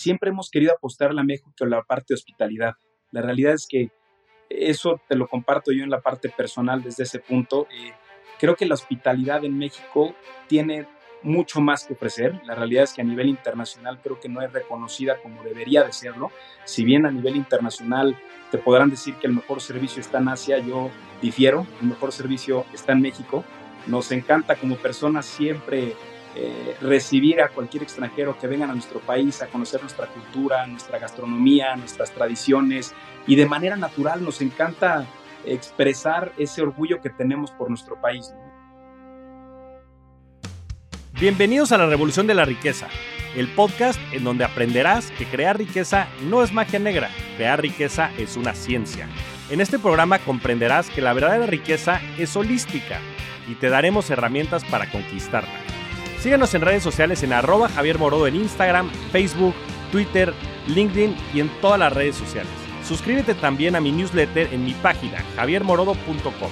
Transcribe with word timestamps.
siempre 0.00 0.30
hemos 0.30 0.50
querido 0.50 0.72
apostar 0.72 1.10
a 1.10 1.22
México 1.22 1.52
con 1.58 1.70
la 1.70 1.82
parte 1.82 2.06
de 2.08 2.14
hospitalidad. 2.14 2.74
La 3.12 3.20
realidad 3.20 3.52
es 3.52 3.66
que 3.68 3.90
eso 4.48 5.00
te 5.08 5.14
lo 5.14 5.28
comparto 5.28 5.72
yo 5.72 5.84
en 5.84 5.90
la 5.90 6.00
parte 6.00 6.30
personal 6.30 6.82
desde 6.82 7.02
ese 7.02 7.18
punto. 7.18 7.66
Eh, 7.70 7.92
creo 8.38 8.56
que 8.56 8.66
la 8.66 8.74
hospitalidad 8.74 9.44
en 9.44 9.58
México 9.58 10.14
tiene 10.48 10.86
mucho 11.22 11.60
más 11.60 11.84
que 11.84 11.92
ofrecer. 11.92 12.40
La 12.46 12.54
realidad 12.54 12.84
es 12.84 12.94
que 12.94 13.02
a 13.02 13.04
nivel 13.04 13.28
internacional 13.28 14.00
creo 14.02 14.18
que 14.18 14.30
no 14.30 14.40
es 14.40 14.50
reconocida 14.50 15.20
como 15.22 15.42
debería 15.42 15.84
de 15.84 15.92
serlo. 15.92 16.30
Si 16.64 16.82
bien 16.82 17.04
a 17.04 17.10
nivel 17.10 17.36
internacional 17.36 18.16
te 18.50 18.56
podrán 18.56 18.88
decir 18.88 19.14
que 19.16 19.26
el 19.26 19.34
mejor 19.34 19.60
servicio 19.60 20.00
está 20.00 20.18
en 20.18 20.28
Asia, 20.28 20.58
yo 20.58 20.90
difiero. 21.20 21.66
El 21.82 21.88
mejor 21.88 22.12
servicio 22.12 22.64
está 22.72 22.92
en 22.92 23.02
México. 23.02 23.44
Nos 23.86 24.10
encanta 24.12 24.56
como 24.56 24.76
personas 24.76 25.26
siempre 25.26 25.94
eh, 26.36 26.76
recibir 26.80 27.40
a 27.40 27.48
cualquier 27.48 27.82
extranjero 27.82 28.38
que 28.38 28.46
venga 28.46 28.64
a 28.64 28.72
nuestro 28.72 29.00
país 29.00 29.42
a 29.42 29.48
conocer 29.48 29.80
nuestra 29.80 30.06
cultura, 30.06 30.64
nuestra 30.66 30.98
gastronomía, 31.00 31.74
nuestras 31.74 32.12
tradiciones 32.12 32.94
y 33.26 33.34
de 33.34 33.46
manera 33.46 33.74
natural 33.74 34.22
nos 34.22 34.40
encanta 34.40 35.06
expresar 35.44 36.32
ese 36.38 36.62
orgullo 36.62 37.00
que 37.00 37.10
tenemos 37.10 37.50
por 37.50 37.68
nuestro 37.68 38.00
país. 38.00 38.32
Bienvenidos 41.20 41.72
a 41.72 41.78
la 41.78 41.86
Revolución 41.86 42.26
de 42.28 42.34
la 42.34 42.44
Riqueza, 42.44 42.86
el 43.34 43.48
podcast 43.48 44.00
en 44.12 44.22
donde 44.22 44.44
aprenderás 44.44 45.10
que 45.10 45.26
crear 45.26 45.58
riqueza 45.58 46.06
no 46.22 46.44
es 46.44 46.52
magia 46.52 46.78
negra, 46.78 47.10
crear 47.36 47.60
riqueza 47.60 48.10
es 48.16 48.36
una 48.36 48.54
ciencia. 48.54 49.08
En 49.50 49.60
este 49.60 49.80
programa 49.80 50.20
comprenderás 50.20 50.88
que 50.90 51.02
la 51.02 51.12
verdadera 51.12 51.46
riqueza 51.46 52.00
es 52.18 52.36
holística 52.36 53.00
y 53.48 53.56
te 53.56 53.68
daremos 53.68 54.08
herramientas 54.10 54.64
para 54.64 54.88
conquistarla. 54.90 55.69
Síguenos 56.20 56.52
en 56.52 56.60
redes 56.60 56.82
sociales 56.82 57.22
en 57.22 57.32
arroba 57.32 57.70
Javier 57.70 57.98
Morodo 57.98 58.26
en 58.26 58.36
Instagram, 58.36 58.90
Facebook, 59.10 59.54
Twitter, 59.90 60.34
LinkedIn 60.66 61.16
y 61.32 61.40
en 61.40 61.48
todas 61.62 61.78
las 61.78 61.94
redes 61.94 62.14
sociales. 62.14 62.52
Suscríbete 62.84 63.34
también 63.34 63.74
a 63.74 63.80
mi 63.80 63.90
newsletter 63.90 64.52
en 64.52 64.62
mi 64.62 64.74
página 64.74 65.24
javiermorodo.com 65.36 66.50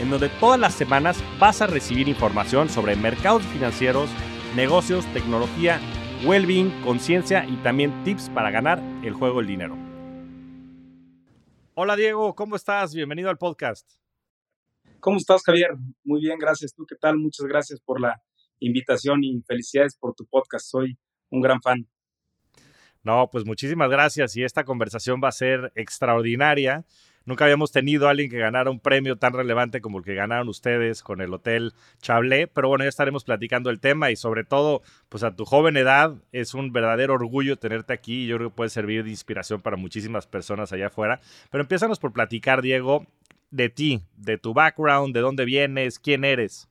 en 0.00 0.08
donde 0.08 0.30
todas 0.40 0.58
las 0.58 0.72
semanas 0.72 1.22
vas 1.38 1.60
a 1.60 1.66
recibir 1.66 2.08
información 2.08 2.70
sobre 2.70 2.96
mercados 2.96 3.42
financieros, 3.42 4.08
negocios, 4.56 5.04
tecnología, 5.12 5.78
well-being, 6.24 6.70
conciencia 6.82 7.44
y 7.44 7.56
también 7.56 8.02
tips 8.04 8.30
para 8.30 8.50
ganar 8.50 8.82
el 9.04 9.12
juego 9.12 9.40
del 9.40 9.48
dinero. 9.48 9.76
Hola 11.74 11.94
Diego, 11.94 12.34
¿cómo 12.34 12.56
estás? 12.56 12.94
Bienvenido 12.94 13.28
al 13.28 13.36
podcast. 13.36 13.86
¿Cómo 14.98 15.18
estás, 15.18 15.42
Javier? 15.42 15.76
Muy 16.04 16.22
bien, 16.22 16.38
gracias. 16.38 16.72
¿Tú 16.74 16.86
qué 16.86 16.96
tal? 16.96 17.18
Muchas 17.18 17.46
gracias 17.46 17.80
por 17.80 18.00
la 18.00 18.22
invitación 18.60 19.24
y 19.24 19.42
felicidades 19.42 19.96
por 19.96 20.14
tu 20.14 20.26
podcast. 20.26 20.66
Soy 20.66 20.98
un 21.30 21.40
gran 21.40 21.60
fan. 21.60 21.86
No, 23.02 23.28
pues 23.30 23.44
muchísimas 23.44 23.90
gracias 23.90 24.36
y 24.36 24.44
esta 24.44 24.64
conversación 24.64 25.20
va 25.22 25.28
a 25.28 25.32
ser 25.32 25.72
extraordinaria 25.74 26.84
Nunca 27.26 27.44
habíamos 27.44 27.70
tenido 27.70 28.06
a 28.06 28.10
alguien 28.10 28.30
que 28.30 28.38
ganara 28.38 28.70
un 28.70 28.80
premio 28.80 29.16
tan 29.16 29.34
relevante 29.34 29.80
como 29.80 29.98
el 29.98 30.04
que 30.04 30.14
ganaron 30.14 30.48
ustedes 30.48 31.02
con 31.02 31.20
el 31.20 31.32
Hotel 31.32 31.74
Chablé, 32.00 32.46
pero 32.46 32.68
bueno, 32.68 32.84
ya 32.84 32.88
estaremos 32.88 33.24
platicando 33.24 33.70
el 33.70 33.78
tema 33.78 34.10
y 34.10 34.16
sobre 34.16 34.44
todo, 34.44 34.82
pues 35.08 35.22
a 35.22 35.36
tu 35.36 35.44
joven 35.44 35.76
edad 35.76 36.14
es 36.32 36.54
un 36.54 36.72
verdadero 36.72 37.14
orgullo 37.14 37.56
tenerte 37.56 37.92
aquí 37.92 38.24
y 38.24 38.26
yo 38.26 38.36
creo 38.36 38.50
que 38.50 38.56
puede 38.56 38.70
servir 38.70 39.04
de 39.04 39.10
inspiración 39.10 39.60
para 39.60 39.76
muchísimas 39.76 40.26
personas 40.26 40.72
allá 40.72 40.86
afuera. 40.86 41.20
Pero 41.50 41.62
empiezanos 41.62 41.98
por 41.98 42.12
platicar, 42.12 42.62
Diego, 42.62 43.06
de 43.50 43.68
ti, 43.68 44.02
de 44.16 44.38
tu 44.38 44.54
background, 44.54 45.14
de 45.14 45.20
dónde 45.20 45.44
vienes, 45.44 45.98
quién 45.98 46.24
eres. 46.24 46.69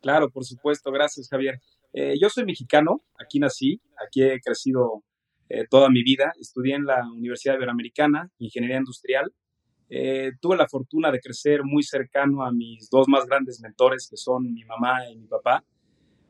Claro, 0.00 0.30
por 0.30 0.44
supuesto, 0.44 0.90
gracias 0.90 1.28
Javier. 1.28 1.60
Eh, 1.92 2.14
yo 2.20 2.30
soy 2.30 2.44
mexicano, 2.46 3.02
aquí 3.18 3.38
nací, 3.38 3.80
aquí 4.02 4.22
he 4.22 4.40
crecido 4.40 5.04
eh, 5.50 5.66
toda 5.68 5.90
mi 5.90 6.02
vida. 6.02 6.32
Estudié 6.40 6.76
en 6.76 6.86
la 6.86 7.06
Universidad 7.10 7.56
Iberoamericana, 7.56 8.30
Ingeniería 8.38 8.78
Industrial. 8.78 9.30
Eh, 9.90 10.32
tuve 10.40 10.56
la 10.56 10.68
fortuna 10.68 11.10
de 11.10 11.20
crecer 11.20 11.64
muy 11.64 11.82
cercano 11.82 12.44
a 12.44 12.52
mis 12.52 12.88
dos 12.88 13.08
más 13.08 13.26
grandes 13.26 13.60
mentores, 13.60 14.08
que 14.08 14.16
son 14.16 14.54
mi 14.54 14.64
mamá 14.64 15.06
y 15.10 15.16
mi 15.16 15.26
papá. 15.26 15.64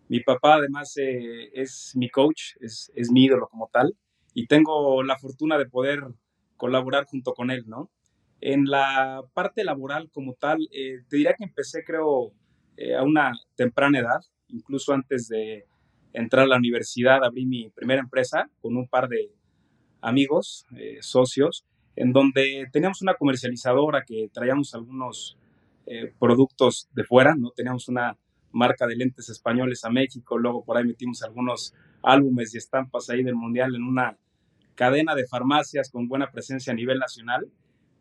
Mi 0.08 0.20
papá 0.20 0.54
además 0.54 0.94
es 0.96 1.92
mi 1.94 2.08
coach, 2.10 2.56
es, 2.60 2.90
es, 2.96 3.12
mi 3.12 3.26
ídolo 3.26 3.46
como 3.48 3.68
tal, 3.72 3.96
y 4.34 4.48
tengo 4.48 5.04
la 5.04 5.16
fortuna 5.16 5.56
de 5.56 5.66
poder 5.66 6.02
colaborar 6.56 7.04
junto 7.04 7.32
con 7.32 7.52
él, 7.52 7.62
¿no? 7.68 7.92
En 8.40 8.64
la 8.64 9.22
parte 9.34 9.62
laboral 9.62 10.10
como 10.10 10.34
tal, 10.34 10.58
te 10.72 11.16
diría 11.16 11.34
que 11.34 11.44
empecé, 11.44 11.84
creo, 11.84 12.32
a 12.98 13.02
una 13.02 13.32
temprana 13.56 13.98
edad, 13.98 14.20
incluso 14.48 14.92
antes 14.92 15.28
de, 15.28 15.66
entrar 16.12 16.44
a 16.44 16.48
la 16.48 16.56
universidad, 16.56 17.24
abrí 17.24 17.46
mi 17.46 17.70
primera 17.70 18.00
empresa 18.00 18.50
con 18.60 18.76
un 18.76 18.86
par 18.88 19.08
de 19.08 19.30
amigos, 20.00 20.66
eh, 20.76 20.98
socios, 21.00 21.64
en 21.96 22.12
donde 22.12 22.66
teníamos 22.72 23.02
una 23.02 23.14
comercializadora 23.14 24.04
que 24.06 24.28
traíamos 24.32 24.74
algunos 24.74 25.36
eh, 25.86 26.12
productos 26.18 26.88
de 26.94 27.04
fuera, 27.04 27.34
¿no? 27.36 27.50
Teníamos 27.50 27.88
una 27.88 28.16
marca 28.52 28.86
de 28.86 28.96
lentes 28.96 29.28
españoles 29.28 29.84
a 29.84 29.90
México, 29.90 30.38
luego 30.38 30.64
por 30.64 30.76
ahí 30.76 30.84
metimos 30.84 31.22
algunos 31.22 31.74
álbumes 32.02 32.54
y 32.54 32.58
estampas 32.58 33.10
ahí 33.10 33.22
del 33.22 33.34
Mundial 33.34 33.74
en 33.74 33.82
una 33.82 34.16
cadena 34.74 35.14
de 35.14 35.26
farmacias 35.26 35.90
con 35.90 36.08
buena 36.08 36.30
presencia 36.30 36.72
a 36.72 36.76
nivel 36.76 36.98
nacional. 36.98 37.46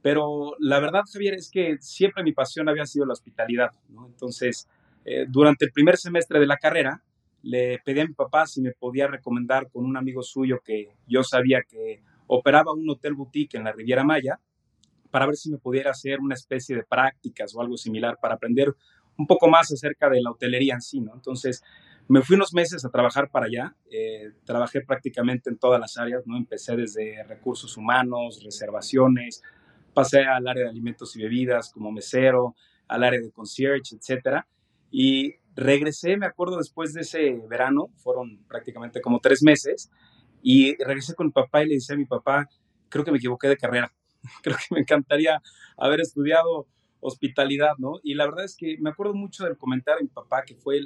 Pero 0.01 0.55
la 0.59 0.79
verdad, 0.79 1.01
Javier, 1.11 1.33
es 1.33 1.49
que 1.51 1.77
siempre 1.79 2.23
mi 2.23 2.31
pasión 2.31 2.69
había 2.69 2.85
sido 2.85 3.05
la 3.05 3.13
hospitalidad, 3.13 3.71
¿no? 3.89 4.07
Entonces, 4.07 4.67
eh, 5.05 5.25
durante 5.27 5.65
el 5.65 5.71
primer 5.71 5.97
semestre 5.97 6.39
de 6.39 6.47
la 6.47 6.57
carrera, 6.57 7.03
le 7.41 7.79
pedí 7.83 7.99
a 7.99 8.05
mi 8.05 8.13
papá 8.13 8.45
si 8.45 8.61
me 8.61 8.71
podía 8.71 9.07
recomendar 9.07 9.69
con 9.69 9.85
un 9.85 9.97
amigo 9.97 10.21
suyo 10.21 10.61
que 10.63 10.89
yo 11.07 11.23
sabía 11.23 11.61
que 11.67 12.01
operaba 12.27 12.73
un 12.73 12.89
hotel 12.89 13.13
boutique 13.13 13.55
en 13.55 13.63
la 13.63 13.71
Riviera 13.71 14.03
Maya 14.03 14.39
para 15.09 15.25
ver 15.25 15.35
si 15.35 15.49
me 15.49 15.57
pudiera 15.57 15.91
hacer 15.91 16.19
una 16.19 16.35
especie 16.35 16.75
de 16.75 16.83
prácticas 16.83 17.55
o 17.55 17.61
algo 17.61 17.77
similar 17.77 18.17
para 18.21 18.35
aprender 18.35 18.75
un 19.17 19.25
poco 19.25 19.49
más 19.49 19.71
acerca 19.71 20.09
de 20.09 20.21
la 20.21 20.31
hotelería 20.31 20.75
en 20.75 20.81
sí, 20.81 21.01
¿no? 21.01 21.13
Entonces, 21.13 21.63
me 22.07 22.21
fui 22.21 22.35
unos 22.35 22.53
meses 22.53 22.83
a 22.85 22.89
trabajar 22.89 23.29
para 23.29 23.47
allá, 23.47 23.75
eh, 23.91 24.31
trabajé 24.45 24.81
prácticamente 24.81 25.49
en 25.49 25.57
todas 25.57 25.79
las 25.79 25.97
áreas, 25.97 26.25
¿no? 26.25 26.37
Empecé 26.37 26.75
desde 26.75 27.23
recursos 27.23 27.77
humanos, 27.77 28.41
reservaciones, 28.43 29.43
pasé 29.93 30.21
al 30.21 30.47
área 30.47 30.63
de 30.63 30.69
alimentos 30.69 31.15
y 31.15 31.21
bebidas 31.21 31.71
como 31.71 31.91
mesero, 31.91 32.55
al 32.87 33.03
área 33.03 33.19
de 33.19 33.31
concierge, 33.31 33.95
etcétera. 33.95 34.47
Y 34.91 35.35
Regresé, 35.59 36.15
me 36.15 36.25
acuerdo, 36.25 36.57
después 36.57 36.93
de 36.93 37.01
ese 37.01 37.37
verano, 37.49 37.89
fueron 37.97 38.41
prácticamente 38.47 39.01
como 39.01 39.19
tres 39.19 39.43
meses, 39.43 39.91
y 40.41 40.81
regresé 40.81 41.15
con 41.15 41.27
mi 41.27 41.33
papá 41.33 41.61
y 41.61 41.67
le 41.67 41.75
decía 41.75 41.95
a 41.95 41.99
mi 41.99 42.05
papá, 42.05 42.47
creo 42.87 43.03
que 43.03 43.11
me 43.11 43.17
equivoqué 43.17 43.49
de 43.49 43.57
carrera, 43.57 43.93
creo 44.41 44.55
que 44.55 44.73
me 44.73 44.79
encantaría 44.79 45.41
haber 45.75 45.99
estudiado 45.99 46.65
hospitalidad, 47.01 47.73
¿no? 47.77 47.99
Y 48.03 48.13
la 48.13 48.25
verdad 48.25 48.45
es 48.45 48.55
que 48.55 48.77
me 48.79 48.89
acuerdo 48.89 49.13
mucho 49.15 49.43
del 49.43 49.57
comentario 49.57 49.97
de 49.97 50.03
mi 50.05 50.09
papá, 50.09 50.43
que 50.43 50.55
fue, 50.55 50.79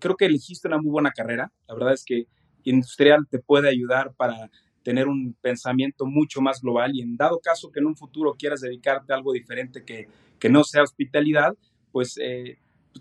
creo 0.00 0.16
que 0.16 0.26
elegiste 0.26 0.66
una 0.66 0.78
muy 0.78 0.90
buena 0.90 1.12
carrera, 1.12 1.52
la 1.68 1.74
verdad 1.74 1.92
es 1.92 2.04
que 2.04 2.26
industrial 2.64 3.28
te 3.30 3.38
puede 3.38 3.68
ayudar 3.68 4.12
para 4.14 4.50
tener 4.88 5.06
un 5.06 5.36
pensamiento 5.42 6.06
mucho 6.06 6.40
más 6.40 6.62
global 6.62 6.92
y 6.94 7.02
en 7.02 7.18
dado 7.18 7.40
caso 7.40 7.70
que 7.70 7.78
en 7.78 7.84
un 7.84 7.94
futuro 7.94 8.36
quieras 8.38 8.62
dedicarte 8.62 9.12
a 9.12 9.16
algo 9.16 9.34
diferente 9.34 9.84
que, 9.84 10.08
que 10.38 10.48
no 10.48 10.64
sea 10.64 10.82
hospitalidad, 10.82 11.52
pues 11.92 12.16
eh, 12.18 12.56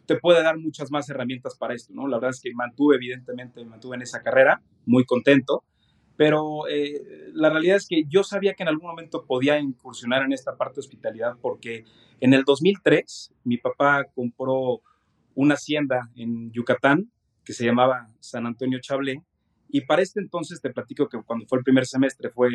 te 0.06 0.18
puede 0.18 0.44
dar 0.44 0.58
muchas 0.58 0.92
más 0.92 1.10
herramientas 1.10 1.56
para 1.58 1.74
esto, 1.74 1.94
¿no? 1.94 2.10
La 2.10 2.18
verdad 2.18 2.32
es 2.32 2.42
que 2.42 2.54
mantuve, 2.54 2.98
evidentemente, 2.98 3.62
me 3.62 3.70
mantuve 3.70 3.96
en 3.96 4.02
esa 4.02 4.22
carrera, 4.22 4.62
muy 4.86 5.06
contento, 5.06 5.64
pero 6.18 6.68
eh, 6.68 7.30
la 7.32 7.50
realidad 7.52 7.78
es 7.78 7.88
que 7.88 8.04
yo 8.10 8.22
sabía 8.22 8.54
que 8.54 8.64
en 8.64 8.70
algún 8.70 8.90
momento 8.90 9.24
podía 9.26 9.58
incursionar 9.58 10.24
en 10.24 10.34
esta 10.34 10.58
parte 10.58 10.76
de 10.76 10.80
hospitalidad 10.82 11.38
porque 11.42 11.86
en 12.20 12.34
el 12.34 12.44
2003 12.44 13.34
mi 13.46 13.60
papá 13.60 14.04
compró 14.14 14.82
una 15.36 15.54
hacienda 15.54 16.10
en 16.18 16.52
Yucatán 16.52 17.14
que 17.46 17.54
se 17.54 17.64
llamaba 17.64 18.08
San 18.20 18.46
Antonio 18.46 18.80
Chablé 18.82 19.24
y 19.70 19.82
para 19.82 20.02
este 20.02 20.20
entonces 20.20 20.62
te 20.62 20.72
platico 20.72 21.08
que 21.08 21.22
cuando 21.22 21.46
fue 21.46 21.60
el 21.60 21.64
primer 21.64 21.86
semestre 21.86 22.30
fue 22.30 22.50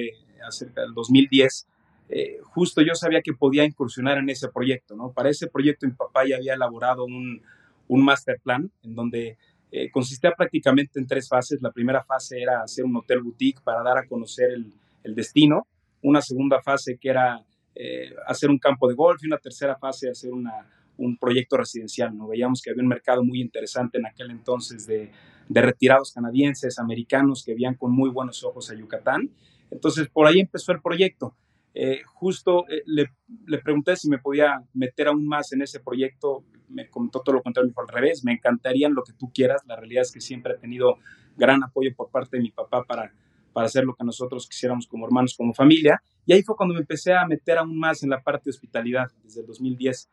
acerca 0.47 0.83
del 0.83 0.95
2010 0.95 1.69
eh, 2.09 2.41
justo 2.43 2.83
yo 2.83 2.95
sabía 2.95 3.23
que 3.23 3.33
podía 3.33 3.65
incursionar 3.65 4.19
en 4.19 4.29
ese 4.29 4.49
proyecto, 4.49 4.95
¿no? 4.95 5.13
Para 5.13 5.31
ese 5.31 5.47
proyecto 5.47 5.87
mi 5.87 5.95
papá 5.95 6.27
ya 6.29 6.37
había 6.37 6.55
elaborado 6.55 7.05
un, 7.05 7.43
un 7.89 8.05
master 8.05 8.39
plan 8.43 8.71
en 8.83 8.95
donde 8.95 9.39
eh, 9.71 9.91
consistía 9.91 10.33
prácticamente 10.33 11.01
en 11.01 11.07
tres 11.07 11.27
fases. 11.29 11.63
La 11.63 11.71
primera 11.71 12.05
fase 12.05 12.43
era 12.43 12.63
hacer 12.63 12.85
un 12.85 12.95
hotel 12.97 13.23
boutique 13.23 13.63
para 13.63 13.83
dar 13.83 13.97
a 13.97 14.07
conocer 14.07 14.51
el, 14.51 15.15
destino, 15.15 15.67
una 16.03 16.21
segunda 16.21 16.61
fase 16.61 16.99
que 16.99 17.09
era 17.09 17.43
eh, 17.75 18.15
hacer 18.27 18.51
un 18.51 18.59
campo 18.59 18.87
de 18.89 18.95
golf 18.95 19.25
y 19.25 19.27
una 19.27 19.39
tercera 19.39 19.77
fase 19.77 20.11
hacer 20.11 20.33
una, 20.33 20.69
un 20.99 21.17
proyecto 21.17 21.57
residencial. 21.57 22.17
¿no? 22.17 22.29
Veíamos 22.29 22.61
que 22.61 22.71
había 22.71 22.83
un 22.83 22.89
mercado 22.89 23.25
muy 23.25 23.41
interesante 23.41 23.99
en 23.99 24.07
aquel 24.07 24.31
entonces 24.31 24.87
de, 24.87 25.11
de 25.53 25.61
retirados 25.61 26.13
canadienses, 26.13 26.79
americanos 26.79 27.45
que 27.45 27.55
veían 27.55 27.75
con 27.75 27.93
muy 27.93 28.09
buenos 28.09 28.43
ojos 28.43 28.71
a 28.71 28.75
Yucatán. 28.75 29.31
Entonces 29.71 30.09
por 30.09 30.27
ahí 30.27 30.41
empezó 30.41 30.73
el 30.73 30.81
proyecto. 30.81 31.37
Eh, 31.75 32.03
justo 32.07 32.67
eh, 32.69 32.83
le, 32.87 33.07
le, 33.47 33.59
pregunté 33.59 33.97
si 33.97 34.09
me 34.09 34.19
podía 34.19 34.63
meter 34.75 35.09
aún 35.09 35.27
más 35.27 35.53
en 35.53 35.63
ese 35.63 35.81
proyecto, 35.81 36.45
me 36.69 36.89
comentó 36.89 37.21
todo 37.21 37.37
lo 37.37 37.43
contrario, 37.43 37.73
al 37.75 37.89
revés, 37.89 38.25
me 38.25 38.33
encantaría 38.33 38.91
lo 38.91 39.03
que 39.03 39.15
tú 39.15 39.31
quieras, 39.33 39.63
la 39.67 39.77
realidad 39.77 40.03
es 40.03 40.13
que 40.13 40.21
siempre 40.21 40.55
he 40.55 40.59
tenido 40.59 40.99
gran 41.37 41.63
apoyo 41.63 41.91
por 41.97 42.11
parte 42.11 42.37
de 42.37 42.43
mi 42.43 42.51
papá 42.51 42.85
para, 42.85 43.15
para 43.55 43.67
hacer 43.67 43.85
lo 43.85 43.95
que 43.95 44.05
nosotros 44.05 44.47
quisiéramos 44.47 44.87
como 44.87 45.07
hermanos, 45.07 45.35
como 45.35 45.55
familia. 45.55 46.03
Y 46.27 46.35
ahí 46.35 46.43
fue 46.43 46.57
cuando 46.57 46.75
me 46.75 46.81
empecé 46.81 47.15
a 47.15 47.27
meter 47.27 47.59
aún 47.59 47.79
más 47.79 48.03
en 48.03 48.11
la 48.11 48.23
parte 48.23 48.45
de 48.45 48.51
hospitalidad, 48.51 49.11
desde 49.23 49.41
el 49.41 49.47
2010. 49.47 50.11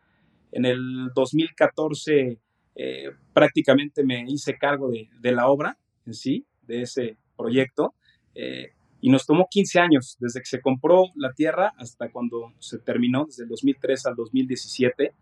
En 0.54 0.66
el 0.66 1.12
2014 1.14 2.40
eh, 2.76 3.12
prácticamente 3.34 4.04
me 4.04 4.24
hice 4.28 4.58
cargo 4.58 4.90
de, 4.90 5.32
la 5.32 5.50
obra 5.50 5.78
en 6.06 6.14
sí, 6.14 6.46
de 6.66 6.82
ese 6.84 7.18
proyecto. 7.36 7.94
Eh, 8.36 8.70
y 9.02 9.10
nos 9.10 9.26
tomó 9.26 9.48
15 9.50 9.80
años, 9.80 10.18
desde 10.20 10.40
que 10.40 10.46
se 10.46 10.62
compró 10.62 11.06
la 11.16 11.32
tierra 11.34 11.74
hasta 11.78 12.10
cuando 12.10 12.54
se 12.60 12.80
terminó, 12.80 13.26
desde 13.26 13.44
el 13.44 13.50
2003 13.50 14.06
al 14.06 14.16
2017. 14.16 15.14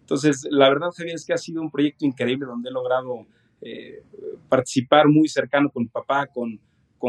Entonces, 0.00 0.46
la 0.50 0.68
verdad, 0.68 0.88
Javier, 0.96 1.14
es 1.14 1.26
que 1.26 1.34
ha 1.34 1.38
sido 1.38 1.60
un 1.60 1.70
proyecto 1.70 2.06
increíble 2.06 2.46
donde 2.46 2.70
he 2.70 2.72
logrado 2.72 3.26
eh, 3.60 4.02
participar 4.48 5.08
muy 5.08 5.28
cercano 5.28 5.70
con 5.70 5.84
mi 5.84 5.88
papá, 5.88 6.26
con, 6.26 6.60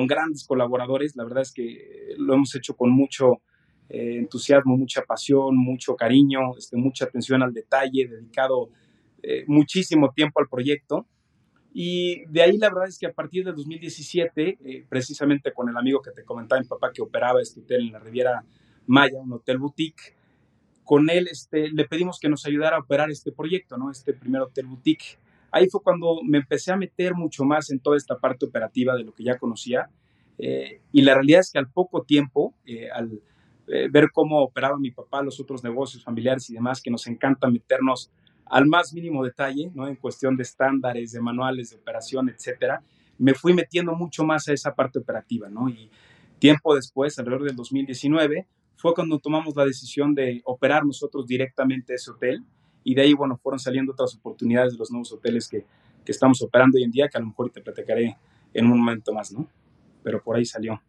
grandes 0.08 0.46
colaboradores. 0.46 1.16
La 1.16 1.24
verdad 1.24 1.42
es 1.42 1.52
que 1.52 2.16
lo 2.18 2.36
hemos 2.36 2.54
hecho 2.56 2.76
con 2.76 2.92
mucho 2.92 3.42
entusiasmo, 3.90 4.78
mucha 4.78 5.02
pasión, 5.02 5.58
mucho 5.58 5.96
cariño, 5.96 6.56
este, 6.58 6.78
mucha 6.78 7.06
atención 7.06 7.42
al 7.42 7.54
detalle, 7.54 8.08
dedicado 8.08 8.70
eh, 9.24 9.44
muchísimo 9.48 10.12
tiempo 10.12 10.40
al 10.40 10.48
proyecto. 10.48 11.06
Y 11.74 12.26
de 12.26 12.42
ahí 12.42 12.58
la 12.58 12.70
verdad 12.70 12.88
es 12.88 12.98
que 12.98 13.06
a 13.08 13.14
partir 13.14 13.46
del 13.46 13.56
2017, 13.56 14.86
precisamente 14.90 15.54
con 15.54 15.70
el 15.70 15.78
amigo 15.78 16.02
que 16.02 16.12
te 16.12 16.24
comentaba, 16.24 16.60
mi 16.60 16.68
papá 16.68 16.92
que 16.92 17.02
operaba 17.02 17.42
este 17.42 17.60
hotel 17.60 17.82
en 17.82 17.92
la 17.94 18.00
Riviera 18.00 18.44
Maya, 18.88 19.20
un 19.20 19.34
hotel 19.34 19.60
boutique, 19.60 20.16
con 20.90 21.08
él 21.12 21.28
este, 21.32 21.70
le 21.70 21.88
pedimos 21.88 22.20
que 22.20 22.30
nos 22.30 22.48
ayudara 22.48 22.78
a 22.78 22.80
operar 22.80 23.12
este 23.12 23.32
proyecto, 23.32 23.78
¿no? 23.78 23.92
este 23.92 24.12
primer 24.12 24.42
hotel 24.42 24.66
boutique. 24.66 25.20
Ahí 25.52 25.70
fue 25.70 25.84
cuando 25.84 26.22
me 26.24 26.40
empecé 26.40 26.72
a 26.72 26.78
meter 26.78 27.14
mucho 27.14 27.46
más 27.46 27.70
en 27.70 27.80
toda 27.80 27.96
esta 27.96 28.18
parte 28.18 28.48
operativa 28.48 28.96
de 28.96 29.04
lo 29.04 29.14
que 29.14 29.24
ya 29.24 29.38
conocía. 29.38 29.88
Eh, 30.40 30.82
y 30.92 31.04
la 31.04 31.14
realidad 31.14 31.42
es 31.42 31.52
que 31.52 31.60
al 31.60 31.70
poco 31.70 32.02
tiempo, 32.02 32.56
eh, 32.66 32.90
al 32.90 33.22
eh, 33.68 33.88
ver 33.92 34.10
cómo 34.12 34.42
operaba 34.42 34.80
mi 34.80 34.90
papá, 34.90 35.22
los 35.22 35.40
otros 35.40 35.64
negocios 35.64 36.04
familiares 36.04 36.50
y 36.50 36.56
demás, 36.56 36.82
que 36.82 36.90
nos 36.90 37.06
encanta 37.06 37.48
meternos 37.48 38.10
al 38.50 38.66
más 38.66 38.94
mínimo 38.94 39.24
detalle, 39.24 39.72
¿no? 39.74 39.88
En 39.88 39.96
cuestión 39.96 40.36
de 40.36 40.44
estándares, 40.44 41.12
de 41.12 41.22
manuales 41.22 41.70
de 41.70 41.78
operación, 41.78 42.30
etcétera, 42.30 42.82
me 43.18 43.34
fui 43.34 43.54
metiendo 43.54 43.94
mucho 43.94 44.24
más 44.24 44.48
a 44.48 44.54
esa 44.54 44.74
parte 44.74 45.00
operativa, 45.00 45.50
¿no? 45.50 45.70
Y 45.70 45.90
tiempo 46.40 46.76
después, 46.76 47.18
alrededor 47.20 47.44
del 47.46 47.56
2019, 47.56 48.48
fue 48.76 48.94
cuando 48.94 49.20
tomamos 49.20 49.56
la 49.56 49.66
decisión 49.66 50.16
de 50.16 50.42
operar 50.46 50.86
nosotros 50.86 51.28
directamente 51.28 51.94
ese 51.94 52.12
hotel 52.12 52.44
y 52.84 52.96
de 52.96 53.02
ahí, 53.02 53.14
bueno, 53.14 53.38
fueron 53.38 53.60
saliendo 53.60 53.92
otras 53.92 54.16
oportunidades 54.16 54.74
de 54.74 54.80
los 54.80 54.90
nuevos 54.90 55.12
hoteles 55.12 55.48
que, 55.48 55.66
que 56.06 56.12
estamos 56.12 56.42
operando 56.42 56.78
hoy 56.78 56.86
en 56.86 56.92
día, 56.92 57.10
que 57.10 57.18
a 57.18 57.22
lo 57.22 57.28
mejor 57.28 57.52
te 57.52 57.62
platicaré 57.62 58.18
en 58.54 58.66
un 58.66 58.80
momento 58.80 59.14
más, 59.14 59.32
¿no? 59.32 59.48
Pero 60.02 60.24
por 60.24 60.38
ahí 60.38 60.46
salió. 60.46 60.82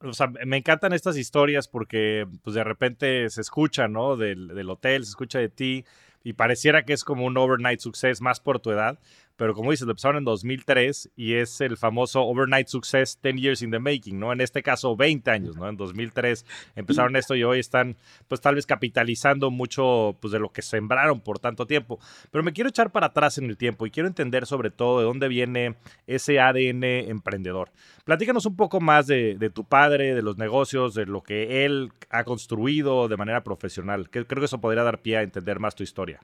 O 0.00 0.12
sea, 0.12 0.28
me 0.44 0.58
encantan 0.58 0.92
estas 0.92 1.16
historias 1.16 1.68
porque 1.68 2.26
pues 2.42 2.54
de 2.54 2.64
repente 2.64 3.30
se 3.30 3.40
escucha, 3.40 3.88
¿no? 3.88 4.16
Del, 4.16 4.48
del 4.48 4.68
hotel, 4.68 5.04
se 5.04 5.10
escucha 5.10 5.38
de 5.38 5.48
ti 5.48 5.84
y 6.24 6.34
pareciera 6.34 6.84
que 6.84 6.92
es 6.92 7.04
como 7.04 7.24
un 7.24 7.36
overnight 7.36 7.80
success 7.80 8.20
más 8.20 8.40
por 8.40 8.60
tu 8.60 8.70
edad, 8.70 8.98
pero 9.36 9.54
como 9.54 9.70
dices, 9.70 9.86
lo 9.86 9.92
empezaron 9.92 10.18
en 10.18 10.24
2003 10.24 11.10
y 11.16 11.34
es 11.34 11.60
el 11.60 11.76
famoso 11.76 12.22
Overnight 12.22 12.68
Success 12.68 13.18
10 13.22 13.36
Years 13.36 13.62
in 13.62 13.70
the 13.70 13.78
Making, 13.78 14.18
¿no? 14.18 14.32
En 14.32 14.40
este 14.40 14.62
caso 14.62 14.96
20 14.96 15.30
años, 15.30 15.56
¿no? 15.56 15.68
En 15.68 15.76
2003 15.76 16.44
empezaron 16.76 17.16
esto 17.16 17.34
y 17.34 17.44
hoy 17.44 17.58
están 17.58 17.96
pues 18.28 18.40
tal 18.40 18.54
vez 18.54 18.66
capitalizando 18.66 19.50
mucho 19.50 20.16
pues 20.20 20.32
de 20.32 20.38
lo 20.38 20.52
que 20.52 20.62
sembraron 20.62 21.20
por 21.20 21.38
tanto 21.38 21.66
tiempo. 21.66 21.98
Pero 22.30 22.44
me 22.44 22.52
quiero 22.52 22.70
echar 22.70 22.92
para 22.92 23.06
atrás 23.06 23.38
en 23.38 23.44
el 23.44 23.56
tiempo 23.56 23.86
y 23.86 23.90
quiero 23.90 24.08
entender 24.08 24.46
sobre 24.46 24.70
todo 24.70 24.98
de 24.98 25.04
dónde 25.04 25.28
viene 25.28 25.76
ese 26.06 26.40
ADN 26.40 26.84
emprendedor. 26.84 27.70
Platícanos 28.04 28.46
un 28.46 28.56
poco 28.56 28.80
más 28.80 29.06
de, 29.06 29.50
tu 29.54 29.64
padre, 29.64 30.14
de 30.14 30.22
los 30.22 30.36
negocios, 30.36 30.94
de 30.94 31.06
lo 31.06 31.22
que 31.22 31.64
él 31.64 31.92
ha 32.10 32.24
construido 32.24 33.08
de 33.08 33.16
manera 33.16 33.44
profesional. 33.44 34.10
Creo 34.10 34.26
que 34.26 34.44
eso 34.44 34.60
podría 34.60 34.82
dar 34.82 35.02
pie 35.02 35.18
a 35.18 35.22
entender 35.22 35.60
más 35.60 35.74
tu 35.74 35.82
historia. 35.82 36.20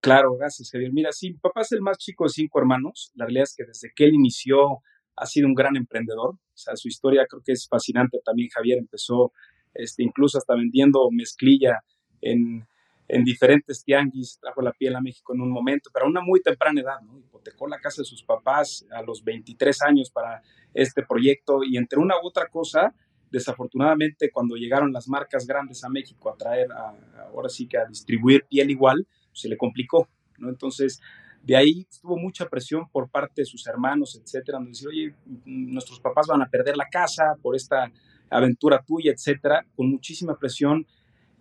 Claro, 0.00 0.34
gracias, 0.36 0.70
Javier. 0.70 0.92
Mira, 0.92 1.12
sí, 1.12 1.30
mi 1.30 1.38
papá 1.38 1.60
es 1.60 1.72
el 1.72 1.82
más 1.82 1.98
chico 1.98 2.24
de 2.24 2.30
cinco 2.30 2.58
hermanos. 2.58 3.12
La 3.14 3.26
realidad 3.26 3.44
es 3.44 3.54
que 3.54 3.64
desde 3.64 3.92
que 3.94 4.04
él 4.04 4.14
inició 4.14 4.78
ha 5.16 5.26
sido 5.26 5.46
un 5.46 5.54
gran 5.54 5.76
emprendedor. 5.76 6.30
O 6.30 6.56
sea, 6.56 6.74
su 6.76 6.88
historia 6.88 7.26
creo 7.28 7.42
que 7.44 7.52
es 7.52 7.68
fascinante 7.68 8.18
también. 8.24 8.48
Javier 8.48 8.78
empezó 8.78 9.32
este, 9.74 10.02
incluso 10.02 10.38
hasta 10.38 10.54
vendiendo 10.54 11.10
mezclilla 11.10 11.80
en, 12.22 12.66
en 13.08 13.24
diferentes 13.24 13.84
tianguis, 13.84 14.38
trajo 14.40 14.62
la 14.62 14.72
piel 14.72 14.96
a 14.96 15.00
México 15.00 15.34
en 15.34 15.42
un 15.42 15.50
momento, 15.50 15.90
pero 15.92 16.06
a 16.06 16.08
una 16.08 16.22
muy 16.22 16.40
temprana 16.40 16.80
edad, 16.80 17.00
¿no? 17.02 17.18
Hipotecó 17.18 17.68
la 17.68 17.78
casa 17.78 18.02
de 18.02 18.06
sus 18.06 18.22
papás 18.22 18.86
a 18.90 19.02
los 19.02 19.22
23 19.22 19.82
años 19.82 20.10
para 20.10 20.42
este 20.72 21.02
proyecto 21.02 21.62
y 21.62 21.76
entre 21.76 21.98
una 21.98 22.14
u 22.16 22.26
otra 22.26 22.46
cosa, 22.48 22.94
desafortunadamente 23.30 24.30
cuando 24.30 24.56
llegaron 24.56 24.92
las 24.92 25.08
marcas 25.08 25.46
grandes 25.46 25.84
a 25.84 25.88
México 25.88 26.30
a 26.30 26.36
traer, 26.36 26.68
ahora 26.72 27.48
sí 27.48 27.66
que 27.66 27.78
a 27.78 27.84
distribuir 27.84 28.44
piel 28.48 28.70
igual, 28.70 29.06
se 29.40 29.48
le 29.48 29.56
complicó, 29.56 30.08
¿no? 30.38 30.48
Entonces, 30.48 31.00
de 31.42 31.56
ahí 31.56 31.86
tuvo 32.00 32.18
mucha 32.18 32.46
presión 32.48 32.88
por 32.90 33.08
parte 33.08 33.42
de 33.42 33.46
sus 33.46 33.66
hermanos, 33.66 34.20
etcétera, 34.22 34.58
donde 34.58 34.70
decir, 34.70 34.88
oye, 34.88 35.14
nuestros 35.44 36.00
papás 36.00 36.26
van 36.26 36.42
a 36.42 36.48
perder 36.48 36.76
la 36.76 36.88
casa 36.90 37.36
por 37.42 37.56
esta 37.56 37.90
aventura 38.28 38.82
tuya, 38.86 39.12
etcétera, 39.12 39.66
con 39.74 39.90
muchísima 39.90 40.38
presión. 40.38 40.86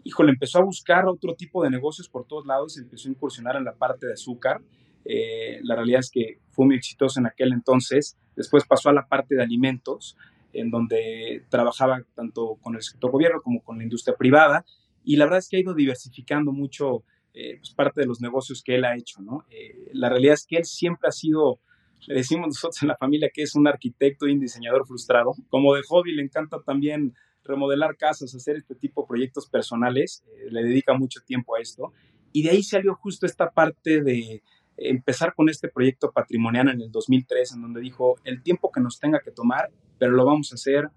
Híjole, 0.04 0.32
empezó 0.32 0.60
a 0.60 0.64
buscar 0.64 1.06
otro 1.08 1.36
tipo 1.36 1.64
de 1.64 1.70
negocios 1.70 2.08
por 2.08 2.26
todos 2.26 2.46
lados, 2.46 2.78
empezó 2.78 3.10
a 3.10 3.12
incursionar 3.12 3.58
en 3.58 3.66
la 3.66 3.76
parte 3.76 4.08
de 4.08 4.14
azúcar. 4.14 4.62
Eh, 5.06 5.60
la 5.64 5.76
realidad 5.76 6.00
es 6.00 6.10
que 6.10 6.40
fue 6.52 6.66
muy 6.66 6.76
exitoso 6.76 7.20
en 7.20 7.28
aquel 7.28 7.52
entonces. 7.52 8.18
Después 8.36 8.66
pasó 8.66 8.90
a 8.90 8.94
la 8.94 9.08
parte 9.08 9.36
de 9.36 9.44
alimentos, 9.44 10.16
en 10.54 10.72
donde 10.72 11.44
trabajaba 11.50 12.02
tanto 12.16 12.58
con 12.62 12.76
el 12.76 12.82
sector 12.82 13.12
gobierno 13.12 13.42
como 13.42 13.62
con 13.62 13.78
la 13.78 13.84
industria 13.84 14.16
privada. 14.16 14.66
Y 15.04 15.18
la 15.18 15.26
verdad 15.26 15.40
es 15.40 15.50
que 15.50 15.58
ha 15.58 15.60
ido 15.60 15.74
diversificando 15.74 16.52
mucho 16.52 17.04
eh, 17.34 17.58
pues 17.58 17.72
parte 17.72 18.02
de 18.02 18.08
los 18.08 18.22
negocios 18.22 18.64
que 18.64 18.76
él 18.76 18.86
ha 18.86 18.96
hecho, 18.96 19.22
¿no? 19.22 19.46
Eh, 19.50 19.90
la 19.94 20.10
realidad 20.10 20.34
es 20.34 20.46
que 20.48 20.58
él 20.58 20.66
siempre 20.66 21.08
ha 21.08 21.12
sido, 21.12 21.60
le 22.08 22.16
decimos 22.16 22.48
nosotros 22.48 22.82
en 22.82 22.88
la 22.88 22.98
familia 22.98 23.30
que 23.34 23.44
es 23.44 23.56
un 23.56 23.68
arquitecto 23.68 24.28
y 24.28 24.34
un 24.34 24.40
diseñador 24.40 24.88
frustrado. 24.88 25.34
Como 25.50 25.76
de 25.76 25.84
hobby 25.84 26.14
le 26.14 26.24
encanta 26.24 26.62
también 26.66 27.14
remodelar 27.44 27.98
casas, 27.98 28.34
hacer 28.34 28.58
este 28.58 28.76
tipo 28.76 29.02
de 29.02 29.08
proyectos 29.08 29.48
personales, 29.48 30.24
eh, 30.28 30.48
le 30.52 30.64
dedica 30.64 30.94
mucho 30.94 31.22
tiempo 31.26 31.56
a 31.56 31.60
esto. 31.60 31.94
Y 32.32 32.44
de 32.44 32.52
ahí 32.52 32.64
salió 32.64 32.96
justo 32.96 33.26
esta 33.26 33.52
parte 33.52 34.02
de 34.02 34.44
empezar 34.78 35.34
con 35.36 35.50
este 35.50 35.68
proyecto 35.68 36.12
patrimonial 36.12 36.70
en 36.70 36.82
el 36.82 36.92
2003, 36.92 37.54
en 37.54 37.62
donde 37.62 37.82
dijo, 37.82 38.16
el 38.24 38.42
tiempo 38.42 38.72
que 38.72 38.82
nos 38.82 39.00
tenga 39.00 39.20
que 39.20 39.32
tomar, 39.32 39.70
pero 39.98 40.12
lo 40.12 40.26
vamos 40.26 40.52
a 40.52 40.56
hacer 40.56 40.90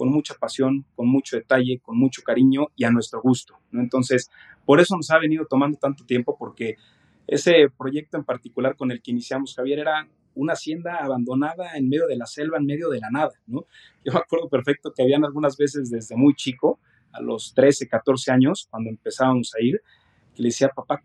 con 0.00 0.08
mucha 0.08 0.32
pasión, 0.32 0.86
con 0.96 1.08
mucho 1.08 1.36
detalle, 1.36 1.78
con 1.82 1.98
mucho 1.98 2.22
cariño 2.22 2.68
y 2.74 2.84
a 2.84 2.90
nuestro 2.90 3.20
gusto. 3.20 3.58
¿no? 3.70 3.82
Entonces, 3.82 4.30
por 4.64 4.80
eso 4.80 4.96
nos 4.96 5.10
ha 5.10 5.18
venido 5.18 5.44
tomando 5.44 5.76
tanto 5.76 6.06
tiempo, 6.06 6.38
porque 6.38 6.76
ese 7.26 7.68
proyecto 7.76 8.16
en 8.16 8.24
particular 8.24 8.76
con 8.76 8.90
el 8.90 9.02
que 9.02 9.10
iniciamos, 9.10 9.54
Javier, 9.54 9.80
era 9.80 10.08
una 10.34 10.54
hacienda 10.54 11.00
abandonada 11.02 11.76
en 11.76 11.90
medio 11.90 12.06
de 12.06 12.16
la 12.16 12.24
selva, 12.24 12.56
en 12.56 12.64
medio 12.64 12.88
de 12.88 12.98
la 12.98 13.10
nada. 13.10 13.32
¿no? 13.46 13.66
Yo 14.02 14.14
me 14.14 14.20
acuerdo 14.20 14.48
perfecto 14.48 14.90
que 14.96 15.02
habían 15.02 15.22
algunas 15.22 15.58
veces 15.58 15.90
desde 15.90 16.16
muy 16.16 16.34
chico, 16.34 16.80
a 17.12 17.20
los 17.20 17.52
13, 17.52 17.86
14 17.86 18.32
años, 18.32 18.68
cuando 18.70 18.88
empezábamos 18.88 19.52
a 19.54 19.62
ir, 19.62 19.82
que 20.34 20.44
le 20.44 20.48
decía, 20.48 20.70
papá, 20.70 21.02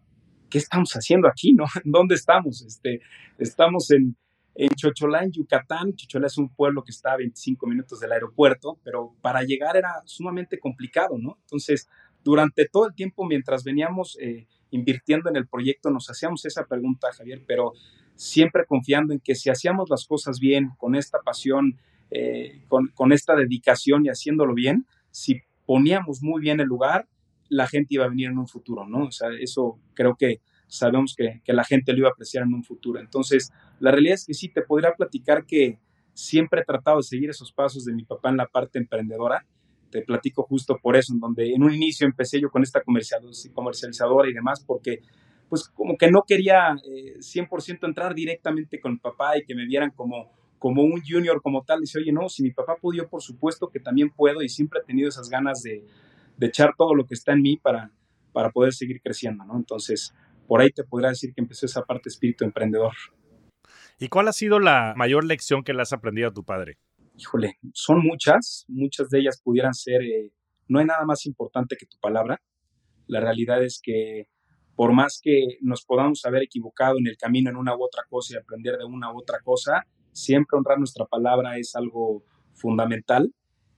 ¿qué 0.50 0.58
estamos 0.58 0.94
haciendo 0.94 1.28
aquí? 1.28 1.52
¿no? 1.52 1.66
¿Dónde 1.84 2.16
estamos? 2.16 2.62
Este, 2.62 3.02
estamos 3.40 3.92
en, 3.92 4.16
en 4.56 4.70
Chocholá, 4.70 5.24
en 5.24 5.32
Yucatán. 5.32 5.94
Chocholá 5.96 6.28
es 6.28 6.38
un 6.38 6.50
pueblo 6.50 6.84
que 6.84 6.92
está 6.92 7.14
a 7.14 7.18
25 7.18 7.68
minutos 7.68 8.00
del 8.00 8.14
aeropuerto, 8.14 8.80
pero 8.84 9.14
para 9.22 9.44
llegar 9.44 9.76
era 9.78 10.02
sumamente 10.06 10.58
complicado, 10.58 11.18
¿no? 11.18 11.38
Entonces, 11.42 11.90
durante 12.24 12.68
todo 12.68 12.88
el 12.88 12.96
tiempo, 12.96 13.26
mientras 13.26 13.64
veníamos 13.64 14.18
eh, 14.20 14.48
invirtiendo 14.72 15.30
en 15.30 15.36
el 15.36 15.48
proyecto, 15.48 15.92
nos 15.92 16.10
hacíamos 16.10 16.46
esa 16.46 16.66
pregunta, 16.66 17.12
Javier, 17.12 17.44
pero 17.46 17.74
siempre 18.16 18.66
confiando 18.66 19.14
en 19.14 19.20
que 19.20 19.36
si 19.36 19.50
hacíamos 19.50 19.90
las 19.90 20.06
cosas 20.06 20.40
bien, 20.40 20.72
con 20.78 20.96
esta 20.96 21.20
pasión, 21.20 21.78
eh, 22.10 22.64
con, 22.68 22.88
con 22.96 23.12
esta 23.12 23.36
dedicación 23.36 24.06
y 24.06 24.10
haciéndolo 24.10 24.54
bien, 24.54 24.88
si 25.12 25.42
poníamos 25.66 26.22
muy 26.22 26.42
bien 26.42 26.60
el 26.60 26.68
lugar, 26.68 27.08
la 27.50 27.68
gente 27.68 27.96
iba 27.96 28.06
a 28.06 28.10
venir 28.10 28.30
en 28.30 28.38
un 28.38 28.48
futuro, 28.48 28.88
¿no? 28.88 29.06
O 29.06 29.12
sea, 29.12 29.30
eso 29.40 29.80
creo 29.94 30.16
que 30.16 30.40
sabemos 30.68 31.14
que, 31.16 31.42
que, 31.44 31.54
la 31.54 31.64
gente 31.64 31.92
lo 31.94 32.00
iba 32.00 32.08
a 32.10 32.12
apreciar 32.12 32.44
en 32.44 32.54
un 32.54 32.64
futuro. 32.64 33.00
Entonces, 33.00 33.52
la 33.80 33.92
realidad 33.92 34.16
es 34.16 34.26
que 34.26 34.34
sí, 34.34 34.50
te 34.50 34.62
podría 34.62 34.94
platicar 34.94 35.46
que 35.46 35.80
siempre 36.14 36.62
he 36.62 36.66
tratado 36.66 36.98
de 36.98 37.04
seguir 37.04 37.30
esos 37.30 37.52
pasos 37.52 37.86
de 37.86 37.94
mi 37.94 38.04
papá 38.04 38.30
en 38.30 38.38
la 38.38 38.48
parte 38.48 38.80
emprendedora. 38.80 39.46
Te 39.92 40.02
platico 40.02 40.44
justo 40.44 40.78
por 40.82 40.96
eso, 40.96 41.14
en 41.14 41.20
donde 41.20 41.54
en 41.54 41.64
un 41.64 41.74
inicio 41.74 42.08
empecé 42.08 42.40
yo 42.40 42.50
con 42.50 42.64
esta 42.64 42.82
comercializadora 42.82 44.30
y 44.30 44.34
demás, 44.34 44.64
porque 44.66 45.02
pues 45.50 45.70
como 45.70 45.96
que 45.96 46.10
no 46.10 46.24
quería 46.28 46.76
eh, 46.86 47.18
100% 47.20 47.86
entrar 47.86 48.16
directamente 48.16 48.80
con 48.80 48.94
mi 48.94 48.98
papá 48.98 49.38
y 49.38 49.46
que 49.46 49.56
me 49.56 49.66
vieran 49.66 49.92
como, 49.92 50.32
como 50.58 50.82
un 50.82 51.02
junior 51.08 51.42
como 51.42 51.64
tal. 51.64 51.82
Dice, 51.82 52.00
oye, 52.00 52.12
no, 52.12 52.30
si 52.30 52.44
mi 52.44 52.52
papá 52.52 52.78
pudo, 52.82 53.08
por 53.08 53.22
supuesto 53.22 53.70
que 53.70 53.80
también 53.80 54.10
puedo 54.10 54.42
y 54.42 54.50
siempre 54.50 54.80
he 54.82 54.86
tenido 54.86 55.10
esas 55.10 55.30
ganas 55.30 55.62
de, 55.62 55.86
de 56.38 56.48
echar 56.48 56.74
todo 56.78 56.96
lo 56.96 57.06
que 57.06 57.14
está 57.14 57.34
en 57.34 57.42
mí 57.42 57.58
para, 57.58 57.92
para 58.34 58.50
poder 58.50 58.74
seguir 58.74 59.02
creciendo, 59.02 59.46
¿no? 59.46 59.56
Entonces, 59.56 60.14
por 60.48 60.62
ahí 60.62 60.70
te 60.72 60.84
podría 60.84 61.10
decir 61.10 61.34
que 61.34 61.42
empezó 61.42 61.66
esa 61.66 61.84
parte 61.84 62.10
espíritu 62.10 62.44
emprendedor. 62.44 62.94
¿Y 64.00 64.10
cuál 64.10 64.28
ha 64.28 64.34
sido 64.34 64.60
la 64.60 64.94
mayor 64.96 65.24
lección 65.24 65.64
que 65.64 65.74
le 65.74 65.82
has 65.82 65.94
aprendido 65.94 66.30
a 66.30 66.34
tu 66.34 66.44
padre? 66.44 66.78
híjole, 67.18 67.58
son 67.74 68.02
muchas, 68.04 68.66
muchas 68.68 69.10
de 69.10 69.20
ellas 69.20 69.42
pudieran 69.42 69.74
ser, 69.74 70.02
eh, 70.02 70.32
no 70.68 70.80
hay 70.80 70.86
nada 70.86 71.06
más 71.06 71.26
importante 71.26 71.76
que 71.78 71.86
tu 71.86 71.98
palabra. 72.00 72.42
La 73.08 73.20
realidad 73.20 73.64
es 73.64 73.80
que 73.82 74.28
por 74.76 74.94
más 74.94 75.20
que 75.22 75.58
nos 75.62 75.86
podamos 75.86 76.26
haber 76.26 76.44
equivocado 76.44 76.98
en 76.98 77.08
el 77.08 77.18
camino 77.18 77.50
en 77.50 77.56
una 77.56 77.76
u 77.76 77.84
otra 77.84 78.04
cosa 78.10 78.34
y 78.34 78.38
aprender 78.38 78.78
de 78.78 78.86
una 78.86 79.14
u 79.14 79.20
otra 79.20 79.40
cosa, 79.44 79.86
siempre 80.12 80.58
honrar 80.58 80.78
nuestra 80.78 81.06
palabra 81.06 81.58
es 81.58 81.76
algo 81.76 82.24
fundamental. 82.54 83.34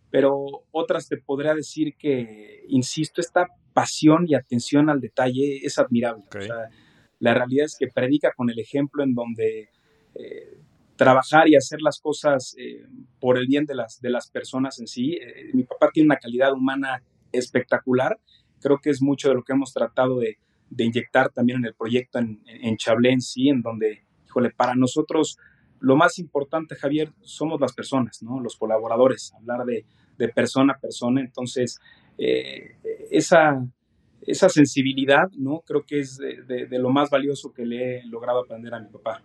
Pero 0.09 0.63
otras 0.71 1.07
te 1.07 1.17
podría 1.17 1.53
decir 1.53 1.95
que, 1.97 2.63
insisto, 2.69 3.19
esta 3.19 3.47
pasión 3.73 4.25
y 4.27 4.33
atención 4.33 4.89
al 4.89 5.01
detalle 5.01 5.57
es 5.63 5.77
admirable. 5.77 6.23
la 7.19 7.33
realidad 7.33 7.65
es 7.65 7.75
que 7.77 7.87
predica 7.87 8.31
con 8.35 8.49
el 8.49 8.57
ejemplo 8.57 9.03
en 9.03 9.13
donde 9.13 9.69
eh, 10.17 10.57
trabajar 10.95 11.47
y 11.47 11.55
hacer 11.55 11.79
las 11.79 11.99
cosas 11.99 12.55
eh, 12.57 12.83
por 13.19 13.37
el 13.37 13.45
bien 13.45 13.65
de 13.65 13.75
las, 13.75 14.01
de 14.01 14.09
las 14.09 14.31
personas 14.31 14.79
en 14.79 14.87
sí. 14.87 15.13
Eh, 15.13 15.51
mi 15.53 15.63
papá 15.63 15.91
tiene 15.93 16.07
una 16.07 16.17
calidad 16.17 16.53
humana 16.53 17.03
espectacular. 17.31 18.19
Creo 18.59 18.79
que 18.79 18.89
es 18.89 18.99
mucho 18.99 19.29
de 19.29 19.35
lo 19.35 19.43
que 19.43 19.53
hemos 19.53 19.71
tratado 19.73 20.19
de, 20.19 20.39
inyectar 20.75 21.29
también 21.29 21.59
en 21.59 21.65
el 21.65 21.75
proyecto 21.75 22.17
en, 22.17 22.41
en, 22.47 22.77
Chablé 22.77 23.11
en 23.11 23.21
sí, 23.21 23.49
en 23.49 23.61
donde, 23.61 24.05
híjole, 24.25 24.49
para 24.49 24.73
nosotros 24.73 25.37
lo 25.79 25.95
más 25.95 26.17
importante, 26.17 26.75
Javier, 26.75 27.13
somos 27.21 27.61
las 27.61 27.73
personas, 27.73 28.23
¿no? 28.23 28.39
Los 28.39 28.57
colaboradores, 28.57 29.31
hablar 29.35 29.65
de, 29.65 29.85
persona 30.33 30.73
a 30.73 30.79
persona. 30.79 31.21
Entonces, 31.21 31.79
esa, 32.17 33.63
esa 34.21 34.49
sensibilidad, 34.49 35.29
¿no? 35.37 35.61
Creo 35.67 35.83
que 35.85 35.99
es 35.99 36.17
de, 36.17 36.67
lo 36.71 36.89
más 36.89 37.11
valioso 37.11 37.53
que 37.53 37.67
le 37.67 37.99
he 37.99 38.05
logrado 38.05 38.39
aprender 38.39 38.73
a 38.73 38.79
mi 38.79 38.89
papá 38.89 39.21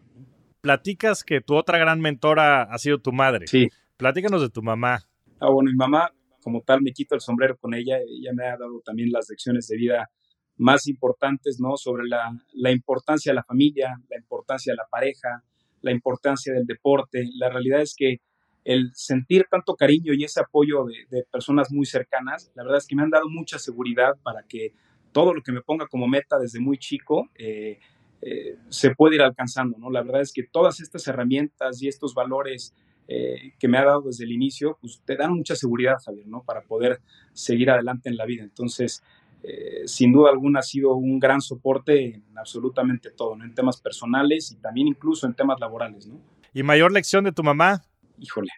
platicas 0.63 1.25
que 1.25 1.43
tu 1.43 1.55
otra 1.55 1.77
gran 1.77 2.01
mentora 2.01 2.63
ha 2.63 2.79
sido 2.79 2.99
tu 2.99 3.13
madre. 3.13 3.47
Sí. 3.47 3.69
Platícanos 3.99 4.41
de 4.41 4.49
tu 4.49 4.63
mamá. 4.63 5.05
Ah, 5.41 5.51
bueno, 5.51 5.71
mi 5.71 5.77
mamá, 5.77 6.11
como 6.43 6.63
tal, 6.63 6.81
me 6.81 6.93
quito 6.93 7.15
el 7.15 7.21
sombrero 7.21 7.59
con 7.59 7.75
ella. 7.75 7.99
Ella 7.99 8.31
me 8.33 8.47
ha 8.47 8.57
dado 8.57 8.81
también 8.85 9.11
las 9.13 9.29
lecciones 9.29 9.67
de 9.67 9.77
vida 9.77 10.11
más 10.57 10.87
importantes, 10.87 11.59
¿no? 11.61 11.77
Sobre 11.77 12.07
la, 12.07 12.33
la 12.55 12.71
importancia 12.71 13.33
de 13.33 13.37
la 13.37 13.43
familia, 13.43 13.97
la 14.09 14.17
importancia 14.17 14.73
de 14.73 14.77
la 14.77 14.87
pareja, 14.91 15.43
la 15.83 15.91
importancia 15.91 16.53
del 16.55 16.65
deporte. 16.65 17.29
La 17.35 17.51
realidad 17.51 17.81
es 17.81 17.95
que 17.97 18.21
el 18.65 18.93
sentir 18.95 19.47
tanto 19.51 19.75
cariño 19.75 20.15
y 20.15 20.23
ese 20.23 20.41
apoyo 20.41 20.85
de, 20.85 21.07
de, 21.11 21.25
personas 21.25 21.73
muy 21.73 21.85
cercanas, 21.85 22.53
la 22.55 22.63
verdad 22.63 22.79
es 22.79 22.87
que 22.87 22.95
me 22.95 23.03
han 23.03 23.11
dado 23.11 23.29
mucha 23.29 23.59
seguridad 23.59 24.13
para 24.23 24.45
que 24.45 24.73
todo 25.11 25.35
lo 25.35 25.43
que 25.43 25.51
me 25.51 25.63
ponga 25.63 25.89
como 25.89 26.07
meta 26.07 26.39
desde 26.39 26.61
muy 26.61 26.79
chico, 26.79 27.29
eh, 27.35 27.81
eh, 28.23 28.57
se 28.69 28.95
puede 28.95 29.17
ir 29.17 29.23
alcanzando, 29.23 29.77
¿no? 29.79 29.91
La 29.91 30.03
verdad 30.03 30.21
es 30.21 30.33
que 30.33 30.45
todas 30.45 30.81
estas 30.81 31.07
herramientas 31.09 31.83
y 31.83 31.89
estos 31.89 32.15
valores 32.15 32.73
eh, 33.09 33.53
que 33.59 33.67
me 33.67 33.79
ha 33.79 33.85
dado 33.85 34.03
desde 34.03 34.25
el 34.25 34.33
inicio, 34.33 34.79
pues 34.81 35.03
te 35.05 35.17
dan 35.17 35.33
mucha 35.33 35.57
seguridad, 35.57 35.97
Javier, 36.05 36.29
¿no? 36.29 36.45
Para 36.45 36.63
poder 36.63 37.01
seguir 37.33 37.71
adelante 37.71 38.09
en 38.09 38.17
la 38.17 38.25
vida. 38.25 38.45
Entonces, 38.45 39.03
eh, 39.43 39.83
sin 39.87 40.13
duda 40.13 40.31
alguna 40.31 40.61
ha 40.61 40.63
sido 40.63 40.95
un 40.95 41.19
gran 41.19 41.41
soporte 41.41 42.15
en 42.15 42.39
absolutamente 42.39 43.11
todo, 43.11 43.35
¿no? 43.35 43.45
En 43.45 43.55
temas 43.55 43.81
personales 43.81 44.53
y 44.53 44.57
también 44.57 44.87
incluso 44.87 45.27
en 45.27 45.35
temas 45.35 45.59
laborales, 45.59 46.07
¿no? 46.07 46.21
¿Y 46.55 46.63
mayor 46.63 46.93
lección 46.93 47.25
de 47.25 47.33
tu 47.33 47.43
mamá? 47.43 47.83
Híjole, 48.19 48.53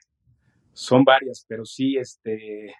son 0.75 1.05
varias, 1.05 1.47
pero 1.49 1.65
sí, 1.65 1.97
este, 1.97 2.75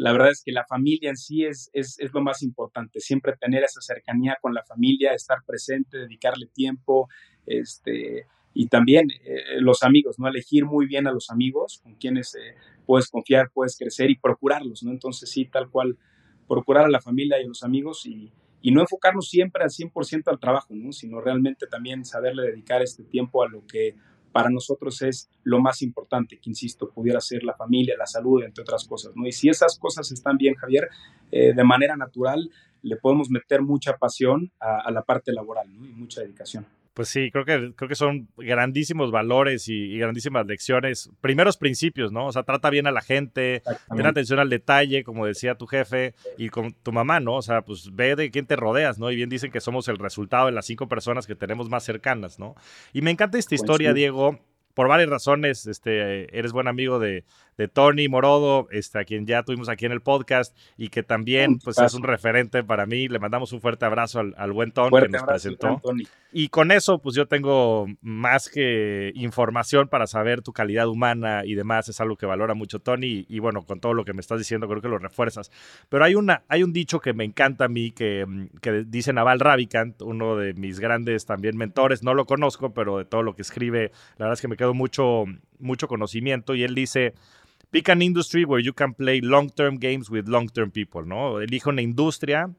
la 0.00 0.12
verdad 0.12 0.30
es 0.30 0.42
que 0.42 0.52
la 0.52 0.64
familia 0.64 1.10
en 1.10 1.16
sí 1.16 1.44
es, 1.44 1.70
es, 1.72 1.98
lo 2.12 2.22
más 2.22 2.42
importante, 2.42 3.00
siempre 3.00 3.36
tener 3.36 3.62
esa 3.62 3.80
cercanía 3.82 4.38
con 4.40 4.54
la 4.54 4.64
familia, 4.64 5.12
estar 5.12 5.38
presente, 5.46 5.98
dedicarle 5.98 6.46
tiempo, 6.46 7.08
este, 7.44 8.26
y 8.54 8.66
también 8.68 9.10
eh, 9.24 9.60
los 9.60 9.82
amigos, 9.82 10.18
¿no? 10.18 10.26
Elegir 10.26 10.64
muy 10.64 10.86
bien 10.86 11.06
a 11.06 11.12
los 11.12 11.30
amigos 11.30 11.80
con 11.82 11.94
quienes 11.96 12.34
eh, 12.34 12.54
puedes 12.86 13.08
confiar, 13.08 13.50
puedes 13.52 13.76
crecer 13.76 14.10
y 14.10 14.16
procurarlos, 14.16 14.82
¿no? 14.82 14.90
Entonces 14.90 15.30
sí, 15.30 15.44
tal 15.44 15.68
cual, 15.68 15.98
procurar 16.48 16.86
a 16.86 16.90
la 16.90 17.00
familia 17.00 17.38
y 17.38 17.44
a 17.44 17.48
los 17.48 17.62
amigos 17.62 18.06
y, 18.06 18.32
y 18.62 18.72
no 18.72 18.80
enfocarnos 18.80 19.28
siempre 19.28 19.62
al 19.62 19.70
100% 19.70 20.28
al 20.28 20.40
trabajo, 20.40 20.74
¿no? 20.74 20.92
Sino 20.92 21.20
realmente 21.20 21.66
también 21.66 22.04
saberle 22.04 22.44
dedicar 22.44 22.82
este 22.82 23.04
tiempo 23.04 23.42
a 23.42 23.48
lo 23.48 23.66
que 23.66 23.94
para 24.32 24.50
nosotros 24.50 25.02
es 25.02 25.28
lo 25.42 25.60
más 25.60 25.82
importante, 25.82 26.38
que 26.38 26.50
insisto, 26.50 26.90
pudiera 26.90 27.20
ser 27.20 27.42
la 27.42 27.54
familia, 27.54 27.96
la 27.98 28.06
salud, 28.06 28.42
entre 28.42 28.62
otras 28.62 28.84
cosas, 28.86 29.12
¿no? 29.14 29.26
Y 29.26 29.32
si 29.32 29.48
esas 29.48 29.78
cosas 29.78 30.10
están 30.12 30.36
bien, 30.36 30.54
Javier, 30.54 30.88
eh, 31.30 31.52
de 31.54 31.64
manera 31.64 31.96
natural 31.96 32.50
le 32.82 32.96
podemos 32.96 33.30
meter 33.30 33.62
mucha 33.62 33.96
pasión 33.98 34.50
a, 34.58 34.90
la 34.90 35.02
parte 35.02 35.32
laboral. 35.32 35.68
Y 35.70 35.92
mucha 35.92 36.22
dedicación. 36.22 36.66
Pues 37.00 37.08
sí, 37.08 37.30
creo 37.30 37.46
que, 37.46 37.72
creo 37.74 37.88
que 37.88 37.94
son 37.94 38.28
grandísimos 38.36 39.10
valores 39.10 39.68
y, 39.68 39.72
y, 39.72 39.98
grandísimas 39.98 40.44
lecciones. 40.46 41.10
Primeros 41.22 41.56
principios, 41.56 42.12
¿no? 42.12 42.26
O 42.26 42.32
sea, 42.32 42.42
trata 42.42 42.68
bien 42.68 42.86
a 42.86 42.90
la 42.90 43.00
gente, 43.00 43.62
ten 43.88 44.04
atención 44.04 44.38
al 44.38 44.50
detalle, 44.50 45.02
como 45.02 45.24
decía 45.24 45.54
tu 45.54 45.66
jefe 45.66 46.14
y 46.36 46.50
con 46.50 46.74
tu 46.74 46.92
mamá, 46.92 47.18
¿no? 47.18 47.36
O 47.36 47.40
sea, 47.40 47.62
pues 47.62 47.88
ve 47.94 48.16
de 48.16 48.30
quién 48.30 48.44
te 48.44 48.54
rodeas, 48.54 48.98
¿no? 48.98 49.10
Y 49.10 49.16
bien 49.16 49.30
dicen 49.30 49.50
que 49.50 49.62
somos 49.62 49.88
el 49.88 49.96
resultado 49.96 50.44
de 50.44 50.52
las 50.52 50.66
cinco 50.66 50.88
personas 50.88 51.26
que 51.26 51.34
tenemos 51.34 51.70
más 51.70 51.84
cercanas, 51.84 52.38
¿no? 52.38 52.54
Y 52.92 53.00
me 53.00 53.10
encanta 53.10 53.38
esta 53.38 53.54
historia, 53.54 53.94
Diego, 53.94 54.38
por 54.74 54.86
varias 54.86 55.08
razones, 55.08 55.66
este, 55.66 56.38
eres 56.38 56.52
buen 56.52 56.68
amigo 56.68 56.98
de, 56.98 57.24
de 57.60 57.68
Tony 57.68 58.08
Morodo, 58.08 58.68
este, 58.70 59.00
a 59.00 59.04
quien 59.04 59.26
ya 59.26 59.42
tuvimos 59.42 59.68
aquí 59.68 59.84
en 59.84 59.92
el 59.92 60.00
podcast 60.00 60.56
y 60.78 60.88
que 60.88 61.02
también 61.02 61.58
pues, 61.58 61.76
es 61.76 61.92
un 61.92 62.04
referente 62.04 62.64
para 62.64 62.86
mí. 62.86 63.06
Le 63.06 63.18
mandamos 63.18 63.52
un 63.52 63.60
fuerte 63.60 63.84
abrazo 63.84 64.18
al, 64.18 64.34
al 64.38 64.50
buen 64.52 64.72
Tony 64.72 64.98
que 64.98 65.08
nos 65.10 65.24
presentó. 65.24 65.82
Y 66.32 66.48
con 66.48 66.70
eso, 66.70 67.00
pues 67.00 67.14
yo 67.14 67.26
tengo 67.26 67.86
más 68.00 68.48
que 68.48 69.12
información 69.14 69.88
para 69.88 70.06
saber 70.06 70.40
tu 70.40 70.54
calidad 70.54 70.88
humana 70.88 71.42
y 71.44 71.54
demás. 71.54 71.90
Es 71.90 72.00
algo 72.00 72.16
que 72.16 72.24
valora 72.24 72.54
mucho 72.54 72.78
Tony. 72.78 73.06
Y, 73.06 73.26
y 73.28 73.40
bueno, 73.40 73.62
con 73.66 73.78
todo 73.78 73.92
lo 73.92 74.06
que 74.06 74.14
me 74.14 74.22
estás 74.22 74.38
diciendo, 74.38 74.66
creo 74.66 74.80
que 74.80 74.88
lo 74.88 74.96
refuerzas. 74.96 75.50
Pero 75.90 76.02
hay, 76.02 76.14
una, 76.14 76.44
hay 76.48 76.62
un 76.62 76.72
dicho 76.72 77.00
que 77.00 77.12
me 77.12 77.24
encanta 77.24 77.66
a 77.66 77.68
mí, 77.68 77.90
que, 77.90 78.24
que 78.62 78.84
dice 78.86 79.12
Naval 79.12 79.38
Ravikant, 79.38 80.00
uno 80.00 80.34
de 80.36 80.54
mis 80.54 80.80
grandes 80.80 81.26
también 81.26 81.58
mentores. 81.58 82.02
No 82.02 82.14
lo 82.14 82.24
conozco, 82.24 82.72
pero 82.72 82.96
de 82.96 83.04
todo 83.04 83.22
lo 83.22 83.34
que 83.34 83.42
escribe, 83.42 83.92
la 84.16 84.24
verdad 84.24 84.32
es 84.32 84.40
que 84.40 84.48
me 84.48 84.56
quedo 84.56 84.72
mucho, 84.72 85.24
mucho 85.58 85.88
conocimiento. 85.88 86.54
Y 86.54 86.62
él 86.62 86.74
dice 86.74 87.12
Pick 87.70 87.88
an 87.88 88.02
industry 88.02 88.44
where 88.44 88.60
you 88.60 88.72
can 88.72 88.94
play 88.94 89.20
long-term 89.20 89.78
games 89.78 90.10
with 90.10 90.28
long-term 90.28 90.70
people, 90.72 91.04
¿no? 91.06 91.40
Elige 91.40 91.68
una 91.68 91.82
industria 91.82 92.50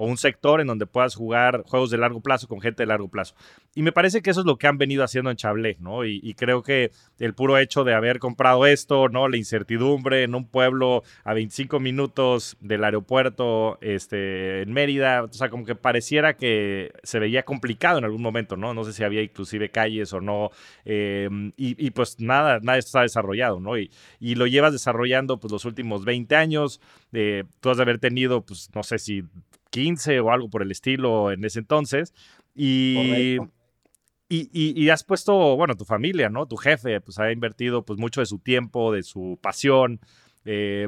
o 0.00 0.06
un 0.06 0.16
sector 0.16 0.62
en 0.62 0.66
donde 0.66 0.86
puedas 0.86 1.14
jugar 1.14 1.62
juegos 1.66 1.90
de 1.90 1.98
largo 1.98 2.22
plazo 2.22 2.48
con 2.48 2.62
gente 2.62 2.84
de 2.84 2.86
largo 2.86 3.08
plazo. 3.08 3.34
Y 3.74 3.82
me 3.82 3.92
parece 3.92 4.22
que 4.22 4.30
eso 4.30 4.40
es 4.40 4.46
lo 4.46 4.56
que 4.56 4.66
han 4.66 4.78
venido 4.78 5.04
haciendo 5.04 5.30
en 5.30 5.36
Chablé, 5.36 5.76
¿no? 5.78 6.06
Y, 6.06 6.20
y, 6.22 6.32
creo 6.32 6.62
que 6.62 6.90
el 7.18 7.34
puro 7.34 7.58
hecho 7.58 7.84
de 7.84 7.92
haber 7.92 8.18
comprado 8.18 8.64
esto, 8.64 9.10
¿no? 9.10 9.28
La 9.28 9.36
incertidumbre 9.36 10.22
en 10.22 10.34
un 10.34 10.46
pueblo 10.48 11.02
a 11.22 11.34
25 11.34 11.80
minutos 11.80 12.56
del 12.60 12.82
aeropuerto 12.82 13.76
este, 13.82 14.62
en 14.62 14.72
Mérida, 14.72 15.24
o 15.24 15.32
sea, 15.34 15.50
como 15.50 15.66
que 15.66 15.74
pareciera 15.74 16.34
que 16.34 16.92
se 17.02 17.18
veía 17.18 17.42
complicado 17.42 17.98
en 17.98 18.04
algún 18.04 18.22
momento, 18.22 18.56
¿no? 18.56 18.72
No 18.72 18.84
sé 18.84 18.94
si 18.94 19.04
había 19.04 19.20
inclusive 19.20 19.68
calles 19.68 20.14
o 20.14 20.22
no. 20.22 20.50
Eh, 20.86 21.28
y, 21.58 21.86
y, 21.86 21.90
pues 21.90 22.18
nada, 22.20 22.58
nada 22.62 22.78
está 22.78 23.02
desarrollado, 23.02 23.60
¿no? 23.60 23.76
Y, 23.76 23.90
y, 24.18 24.34
lo 24.34 24.46
llevas 24.46 24.72
desarrollando 24.72 25.38
pues 25.38 25.52
los 25.52 25.66
últimos 25.66 26.06
20 26.06 26.34
años. 26.36 26.80
Eh, 27.12 27.44
tú 27.60 27.68
has 27.68 27.76
de 27.76 27.82
haber 27.82 27.98
tenido, 27.98 28.40
pues 28.40 28.70
no 28.74 28.82
sé 28.82 28.98
si 28.98 29.24
15 29.70 30.20
o 30.20 30.30
algo 30.30 30.50
por 30.50 30.62
el 30.62 30.70
estilo 30.70 31.32
en 31.32 31.44
ese 31.44 31.60
entonces. 31.60 32.14
Y, 32.54 33.38
y, 34.28 34.50
y, 34.52 34.80
y, 34.80 34.90
has 34.90 35.04
puesto, 35.04 35.56
bueno, 35.56 35.76
tu 35.76 35.84
familia, 35.84 36.28
¿no? 36.28 36.46
Tu 36.46 36.56
jefe, 36.56 37.00
pues 37.00 37.18
ha 37.18 37.32
invertido 37.32 37.84
pues 37.84 37.98
mucho 37.98 38.20
de 38.20 38.26
su 38.26 38.38
tiempo, 38.38 38.92
de 38.92 39.02
su 39.02 39.38
pasión 39.40 40.00
eh, 40.44 40.86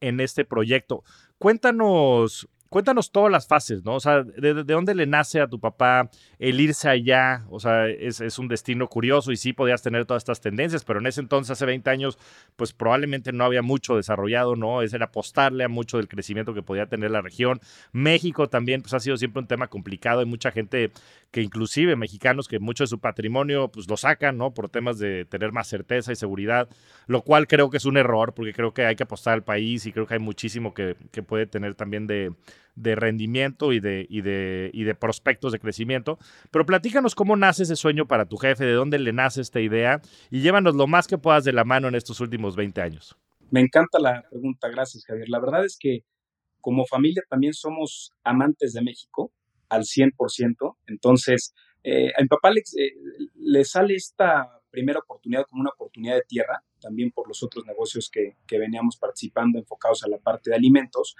en 0.00 0.20
este 0.20 0.44
proyecto. 0.44 1.04
Cuéntanos, 1.38 2.48
cuéntanos 2.72 3.12
todas 3.12 3.30
las 3.30 3.46
fases, 3.46 3.84
¿no? 3.84 3.96
O 3.96 4.00
sea, 4.00 4.22
¿de, 4.22 4.54
de 4.54 4.72
dónde 4.72 4.94
le 4.94 5.06
nace 5.06 5.42
a 5.42 5.46
tu 5.46 5.60
papá 5.60 6.08
el 6.38 6.58
irse 6.58 6.88
allá? 6.88 7.44
O 7.50 7.60
sea, 7.60 7.86
es, 7.86 8.38
un 8.38 8.48
destino 8.48 8.88
curioso 8.88 9.30
y 9.30 9.36
sí 9.36 9.52
podías 9.52 9.82
tener 9.82 10.06
todas 10.06 10.22
estas 10.22 10.40
tendencias, 10.40 10.82
pero 10.82 10.98
en 10.98 11.06
ese 11.06 11.20
entonces, 11.20 11.50
hace 11.50 11.66
20 11.66 11.90
años, 11.90 12.18
pues 12.56 12.72
probablemente 12.72 13.30
no 13.30 13.44
había 13.44 13.60
mucho 13.60 13.94
desarrollado, 13.94 14.56
¿no? 14.56 14.80
Es 14.80 14.94
era 14.94 15.04
apostarle 15.06 15.64
a 15.64 15.68
mucho 15.68 15.98
del 15.98 16.08
crecimiento 16.08 16.54
que 16.54 16.62
podía 16.62 16.86
tener 16.86 17.10
la 17.10 17.20
región. 17.20 17.60
México 17.92 18.48
también, 18.48 18.80
pues 18.80 18.94
ha 18.94 19.00
sido 19.00 19.18
siempre 19.18 19.40
un 19.40 19.46
tema 19.46 19.66
complicado. 19.68 20.20
Hay 20.20 20.26
mucha 20.26 20.50
gente 20.50 20.92
que 21.30 21.42
inclusive 21.42 21.94
mexicanos 21.94 22.48
que 22.48 22.58
mucho 22.58 22.84
de 22.84 22.88
su 22.88 23.00
patrimonio, 23.00 23.68
pues 23.68 23.86
lo 23.88 23.98
sacan, 23.98 24.38
¿no? 24.38 24.54
Por 24.54 24.70
temas 24.70 24.98
de 24.98 25.26
tener 25.26 25.52
más 25.52 25.68
certeza 25.68 26.10
y 26.10 26.16
seguridad, 26.16 26.70
lo 27.06 27.20
cual 27.20 27.46
creo 27.46 27.68
que 27.68 27.76
es 27.76 27.84
un 27.84 27.98
error, 27.98 28.32
porque 28.32 28.54
creo 28.54 28.72
que 28.72 28.86
hay 28.86 28.96
que 28.96 29.02
apostar 29.02 29.34
al 29.34 29.44
país 29.44 29.84
y 29.84 29.92
creo 29.92 30.06
que 30.06 30.14
hay 30.14 30.20
muchísimo 30.20 30.72
que 30.72 30.94
puede 31.26 31.46
tener 31.46 31.74
también 31.74 32.06
de 32.06 32.32
de 32.74 32.94
rendimiento 32.94 33.72
y 33.72 33.80
de, 33.80 34.06
y, 34.08 34.22
de, 34.22 34.70
y 34.72 34.84
de 34.84 34.94
prospectos 34.94 35.52
de 35.52 35.58
crecimiento. 35.58 36.18
Pero 36.50 36.66
platícanos 36.66 37.14
cómo 37.14 37.36
nace 37.36 37.64
ese 37.64 37.76
sueño 37.76 38.06
para 38.06 38.26
tu 38.26 38.36
jefe, 38.36 38.64
de 38.64 38.72
dónde 38.72 38.98
le 38.98 39.12
nace 39.12 39.40
esta 39.40 39.60
idea 39.60 40.00
y 40.30 40.40
llévanos 40.40 40.74
lo 40.74 40.86
más 40.86 41.06
que 41.06 41.18
puedas 41.18 41.44
de 41.44 41.52
la 41.52 41.64
mano 41.64 41.88
en 41.88 41.94
estos 41.94 42.20
últimos 42.20 42.56
20 42.56 42.80
años. 42.80 43.16
Me 43.50 43.60
encanta 43.60 43.98
la 43.98 44.24
pregunta, 44.30 44.68
gracias 44.68 45.04
Javier. 45.04 45.28
La 45.28 45.40
verdad 45.40 45.64
es 45.64 45.76
que 45.78 46.04
como 46.60 46.86
familia 46.86 47.22
también 47.28 47.52
somos 47.52 48.12
amantes 48.24 48.72
de 48.72 48.82
México 48.82 49.32
al 49.68 49.82
100%, 49.82 50.76
entonces 50.86 51.54
eh, 51.82 52.12
a 52.16 52.22
mi 52.22 52.28
papá 52.28 52.50
le, 52.50 52.60
eh, 52.60 52.92
le 53.34 53.64
sale 53.64 53.94
esta 53.94 54.60
primera 54.70 55.00
oportunidad 55.00 55.44
como 55.48 55.60
una 55.60 55.70
oportunidad 55.70 56.14
de 56.14 56.22
tierra, 56.22 56.64
también 56.80 57.10
por 57.10 57.28
los 57.28 57.42
otros 57.42 57.66
negocios 57.66 58.10
que, 58.10 58.36
que 58.46 58.58
veníamos 58.58 58.96
participando 58.96 59.58
enfocados 59.58 60.02
a 60.02 60.08
la 60.08 60.18
parte 60.18 60.50
de 60.50 60.56
alimentos. 60.56 61.14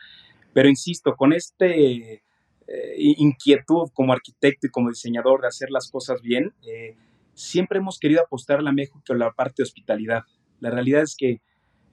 Pero 0.52 0.68
insisto, 0.68 1.14
con 1.16 1.32
este 1.32 2.22
eh, 2.66 2.94
inquietud 2.96 3.90
como 3.92 4.12
arquitecto 4.12 4.66
y 4.66 4.70
como 4.70 4.88
diseñador 4.88 5.40
de 5.40 5.48
hacer 5.48 5.70
las 5.70 5.90
cosas 5.90 6.22
bien, 6.22 6.52
eh, 6.66 6.96
siempre 7.34 7.78
hemos 7.78 7.98
querido 7.98 8.22
apostar 8.22 8.58
a 8.58 8.62
la 8.62 8.72
México 8.72 9.00
a 9.08 9.14
la 9.14 9.32
parte 9.32 9.56
de 9.58 9.64
hospitalidad. 9.64 10.22
La 10.60 10.70
realidad 10.70 11.02
es 11.02 11.16
que 11.16 11.40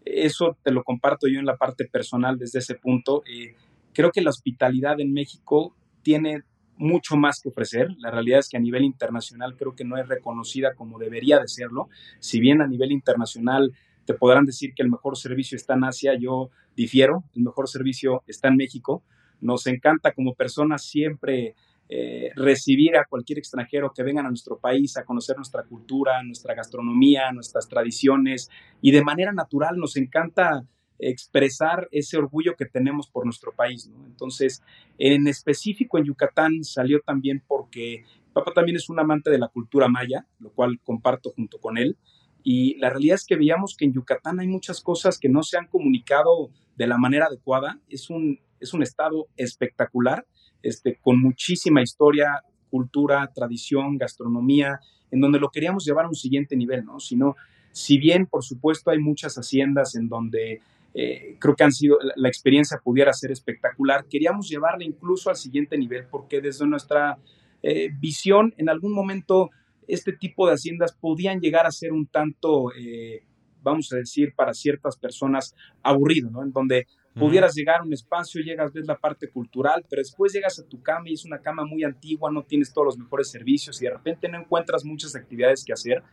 eso 0.06 0.58
te 0.64 0.72
lo 0.72 0.84
comparto 0.84 1.28
yo 1.28 1.40
en 1.40 1.46
la 1.46 1.58
parte 1.58 1.86
personal 1.86 2.38
desde 2.38 2.60
ese 2.60 2.76
punto. 2.76 3.24
Eh, 3.26 3.56
creo 3.94 4.12
que 4.12 4.22
la 4.22 4.30
hospitalidad 4.30 5.00
en 5.00 5.14
México 5.14 5.76
tiene 6.04 6.44
mucho 6.78 7.18
más 7.18 7.42
que 7.42 7.50
ofrecer. 7.50 7.90
La 7.98 8.12
realidad 8.12 8.40
es 8.40 8.50
que 8.50 8.58
a 8.58 8.62
nivel 8.62 8.84
internacional 8.84 9.56
creo 9.58 9.76
que 9.76 9.84
no 9.84 9.98
es 9.98 10.08
reconocida 10.08 10.74
como 10.76 10.98
debería 10.98 11.40
de 11.40 11.48
serlo. 11.48 11.90
Si 12.20 12.40
bien 12.40 12.62
a 12.62 12.68
nivel 12.68 12.92
internacional 12.92 13.74
te 14.10 14.16
podrán 14.16 14.44
decir 14.44 14.74
que 14.74 14.82
el 14.82 14.90
mejor 14.90 15.16
servicio 15.20 15.56
está 15.56 15.76
en 15.76 15.84
Asia, 15.84 16.16
yo 16.20 16.50
difiero. 16.76 17.26
El 17.36 17.44
mejor 17.44 17.70
servicio 17.70 18.24
está 18.26 18.48
en 18.48 18.56
México. 18.56 19.04
Nos 19.40 19.68
encanta 19.68 20.14
como 20.14 20.34
personas 20.34 20.84
siempre 20.84 21.54
eh, 21.90 22.32
recibir 22.36 22.98
a 22.98 23.06
cualquier 23.06 23.38
extranjero 23.38 23.94
que 23.94 24.02
vengan 24.02 24.26
a 24.26 24.30
nuestro 24.30 24.58
país 24.58 24.98
a 24.98 25.06
conocer 25.06 25.36
nuestra 25.36 25.62
cultura, 25.62 26.24
nuestra 26.24 26.56
gastronomía, 26.56 27.32
nuestras 27.32 27.70
tradiciones 27.70 28.50
y 28.82 28.90
de 28.90 29.04
manera 29.04 29.32
natural 29.32 29.78
nos 29.78 29.96
encanta 29.96 30.66
expresar 30.98 31.88
ese 31.92 32.18
orgullo 32.18 32.56
que 32.56 32.66
tenemos 32.66 33.12
por 33.12 33.26
nuestro 33.26 33.54
país. 33.54 33.92
Entonces, 34.08 34.64
en 34.98 35.28
específico 35.28 36.00
en 36.00 36.06
Yucatán 36.06 36.64
salió 36.64 37.00
también 37.02 37.44
porque 37.48 38.06
papá 38.34 38.54
también 38.56 38.78
es 38.78 38.90
un 38.90 39.00
amante 39.00 39.30
de 39.30 39.38
la 39.38 39.50
cultura 39.50 39.88
maya, 39.88 40.26
lo 40.40 40.50
cual 40.50 40.80
comparto 40.84 41.30
junto 41.30 41.60
con 41.60 41.78
él. 41.78 41.96
Y 42.44 42.76
la 42.78 42.90
realidad 42.90 43.16
es 43.16 43.26
que 43.26 43.36
veíamos 43.36 43.76
que 43.78 43.86
en 43.86 43.94
Yucatán 43.94 44.40
hay 44.40 44.48
muchas 44.48 44.82
cosas 44.82 45.20
que 45.20 45.30
no 45.30 45.44
se 45.44 45.58
han 45.58 45.68
comunicado 45.68 46.50
de 46.76 46.88
la 46.88 46.98
manera 46.98 47.26
adecuada. 47.26 47.80
Es 47.90 48.10
un, 48.10 48.40
es 48.60 48.74
un 48.74 48.84
estado 48.84 49.28
espectacular, 49.36 50.26
este, 50.62 50.98
con 51.02 51.20
muchísima 51.22 51.82
historia, 51.82 52.44
cultura, 52.70 53.30
tradición, 53.34 53.98
gastronomía, 53.98 54.80
en 55.12 55.22
donde 55.22 55.40
lo 55.40 55.50
queríamos 55.50 55.86
llevar 55.86 56.06
a 56.06 56.10
un 56.10 56.16
siguiente 56.16 56.56
nivel, 56.56 56.86
¿no? 56.86 57.00
Sino, 57.00 57.36
si 57.72 57.98
bien, 57.98 58.26
por 58.26 58.44
supuesto, 58.44 58.92
hay 58.92 59.00
muchas 59.00 59.36
haciendas 59.36 59.96
en 59.96 60.08
donde 60.08 60.62
eh, 60.94 61.36
creo 61.40 61.56
que 61.56 61.64
han 61.64 61.72
sido, 61.72 61.98
la 62.16 62.28
experiencia 62.28 62.80
pudiera 62.84 63.14
ser 63.14 63.32
espectacular, 63.32 64.06
queríamos 64.06 64.50
llevarla 64.50 64.84
incluso 64.84 65.30
al 65.30 65.36
siguiente 65.36 65.78
nivel, 65.78 66.06
porque 66.10 66.42
desde 66.42 66.66
nuestra 66.68 67.18
eh, 67.62 67.90
visión, 68.00 68.54
en 68.58 68.70
algún 68.70 68.94
momento, 68.94 69.50
este 69.90 70.14
tipo 70.14 70.48
de 70.48 70.54
haciendas 70.54 70.96
podían 70.96 71.40
llegar 71.40 71.66
a 71.66 71.72
ser 71.72 71.92
un 71.92 72.06
tanto, 72.06 72.72
eh, 72.74 73.24
vamos 73.62 73.92
a 73.92 73.98
decir, 73.98 74.34
para 74.36 74.54
ciertas 74.54 74.96
personas 74.98 75.56
aburrido, 75.82 76.30
¿no? 76.30 76.44
En 76.44 76.52
donde 76.52 76.88
pudieras 77.16 77.54
llegar 77.56 77.82
a 77.82 77.84
un 77.84 77.92
espacio, 77.92 78.42
llegas, 78.42 78.72
ves 78.72 78.86
la 78.86 78.96
parte 78.96 79.30
cultural, 79.30 79.84
pero 79.90 80.00
después 80.00 80.32
llegas 80.32 80.60
a 80.60 80.64
tu 80.64 80.82
cama 80.82 81.10
y 81.10 81.14
es 81.14 81.26
una 81.26 81.40
cama 81.40 81.66
muy 81.66 81.84
antigua, 81.84 82.32
no 82.32 82.44
tienes 82.44 82.72
todos 82.72 82.86
los 82.86 82.98
mejores 82.98 83.30
servicios 83.30 83.82
y 83.82 83.86
de 83.86 83.92
repente 83.92 84.30
no 84.30 84.40
encuentras 84.40 84.86
muchas 84.86 85.16
actividades 85.16 85.66
que 85.66 85.74
hacer. 85.74 86.04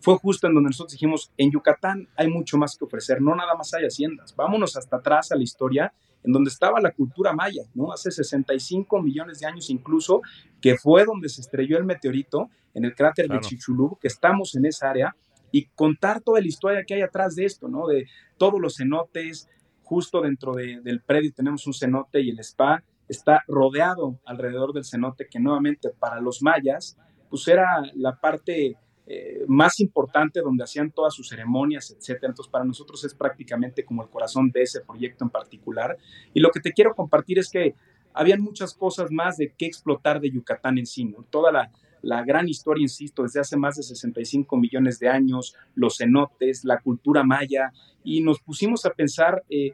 Fue 0.00 0.16
justo 0.16 0.46
en 0.46 0.54
donde 0.54 0.68
nosotros 0.68 0.92
dijimos, 0.92 1.32
en 1.36 1.50
Yucatán 1.50 2.08
hay 2.16 2.28
mucho 2.28 2.56
más 2.56 2.76
que 2.78 2.84
ofrecer, 2.84 3.20
no 3.20 3.34
nada 3.34 3.54
más 3.54 3.74
hay 3.74 3.84
haciendas, 3.84 4.34
vámonos 4.36 4.76
hasta 4.76 4.98
atrás 4.98 5.32
a 5.32 5.36
la 5.36 5.42
historia 5.42 5.92
en 6.24 6.32
donde 6.32 6.48
estaba 6.50 6.80
la 6.80 6.90
cultura 6.90 7.32
maya, 7.32 7.62
¿no? 7.74 7.92
Hace 7.92 8.10
65 8.10 9.00
millones 9.02 9.40
de 9.40 9.46
años 9.46 9.70
incluso, 9.70 10.22
que 10.60 10.76
fue 10.76 11.04
donde 11.04 11.28
se 11.28 11.42
estrelló 11.42 11.78
el 11.78 11.84
meteorito 11.84 12.48
en 12.72 12.84
el 12.84 12.94
cráter 12.94 13.28
de 13.28 13.40
Chicxulub, 13.40 13.98
que 14.00 14.08
estamos 14.08 14.54
en 14.56 14.66
esa 14.66 14.90
área, 14.90 15.14
y 15.52 15.66
contar 15.76 16.20
toda 16.20 16.40
la 16.40 16.48
historia 16.48 16.84
que 16.84 16.94
hay 16.94 17.02
atrás 17.02 17.36
de 17.36 17.44
esto, 17.44 17.68
¿no? 17.68 17.86
De 17.86 18.06
todos 18.38 18.60
los 18.60 18.76
cenotes, 18.76 19.48
justo 19.84 20.22
dentro 20.22 20.54
del 20.54 21.00
predio 21.02 21.32
tenemos 21.32 21.66
un 21.66 21.74
cenote 21.74 22.20
y 22.20 22.30
el 22.30 22.40
spa 22.40 22.82
está 23.08 23.44
rodeado 23.46 24.18
alrededor 24.24 24.72
del 24.72 24.84
cenote 24.84 25.28
que 25.30 25.38
nuevamente 25.38 25.90
para 25.90 26.20
los 26.20 26.42
mayas 26.42 26.96
pues 27.28 27.46
era 27.48 27.66
la 27.94 28.18
parte 28.18 28.76
eh, 29.06 29.44
más 29.48 29.80
importante 29.80 30.40
donde 30.40 30.64
hacían 30.64 30.90
todas 30.90 31.14
sus 31.14 31.28
ceremonias, 31.28 31.90
etcétera. 31.90 32.30
Entonces 32.30 32.50
para 32.50 32.64
nosotros 32.64 33.04
es 33.04 33.14
prácticamente 33.14 33.84
como 33.84 34.02
el 34.02 34.08
corazón 34.08 34.50
de 34.50 34.62
ese 34.62 34.80
proyecto 34.80 35.24
en 35.24 35.30
particular. 35.30 35.96
Y 36.32 36.40
lo 36.40 36.50
que 36.50 36.60
te 36.60 36.72
quiero 36.72 36.94
compartir 36.94 37.38
es 37.38 37.50
que 37.50 37.74
habían 38.14 38.40
muchas 38.40 38.74
cosas 38.74 39.10
más 39.10 39.36
de 39.36 39.52
qué 39.58 39.66
explotar 39.66 40.20
de 40.20 40.30
Yucatán 40.30 40.78
en 40.78 40.86
sí, 40.86 41.04
¿no? 41.04 41.24
Toda 41.30 41.50
la, 41.50 41.70
la 42.04 42.22
gran 42.22 42.48
historia, 42.48 42.82
insisto, 42.82 43.22
desde 43.24 43.40
hace 43.40 43.56
más 43.56 43.76
de 43.76 43.82
65 43.82 44.56
millones 44.56 44.98
de 44.98 45.08
años, 45.08 45.56
los 45.74 45.96
cenotes, 45.96 46.64
la 46.64 46.80
cultura 46.80 47.24
maya, 47.24 47.72
y 48.04 48.20
nos 48.20 48.40
pusimos 48.40 48.84
a 48.84 48.90
pensar 48.90 49.42
eh, 49.48 49.72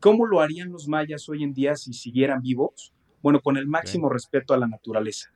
cómo 0.00 0.26
lo 0.26 0.40
harían 0.40 0.70
los 0.70 0.88
mayas 0.88 1.28
hoy 1.28 1.42
en 1.42 1.52
día 1.52 1.74
si 1.74 1.92
siguieran 1.92 2.40
vivos, 2.40 2.92
bueno, 3.22 3.40
con 3.40 3.56
el 3.56 3.66
máximo 3.66 4.08
respeto 4.08 4.54
a 4.54 4.58
la 4.58 4.68
naturaleza. 4.68 5.33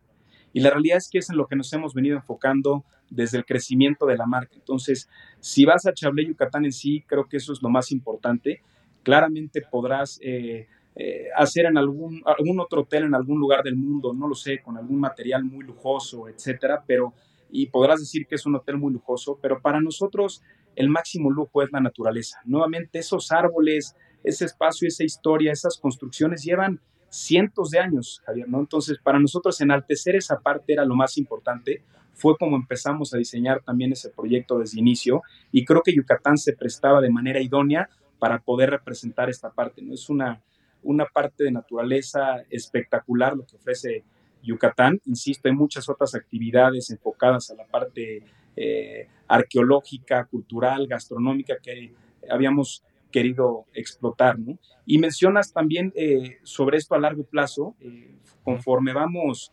Y 0.58 0.60
la 0.60 0.70
realidad 0.70 0.96
es 0.96 1.08
que 1.08 1.18
es 1.18 1.30
en 1.30 1.36
lo 1.36 1.46
que 1.46 1.54
nos 1.54 1.72
hemos 1.72 1.94
venido 1.94 2.16
enfocando 2.16 2.84
desde 3.10 3.38
el 3.38 3.44
crecimiento 3.44 4.06
de 4.06 4.16
la 4.16 4.26
marca. 4.26 4.56
Entonces, 4.56 5.08
si 5.38 5.64
vas 5.64 5.86
a 5.86 5.92
Chablé, 5.92 6.26
Yucatán 6.26 6.64
en 6.64 6.72
sí, 6.72 7.04
creo 7.06 7.28
que 7.28 7.36
eso 7.36 7.52
es 7.52 7.62
lo 7.62 7.68
más 7.68 7.92
importante. 7.92 8.60
Claramente 9.04 9.62
podrás 9.62 10.18
eh, 10.20 10.66
eh, 10.96 11.26
hacer 11.36 11.66
en 11.66 11.78
algún, 11.78 12.24
algún 12.26 12.58
otro 12.58 12.80
hotel 12.80 13.04
en 13.04 13.14
algún 13.14 13.38
lugar 13.38 13.62
del 13.62 13.76
mundo, 13.76 14.12
no 14.12 14.26
lo 14.26 14.34
sé, 14.34 14.60
con 14.60 14.76
algún 14.76 14.98
material 14.98 15.44
muy 15.44 15.64
lujoso, 15.64 16.28
etcétera, 16.28 16.82
pero 16.84 17.14
y 17.52 17.66
podrás 17.66 18.00
decir 18.00 18.26
que 18.26 18.34
es 18.34 18.44
un 18.44 18.56
hotel 18.56 18.78
muy 18.78 18.92
lujoso, 18.92 19.38
pero 19.40 19.62
para 19.62 19.80
nosotros 19.80 20.42
el 20.74 20.88
máximo 20.88 21.30
lujo 21.30 21.62
es 21.62 21.70
la 21.70 21.78
naturaleza. 21.80 22.40
Nuevamente, 22.44 22.98
esos 22.98 23.30
árboles, 23.30 23.94
ese 24.24 24.44
espacio, 24.46 24.88
esa 24.88 25.04
historia, 25.04 25.52
esas 25.52 25.78
construcciones 25.78 26.42
llevan 26.42 26.80
cientos 27.08 27.70
de 27.70 27.78
años, 27.78 28.22
Javier, 28.24 28.48
¿no? 28.48 28.60
Entonces, 28.60 28.98
para 29.02 29.18
nosotros 29.18 29.60
enaltecer 29.60 30.16
esa 30.16 30.40
parte 30.40 30.72
era 30.72 30.84
lo 30.84 30.94
más 30.94 31.18
importante. 31.18 31.82
Fue 32.14 32.36
como 32.36 32.56
empezamos 32.56 33.14
a 33.14 33.18
diseñar 33.18 33.62
también 33.62 33.92
ese 33.92 34.10
proyecto 34.10 34.58
desde 34.58 34.80
inicio 34.80 35.22
y 35.52 35.64
creo 35.64 35.82
que 35.82 35.94
Yucatán 35.94 36.36
se 36.36 36.52
prestaba 36.52 37.00
de 37.00 37.10
manera 37.10 37.40
idónea 37.40 37.88
para 38.18 38.40
poder 38.40 38.70
representar 38.70 39.30
esta 39.30 39.50
parte, 39.50 39.82
¿no? 39.82 39.94
Es 39.94 40.10
una, 40.10 40.42
una 40.82 41.06
parte 41.06 41.44
de 41.44 41.52
naturaleza 41.52 42.42
espectacular 42.50 43.36
lo 43.36 43.46
que 43.46 43.56
ofrece 43.56 44.04
Yucatán. 44.42 45.00
Insisto, 45.06 45.48
hay 45.48 45.54
muchas 45.54 45.88
otras 45.88 46.14
actividades 46.14 46.90
enfocadas 46.90 47.50
a 47.50 47.54
la 47.54 47.66
parte 47.66 48.24
eh, 48.56 49.08
arqueológica, 49.28 50.24
cultural, 50.24 50.88
gastronómica 50.88 51.58
que 51.62 51.94
habíamos 52.28 52.82
querido 53.10 53.66
explotar. 53.72 54.38
¿no? 54.38 54.58
Y 54.86 54.98
mencionas 54.98 55.52
también 55.52 55.92
eh, 55.96 56.38
sobre 56.42 56.78
esto 56.78 56.94
a 56.94 56.98
largo 56.98 57.24
plazo, 57.24 57.74
eh, 57.80 58.14
conforme 58.44 58.92
vamos 58.92 59.52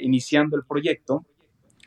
iniciando 0.00 0.56
el 0.56 0.64
proyecto, 0.64 1.26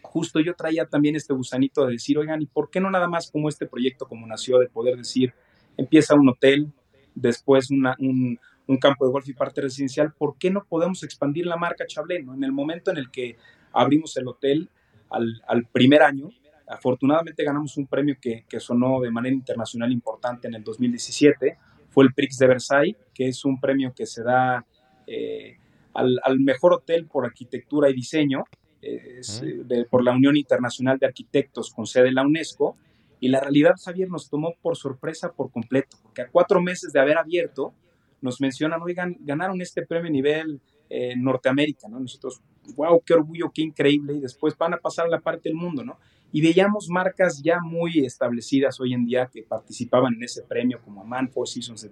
justo 0.03 0.39
yo 0.39 0.55
traía 0.55 0.85
también 0.85 1.15
este 1.15 1.33
gusanito 1.33 1.85
de 1.85 1.93
decir, 1.93 2.17
oigan, 2.17 2.41
¿y 2.41 2.45
por 2.45 2.69
qué 2.69 2.79
no 2.79 2.89
nada 2.89 3.07
más 3.07 3.31
como 3.31 3.49
este 3.49 3.65
proyecto 3.65 4.07
como 4.07 4.27
nació, 4.27 4.59
de 4.59 4.67
poder 4.67 4.97
decir, 4.97 5.33
empieza 5.77 6.15
un 6.15 6.29
hotel, 6.29 6.71
después 7.15 7.71
una, 7.71 7.95
un, 7.99 8.39
un 8.67 8.77
campo 8.77 9.05
de 9.05 9.11
golf 9.11 9.27
y 9.27 9.33
parte 9.33 9.61
residencial, 9.61 10.13
¿por 10.13 10.37
qué 10.37 10.49
no 10.51 10.63
podemos 10.65 11.03
expandir 11.03 11.45
la 11.45 11.57
marca 11.57 11.85
Chablé? 11.87 12.17
En 12.17 12.43
el 12.43 12.51
momento 12.51 12.91
en 12.91 12.97
el 12.97 13.09
que 13.09 13.37
abrimos 13.71 14.15
el 14.17 14.27
hotel 14.27 14.69
al, 15.09 15.41
al 15.47 15.65
primer 15.65 16.01
año, 16.01 16.29
afortunadamente 16.67 17.43
ganamos 17.43 17.77
un 17.77 17.87
premio 17.87 18.15
que, 18.21 18.45
que, 18.47 18.59
sonó 18.59 18.99
de 19.01 19.11
manera 19.11 19.33
internacional 19.33 19.91
importante 19.91 20.47
en 20.47 20.55
el 20.55 20.63
2017, 20.63 21.57
fue 21.89 22.03
el 22.03 22.13
Prix 22.13 22.37
de 22.37 22.47
Versailles, 22.47 22.97
que 23.13 23.27
es 23.27 23.45
un 23.45 23.59
premio 23.59 23.93
que 23.95 24.05
se 24.05 24.23
da 24.23 24.65
eh, 25.07 25.57
al, 25.93 26.19
al, 26.23 26.39
mejor 26.39 26.73
hotel 26.73 27.07
por 27.07 27.25
arquitectura 27.25 27.89
y 27.89 27.93
diseño, 27.93 28.43
eh, 28.81 29.21
de, 29.65 29.85
por 29.85 30.03
la 30.03 30.11
Unión 30.11 30.37
Internacional 30.37 30.99
de 30.99 31.07
Arquitectos 31.07 31.71
con 31.73 31.87
sede 31.87 32.09
en 32.09 32.15
la 32.15 32.23
UNESCO, 32.23 32.77
y 33.19 33.29
la 33.29 33.39
realidad, 33.39 33.73
Javier, 33.83 34.09
nos 34.09 34.29
tomó 34.29 34.53
por 34.61 34.77
sorpresa 34.77 35.31
por 35.31 35.51
completo, 35.51 35.97
porque 36.03 36.21
a 36.21 36.29
cuatro 36.29 36.61
meses 36.61 36.93
de 36.93 36.99
haber 36.99 37.17
abierto, 37.17 37.73
nos 38.21 38.39
mencionan, 38.39 38.81
oigan, 38.81 39.17
ganaron 39.21 39.59
este 39.61 39.85
premio 39.85 40.09
a 40.09 40.11
nivel 40.11 40.61
eh, 40.89 41.15
Norteamérica, 41.17 41.87
¿no? 41.87 41.99
Nosotros, 41.99 42.41
wow, 42.75 43.01
qué 43.03 43.13
orgullo, 43.13 43.51
qué 43.53 43.63
increíble, 43.63 44.13
y 44.13 44.19
después 44.19 44.55
van 44.57 44.75
a 44.75 44.77
pasar 44.77 45.05
a 45.07 45.09
la 45.09 45.19
parte 45.19 45.49
del 45.49 45.55
mundo, 45.55 45.83
¿no? 45.83 45.97
Y 46.31 46.41
veíamos 46.41 46.89
marcas 46.89 47.41
ya 47.41 47.59
muy 47.61 48.05
establecidas 48.05 48.79
hoy 48.79 48.93
en 48.93 49.05
día 49.05 49.29
que 49.31 49.43
participaban 49.43 50.15
en 50.15 50.23
ese 50.23 50.43
premio, 50.43 50.81
como 50.83 51.05
Man, 51.05 51.29
Four 51.29 51.47
Seasons. 51.47 51.89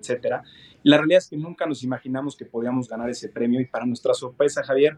Y 0.84 0.90
la 0.90 0.98
realidad 0.98 1.20
es 1.20 1.30
que 1.30 1.38
nunca 1.38 1.66
nos 1.66 1.84
imaginamos 1.84 2.36
que 2.36 2.46
podíamos 2.46 2.90
ganar 2.90 3.10
ese 3.10 3.30
premio, 3.30 3.62
y 3.62 3.66
para 3.66 3.86
nuestra 3.86 4.14
sorpresa, 4.14 4.62
Javier, 4.64 4.98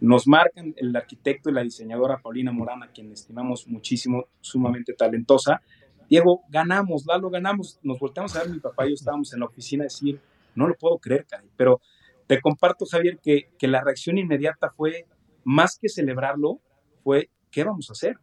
nos 0.00 0.26
marcan 0.26 0.74
el 0.76 0.94
arquitecto 0.96 1.50
y 1.50 1.52
la 1.52 1.62
diseñadora 1.62 2.18
Paulina 2.18 2.52
Morana, 2.52 2.90
quien 2.92 3.12
estimamos 3.12 3.66
muchísimo, 3.66 4.26
sumamente 4.40 4.94
talentosa. 4.94 5.60
Diego, 6.08 6.42
ganamos, 6.48 7.04
Lalo, 7.06 7.28
ganamos. 7.28 7.78
Nos 7.82 7.98
volteamos 7.98 8.34
a 8.36 8.40
ver, 8.40 8.50
mi 8.50 8.60
papá 8.60 8.86
y 8.86 8.90
yo 8.90 8.94
estábamos 8.94 9.32
en 9.34 9.40
la 9.40 9.46
oficina 9.46 9.82
a 9.82 9.86
decir, 9.86 10.20
no 10.54 10.66
lo 10.66 10.74
puedo 10.74 10.98
creer. 10.98 11.26
Pero 11.56 11.80
te 12.26 12.40
comparto, 12.40 12.86
Javier, 12.86 13.18
que, 13.22 13.50
que 13.58 13.68
la 13.68 13.82
reacción 13.82 14.16
inmediata 14.16 14.70
fue, 14.70 15.06
más 15.44 15.78
que 15.78 15.88
celebrarlo, 15.88 16.60
fue, 17.02 17.30
¿qué 17.50 17.64
vamos 17.64 17.90
a 17.90 17.92
hacer? 17.92 18.18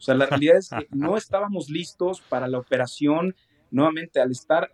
O 0.00 0.02
sea, 0.02 0.14
la 0.14 0.24
realidad 0.24 0.56
es 0.56 0.70
que 0.70 0.88
no 0.96 1.16
estábamos 1.18 1.68
listos 1.68 2.22
para 2.22 2.48
la 2.48 2.58
operación. 2.58 3.36
Nuevamente, 3.70 4.18
al 4.18 4.30
estar 4.30 4.72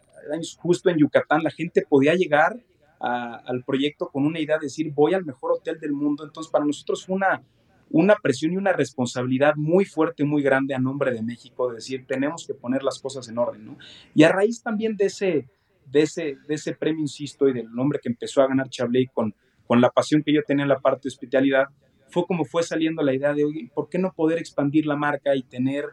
justo 0.58 0.88
en 0.88 0.98
Yucatán, 0.98 1.42
la 1.42 1.50
gente 1.50 1.84
podía 1.86 2.14
llegar 2.14 2.56
al 3.00 3.62
proyecto 3.64 4.08
con 4.08 4.24
una 4.24 4.40
idea 4.40 4.56
de 4.56 4.66
decir, 4.66 4.92
voy 4.94 5.14
al 5.14 5.24
mejor 5.24 5.52
hotel 5.52 5.78
del 5.80 5.92
mundo. 5.92 6.24
Entonces, 6.24 6.50
para 6.50 6.64
nosotros 6.64 7.04
fue 7.04 7.16
una, 7.16 7.42
una 7.90 8.14
presión 8.14 8.52
y 8.52 8.56
una 8.56 8.72
responsabilidad 8.72 9.54
muy 9.56 9.84
fuerte, 9.84 10.24
muy 10.24 10.42
grande 10.42 10.74
a 10.74 10.78
nombre 10.78 11.12
de 11.12 11.22
México, 11.22 11.68
de 11.68 11.76
decir, 11.76 12.06
tenemos 12.06 12.46
que 12.46 12.54
poner 12.54 12.84
las 12.84 13.00
cosas 13.00 13.28
en 13.28 13.36
orden, 13.36 13.66
¿no? 13.66 13.78
Y 14.14 14.22
a 14.22 14.30
raíz 14.30 14.62
también 14.62 14.96
de 14.96 15.06
ese, 15.06 15.48
de 15.86 16.02
ese, 16.02 16.38
de 16.48 16.54
ese 16.54 16.72
premio, 16.72 17.02
insisto, 17.02 17.48
y 17.48 17.52
del 17.52 17.70
nombre 17.70 17.98
que 18.00 18.08
empezó 18.08 18.42
a 18.42 18.46
ganar 18.46 18.70
Chablé 18.70 19.10
con, 19.12 19.34
con 19.66 19.80
la 19.80 19.90
pasión 19.90 20.22
que 20.22 20.32
yo 20.32 20.42
tenía 20.46 20.62
en 20.62 20.70
la 20.70 20.78
parte 20.78 21.02
de 21.04 21.08
hospitalidad, 21.08 21.66
fue 22.16 22.26
como 22.26 22.46
fue 22.46 22.62
saliendo 22.62 23.02
la 23.02 23.12
idea 23.12 23.34
de, 23.34 23.44
oye, 23.44 23.70
¿por 23.74 23.90
qué 23.90 23.98
no 23.98 24.10
poder 24.10 24.38
expandir 24.38 24.86
la 24.86 24.96
marca 24.96 25.36
y 25.36 25.42
tener 25.42 25.84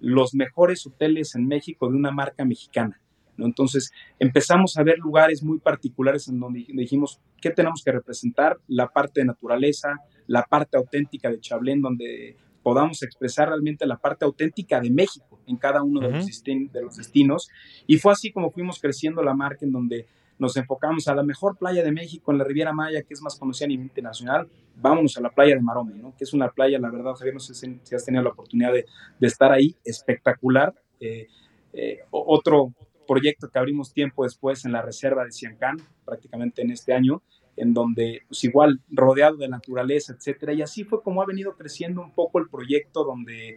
los 0.00 0.34
mejores 0.34 0.84
hoteles 0.84 1.36
en 1.36 1.46
México 1.46 1.88
de 1.88 1.94
una 1.94 2.10
marca 2.10 2.44
mexicana? 2.44 3.00
¿no? 3.36 3.46
Entonces 3.46 3.92
empezamos 4.18 4.76
a 4.76 4.82
ver 4.82 4.98
lugares 4.98 5.40
muy 5.44 5.60
particulares 5.60 6.26
en 6.26 6.40
donde 6.40 6.66
dijimos, 6.66 7.20
¿qué 7.40 7.50
tenemos 7.50 7.84
que 7.84 7.92
representar? 7.92 8.56
La 8.66 8.88
parte 8.88 9.20
de 9.20 9.26
naturaleza, 9.26 10.00
la 10.26 10.42
parte 10.42 10.76
auténtica 10.76 11.30
de 11.30 11.38
Chablén, 11.38 11.80
donde 11.80 12.36
podamos 12.64 13.04
expresar 13.04 13.46
realmente 13.46 13.86
la 13.86 13.98
parte 13.98 14.24
auténtica 14.24 14.80
de 14.80 14.90
México 14.90 15.38
en 15.46 15.58
cada 15.58 15.84
uno 15.84 16.00
de, 16.00 16.10
los 16.10 16.42
de 16.44 16.82
los 16.82 16.96
destinos. 16.96 17.50
Y 17.86 17.98
fue 17.98 18.10
así 18.10 18.32
como 18.32 18.50
fuimos 18.50 18.80
creciendo 18.80 19.22
la 19.22 19.34
marca 19.34 19.64
en 19.64 19.70
donde 19.70 20.08
nos 20.38 20.56
enfocamos 20.56 21.08
a 21.08 21.14
la 21.14 21.22
mejor 21.22 21.56
playa 21.56 21.82
de 21.82 21.92
México 21.92 22.32
en 22.32 22.38
la 22.38 22.44
Riviera 22.44 22.72
Maya, 22.72 23.02
que 23.02 23.14
es 23.14 23.22
más 23.22 23.38
conocida 23.38 23.66
a 23.66 23.68
nivel 23.68 23.86
internacional, 23.86 24.48
vámonos 24.76 25.16
a 25.16 25.20
la 25.20 25.30
playa 25.30 25.54
de 25.54 25.60
Marome, 25.60 25.94
¿no? 25.94 26.14
que 26.16 26.24
es 26.24 26.32
una 26.32 26.48
playa, 26.50 26.78
la 26.78 26.90
verdad, 26.90 27.14
Javier, 27.14 27.34
no 27.34 27.40
sé 27.40 27.54
si 27.54 27.94
has 27.94 28.04
tenido 28.04 28.22
la 28.22 28.30
oportunidad 28.30 28.72
de, 28.72 28.86
estar 29.20 29.52
ahí, 29.52 29.74
espectacular. 29.84 30.74
Eh, 31.00 31.26
eh, 31.72 32.00
otro 32.10 32.72
proyecto 33.06 33.48
que 33.50 33.58
abrimos 33.58 33.92
tiempo 33.92 34.24
después 34.24 34.64
en 34.64 34.72
la 34.72 34.82
reserva 34.82 35.24
de 35.24 35.32
Ciancán, 35.32 35.76
prácticamente 36.04 36.62
en 36.62 36.70
este 36.70 36.92
año, 36.92 37.22
en 37.56 37.74
donde, 37.74 38.22
pues 38.28 38.44
igual, 38.44 38.80
rodeado 38.88 39.36
de 39.36 39.48
naturaleza, 39.48 40.12
etcétera, 40.12 40.52
y 40.52 40.62
así 40.62 40.84
fue 40.84 41.02
como 41.02 41.22
ha 41.22 41.26
venido 41.26 41.56
creciendo 41.56 42.00
un 42.02 42.12
poco 42.12 42.38
el 42.38 42.48
proyecto, 42.48 43.04
donde 43.04 43.56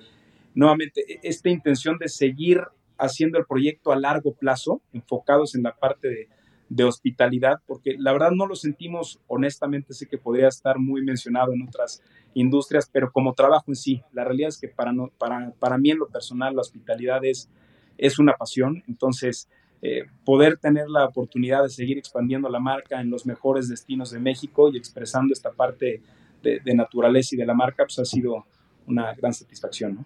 nuevamente 0.55 1.01
e, 1.07 1.19
esta 1.23 1.49
intención 1.49 1.97
de 1.97 2.09
seguir 2.09 2.61
haciendo 2.97 3.37
el 3.37 3.45
proyecto 3.45 3.91
a 3.91 3.99
largo 3.99 4.33
plazo, 4.33 4.81
enfocados 4.93 5.55
en 5.55 5.63
la 5.63 5.75
parte 5.75 6.07
de, 6.07 6.29
de 6.71 6.85
hospitalidad, 6.85 7.59
porque 7.67 7.95
la 7.97 8.13
verdad 8.13 8.31
no 8.31 8.47
lo 8.47 8.55
sentimos, 8.55 9.19
honestamente 9.27 9.93
sé 9.93 10.07
que 10.07 10.17
podría 10.17 10.47
estar 10.47 10.79
muy 10.79 11.03
mencionado 11.03 11.51
en 11.51 11.63
otras 11.63 12.01
industrias, 12.33 12.89
pero 12.89 13.11
como 13.11 13.33
trabajo 13.33 13.65
en 13.67 13.75
sí, 13.75 14.01
la 14.13 14.23
realidad 14.23 14.47
es 14.47 14.57
que 14.57 14.69
para, 14.69 14.93
no, 14.93 15.11
para, 15.17 15.51
para 15.59 15.77
mí 15.77 15.91
en 15.91 15.99
lo 15.99 16.07
personal 16.07 16.55
la 16.55 16.61
hospitalidad 16.61 17.25
es, 17.25 17.49
es 17.97 18.19
una 18.19 18.37
pasión, 18.37 18.83
entonces 18.87 19.49
eh, 19.81 20.05
poder 20.23 20.55
tener 20.59 20.87
la 20.87 21.03
oportunidad 21.03 21.63
de 21.63 21.69
seguir 21.69 21.97
expandiendo 21.97 22.47
la 22.47 22.61
marca 22.61 23.01
en 23.01 23.09
los 23.09 23.25
mejores 23.25 23.67
destinos 23.67 24.11
de 24.11 24.19
México 24.19 24.69
y 24.71 24.77
expresando 24.77 25.33
esta 25.33 25.51
parte 25.51 26.01
de, 26.41 26.73
naturaleza 26.73 27.35
y 27.35 27.37
de 27.37 27.45
la 27.45 27.53
marca, 27.53 27.83
pues 27.83 27.99
ha 27.99 28.05
sido 28.05 28.45
una 28.87 29.13
gran 29.13 29.33
satisfacción. 29.33 29.95
¿no? 29.95 30.05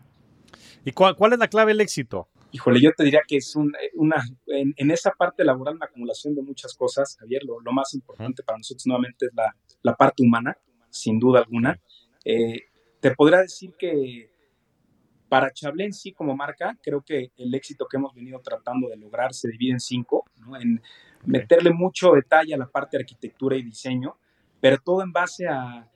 ¿Y 0.84 0.94
cuál, 0.94 1.16
cuál 1.16 1.34
es 1.34 1.40
la 1.40 1.48
clave 1.48 1.74
del 1.74 1.82
éxito? 1.82 2.28
Híjole, 2.52 2.82
yo 2.82 2.92
te 2.96 3.04
diría 3.04 3.22
que 3.28 3.38
es 3.38 3.56
una, 3.56 4.24
en, 4.48 4.92
esa 4.92 5.12
parte 5.12 5.44
laboral, 5.44 5.76
una 5.76 5.86
acumulación 5.86 6.36
de 6.36 6.42
muchas 6.42 6.74
cosas, 6.74 7.18
Javier, 7.20 7.42
lo, 7.44 7.60
más 7.72 7.94
importante 7.94 8.44
para 8.44 8.58
nosotros 8.58 8.86
nuevamente 8.88 9.28
es 9.28 9.32
la, 9.82 9.96
parte 9.96 10.24
humana, 10.24 10.58
sin 10.90 11.20
duda 11.20 11.40
alguna. 11.40 11.80
Eh, 12.24 12.64
te 13.00 13.12
podría 13.12 13.40
decir 13.40 13.74
que 13.78 14.32
para 15.28 15.52
Chablé 15.52 15.86
en 15.86 15.94
sí 15.94 16.14
como 16.14 16.36
marca, 16.36 16.78
creo 16.82 17.02
que 17.02 17.32
el 17.38 17.54
éxito 17.54 17.88
que 17.90 17.98
hemos 17.98 18.14
venido 18.14 18.40
tratando 18.40 18.88
de 18.88 18.98
lograr 18.98 19.34
se 19.34 19.50
divide 19.50 19.74
en 19.74 19.80
cinco, 19.80 20.26
en 20.60 20.82
meterle 21.26 21.72
mucho 21.72 22.14
detalle 22.14 22.54
a 22.54 22.58
la 22.58 22.68
parte 22.68 22.98
de 22.98 23.04
arquitectura 23.04 23.58
y 23.58 23.64
diseño, 23.64 24.18
pero 24.62 24.78
todo 24.78 25.02
en 25.02 25.12
base 25.12 25.48
a 25.48 25.90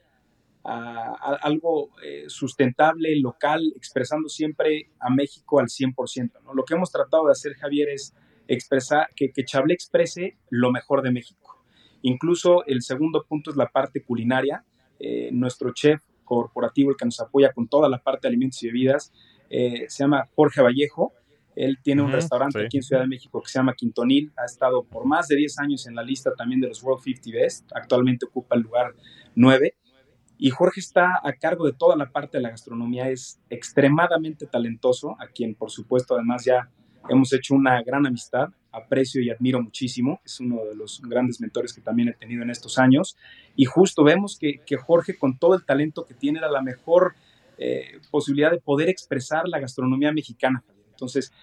a, 0.64 1.38
algo 1.42 1.92
eh, 2.04 2.26
sustentable, 2.28 3.20
local, 3.20 3.74
expresando 3.76 4.30
siempre 4.30 4.90
a 5.00 5.10
México 5.10 5.60
al 5.60 5.68
100%. 5.68 6.42
¿no? 6.44 6.54
Lo 6.54 6.64
que 6.64 6.76
hemos 6.76 6.92
tratado 6.92 7.26
de 7.26 7.32
hacer, 7.32 7.54
Javier, 7.56 7.90
es 7.90 8.14
expresar, 8.48 9.08
que, 9.16 9.32
que 9.32 9.46
Chablé 9.46 9.74
exprese 9.74 10.38
lo 10.50 10.72
mejor 10.72 11.02
de 11.02 11.12
México. 11.12 11.64
Incluso 12.02 12.66
el 12.66 12.82
segundo 12.82 13.26
punto 13.28 13.52
es 13.52 13.58
la 13.58 13.68
parte 13.68 14.02
culinaria. 14.04 14.64
Eh, 15.00 15.30
nuestro 15.32 15.74
chef 15.74 16.02
corporativo, 16.24 16.92
el 16.92 16.98
que 16.98 17.06
nos 17.06 17.20
apoya 17.20 17.52
con 17.52 17.68
toda 17.68 17.90
la 17.90 18.00
parte 18.00 18.22
de 18.24 18.30
alimentos 18.30 18.62
y 18.64 18.68
bebidas, 18.68 19.12
eh, 19.50 19.86
se 19.88 20.04
llama 20.04 20.28
Jorge 20.36 20.62
Vallejo. 20.62 21.14
Él 21.56 21.78
tiene 21.84 22.02
un 22.02 22.12
restaurante 22.12 22.64
aquí 22.64 22.78
en 22.78 22.84
Ciudad 22.84 23.02
de 23.02 23.08
México 23.08 23.42
que 23.42 23.50
se 23.50 23.60
llama 23.60 23.74
Quintonil. 23.74 24.32
Ha 24.38 24.46
estado 24.46 24.84
por 24.84 25.06
más 25.06 25.28
de 25.28 25.36
10 25.36 25.60
años 25.60 25.88
en 25.88 25.96
la 25.96 26.04
lista 26.04 26.34
también 26.34 26.62
de 26.62 26.68
los 26.68 26.82
World 26.84 27.04
50 27.04 27.38
Best. 27.38 27.70
Actualmente 27.76 28.26
ocupa 28.26 28.56
el 28.56 28.62
lugar 28.62 28.94
9. 29.36 29.76
Y 30.42 30.52
Jorge 30.52 30.80
está 30.80 31.20
a 31.22 31.34
cargo 31.34 31.66
de 31.66 31.74
toda 31.74 31.98
la 31.98 32.12
parte 32.12 32.38
de 32.38 32.44
la 32.44 32.52
gastronomía, 32.52 33.10
es 33.10 33.42
extremadamente 33.50 34.46
talentoso, 34.48 35.18
a 35.20 35.28
quien 35.28 35.54
por 35.54 35.70
supuesto 35.70 36.16
además 36.16 36.46
ya 36.46 36.70
hemos 37.10 37.34
hecho 37.34 37.56
una 37.56 37.84
gran 37.84 38.08
amistad, 38.08 38.48
aprecio 38.72 39.22
y 39.22 39.30
admiro 39.30 39.62
muchísimo, 39.62 40.22
es 40.24 40.40
uno 40.40 40.64
de 40.64 40.76
los 40.76 41.02
grandes 41.02 41.42
mentores 41.42 41.74
que 41.74 41.82
también 41.82 42.08
he 42.08 42.14
tenido 42.14 42.42
en 42.44 42.52
estos 42.52 42.80
años. 42.80 43.18
Y 43.58 43.66
justo 43.66 44.06
vemos 44.06 44.40
que, 44.40 44.62
Jorge 44.78 45.18
con 45.18 45.38
todo 45.38 45.56
el 45.56 45.66
talento 45.66 46.06
que 46.06 46.14
tiene 46.14 46.40
era 46.40 46.50
la 46.50 46.62
mejor 46.62 47.16
eh, 47.58 48.00
posibilidad 48.10 48.52
de 48.52 48.62
poder 48.62 48.88
expresar 48.88 49.46
la 49.46 49.60
gastronomía 49.60 50.14
mexicana. 50.14 50.64
Entonces, 50.92 51.34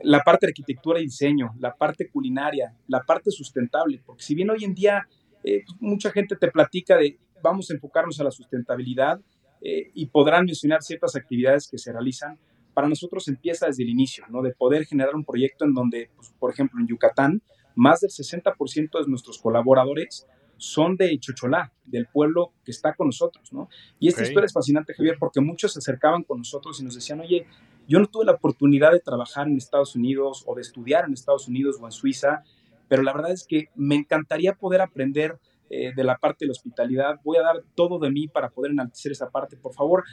la 0.00 0.20
parte 0.20 0.46
de 0.46 0.50
arquitectura 0.50 1.00
y 1.00 1.04
diseño, 1.06 1.54
la 1.58 1.74
parte 1.74 2.08
culinaria, 2.08 2.72
la 2.86 3.02
parte 3.02 3.32
sustentable, 3.32 4.00
porque 4.06 4.22
si 4.22 4.36
bien 4.36 4.48
hoy 4.50 4.62
en 4.62 4.74
día 4.74 5.08
eh, 5.42 5.64
mucha 5.80 6.10
gente 6.10 6.36
te 6.36 6.50
platica 6.50 6.96
de 6.96 7.18
vamos 7.42 7.70
a 7.70 7.74
enfocarnos 7.74 8.20
a 8.20 8.24
la 8.24 8.30
sustentabilidad 8.30 9.20
eh, 9.60 9.90
y 9.94 10.06
podrán 10.06 10.44
mencionar 10.44 10.82
ciertas 10.82 11.16
actividades 11.16 11.68
que 11.68 11.78
se 11.78 11.92
realizan. 11.92 12.38
Para 12.74 12.88
nosotros 12.88 13.26
empieza 13.28 13.66
desde 13.66 13.82
el 13.82 13.90
inicio, 13.90 14.24
¿no? 14.28 14.42
De 14.42 14.52
poder 14.52 14.84
generar 14.84 15.14
un 15.14 15.24
proyecto 15.24 15.64
en 15.64 15.74
donde, 15.74 16.10
pues, 16.14 16.32
por 16.38 16.52
ejemplo, 16.52 16.80
en 16.80 16.86
Yucatán, 16.86 17.42
más 17.74 18.00
del 18.00 18.10
60% 18.10 19.00
de 19.00 19.10
nuestros 19.10 19.38
colaboradores 19.38 20.26
son 20.58 20.96
de 20.96 21.16
Chocholá, 21.18 21.72
del 21.84 22.06
pueblo 22.06 22.52
que 22.64 22.72
está 22.72 22.94
con 22.94 23.06
nosotros, 23.06 23.52
¿no? 23.52 23.68
Y 23.98 24.08
esta 24.08 24.22
historia 24.22 24.46
es 24.46 24.52
fascinante, 24.52 24.92
Javier, 24.92 25.16
porque 25.18 25.40
muchos 25.40 25.72
se 25.72 25.78
acercaban 25.78 26.24
con 26.24 26.38
nosotros 26.38 26.80
y 26.80 26.84
nos 26.84 26.96
decían, 26.96 27.20
oye, 27.20 27.46
yo 27.86 28.00
no 28.00 28.06
tuve 28.06 28.24
la 28.24 28.32
oportunidad 28.32 28.92
de 28.92 29.00
trabajar 29.00 29.46
en 29.46 29.56
Estados 29.56 29.94
Unidos 29.94 30.44
o 30.46 30.54
de 30.54 30.62
estudiar 30.62 31.04
en 31.06 31.14
Estados 31.14 31.48
Unidos 31.48 31.76
o 31.80 31.86
en 31.86 31.92
Suiza, 31.92 32.42
pero 32.88 33.02
la 33.02 33.12
verdad 33.12 33.30
es 33.30 33.46
que 33.46 33.68
me 33.76 33.94
encantaría 33.94 34.54
poder 34.54 34.80
aprender 34.80 35.38
eh, 35.70 35.92
de 35.94 36.04
la 36.04 36.16
parte 36.16 36.44
de 36.44 36.48
la 36.48 36.52
hospitalidad. 36.52 37.20
Voy 37.24 37.36
a 37.36 37.42
dar 37.42 37.62
todo 37.74 37.98
de 37.98 38.10
mí 38.10 38.28
para 38.28 38.50
poder 38.50 38.72
enaltecer 38.72 39.12
esa 39.12 39.30
parte. 39.30 39.56
Por 39.56 39.74
favor, 39.74 40.04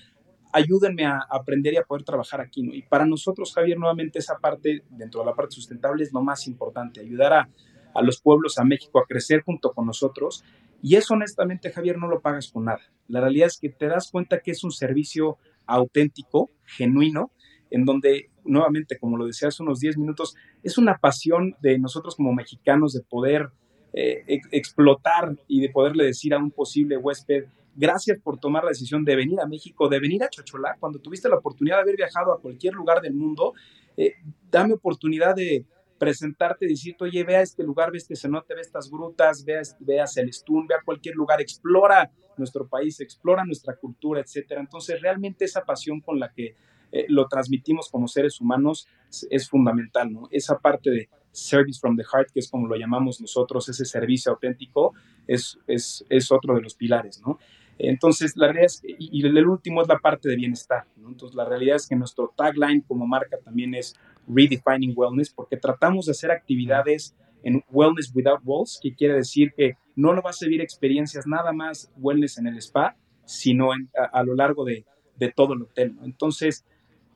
ayúdenme 0.52 1.06
a 1.06 1.20
aprender 1.30 1.74
y 1.74 1.78
a 1.78 1.84
poder 1.84 2.04
trabajar 2.04 2.42
aquí. 2.42 2.64
¿no? 2.64 2.74
Y 2.74 2.82
para 2.84 3.06
nosotros, 3.06 3.54
Javier, 3.54 3.78
nuevamente 3.78 4.20
esa 4.20 4.38
parte, 4.38 4.84
dentro 4.90 5.22
de 5.22 5.28
la 5.28 5.36
parte 5.36 5.56
sustentable, 5.56 6.04
es 6.04 6.14
lo 6.14 6.22
más 6.22 6.48
importante, 6.48 7.02
ayudar 7.02 7.34
a, 7.34 7.50
a 7.94 8.02
los 8.02 8.22
pueblos, 8.22 8.58
a 8.58 8.64
México, 8.64 9.00
a 9.00 9.06
crecer 9.06 9.42
junto 9.44 9.74
con 9.74 9.86
nosotros. 9.86 10.44
Y 10.82 10.96
eso, 10.96 11.14
honestamente, 11.14 11.72
Javier, 11.72 11.98
no 11.98 12.08
lo 12.08 12.22
pagas 12.22 12.50
con 12.52 12.66
nada. 12.66 12.82
La 13.08 13.22
realidad 13.22 13.48
es 13.48 13.58
que 13.60 13.70
te 13.70 13.88
das 13.88 14.12
cuenta 14.12 14.42
que 14.42 14.52
es 14.52 14.64
un 14.64 14.72
servicio 14.72 15.38
auténtico, 15.66 16.52
genuino, 16.64 17.32
en 17.72 17.86
donde, 17.86 18.30
nuevamente, 18.44 18.98
como 19.00 19.18
lo 19.18 19.26
decía 19.26 19.48
hace 19.48 19.64
unos 19.64 19.80
10 19.80 19.98
minutos, 19.98 20.36
es 20.64 20.78
una 20.78 20.98
pasión 20.98 21.56
de 21.62 21.80
nosotros 21.80 22.16
como 22.16 22.34
mexicanos 22.34 22.94
de 22.94 23.02
poder 23.02 23.50
eh, 23.98 24.42
explotar 24.52 25.38
y 25.48 25.62
de 25.62 25.70
poderle 25.70 26.04
decir 26.04 26.34
a 26.34 26.38
un 26.38 26.52
posible 26.52 26.98
huésped, 26.98 27.46
gracias 27.76 28.20
por 28.20 28.38
tomar 28.38 28.66
la 28.66 28.72
decisión 28.72 29.06
de 29.06 29.16
venir 29.16 29.40
a 29.40 29.48
México, 29.48 29.88
de 29.88 30.02
venir 30.02 30.22
a 30.22 30.30
Chocholá, 30.30 30.76
cuando 30.82 31.00
tuviste 31.00 31.30
la 31.30 31.38
oportunidad 31.38 31.78
de 31.78 31.84
haber 31.84 31.96
viajado 31.96 32.34
a 32.34 32.42
cualquier 32.42 32.74
lugar 32.74 33.02
del 33.02 33.14
mundo, 33.14 33.54
eh, 33.96 34.16
dame 34.52 34.74
oportunidad 34.74 35.34
de 35.34 35.66
presentarte, 35.98 36.68
decirte, 36.68 37.06
oye, 37.06 37.24
vea 37.24 37.40
este 37.40 37.64
lugar, 37.64 37.90
ve 37.90 37.98
este 37.98 38.18
cenote, 38.18 38.54
ve 38.54 38.60
estas 38.60 38.92
grutas, 38.92 39.46
veas 39.46 40.18
el 40.18 40.34
Stun, 40.34 40.68
vea 40.68 40.80
cualquier 40.84 41.16
lugar, 41.16 41.40
explora 41.40 42.12
nuestro 42.36 42.68
país, 42.68 43.00
explora 43.00 43.46
nuestra 43.46 43.78
cultura, 43.78 44.20
etcétera. 44.20 44.60
Entonces, 44.60 45.02
realmente 45.02 45.46
esa 45.46 45.64
pasión 45.64 46.02
con 46.02 46.20
la 46.20 46.34
que 46.34 46.56
eh, 46.92 47.06
lo 47.08 47.30
transmitimos 47.30 47.90
como 47.90 48.10
seres 48.10 48.42
humanos 48.42 48.90
es, 49.10 49.26
es 49.30 49.50
fundamental, 49.50 50.12
¿no? 50.12 50.28
Esa 50.32 50.60
parte 50.60 50.90
de 50.90 51.10
Service 51.36 51.80
from 51.80 51.98
the 51.98 52.04
Heart, 52.04 52.32
que 52.34 52.40
es 52.40 52.50
como 52.50 52.68
lo 52.68 52.76
llamamos 52.76 53.22
nosotros, 53.22 53.68
ese 53.70 53.86
servicio 53.86 54.32
auténtico, 54.32 54.94
es, 55.28 55.60
es, 55.68 56.06
es 56.10 56.32
otro 56.32 56.56
de 56.56 56.62
los 56.62 56.76
pilares, 56.76 57.22
¿no? 57.26 57.40
Entonces, 57.78 58.38
la 58.38 58.48
realidad 58.48 58.66
es, 58.66 58.82
y 58.84 59.26
el 59.26 59.48
último 59.48 59.82
es 59.82 59.88
la 59.88 60.00
parte 60.00 60.30
de 60.30 60.38
bienestar, 60.38 60.86
¿no? 60.96 61.10
Entonces, 61.10 61.36
la 61.36 61.46
realidad 61.46 61.76
es 61.76 61.88
que 61.88 61.96
nuestro 61.96 62.34
tagline 62.36 62.82
como 62.82 63.06
marca 63.06 63.38
también 63.44 63.76
es 63.76 63.96
Redefining 64.28 64.94
Wellness, 64.96 65.32
porque 65.32 65.58
tratamos 65.58 66.06
de 66.06 66.12
hacer 66.12 66.32
actividades 66.32 67.16
en 67.44 67.64
Wellness 67.70 68.12
Without 68.16 68.42
Walls, 68.44 68.80
que 68.82 68.96
quiere 68.96 69.16
decir 69.16 69.54
que 69.56 69.78
no 69.96 70.14
lo 70.14 70.22
va 70.22 70.32
a 70.32 70.34
servir 70.34 70.62
experiencias 70.62 71.28
nada 71.28 71.54
más 71.54 71.92
wellness 71.98 72.38
en 72.38 72.48
el 72.48 72.58
spa, 72.58 72.96
sino 73.26 73.70
a, 73.72 74.24
lo 74.24 74.36
largo 74.36 74.66
de, 74.66 74.86
de, 75.18 75.32
todo 75.32 75.54
el 75.54 75.64
hotel, 75.64 75.96
¿no? 75.96 76.06
Entonces, 76.06 76.66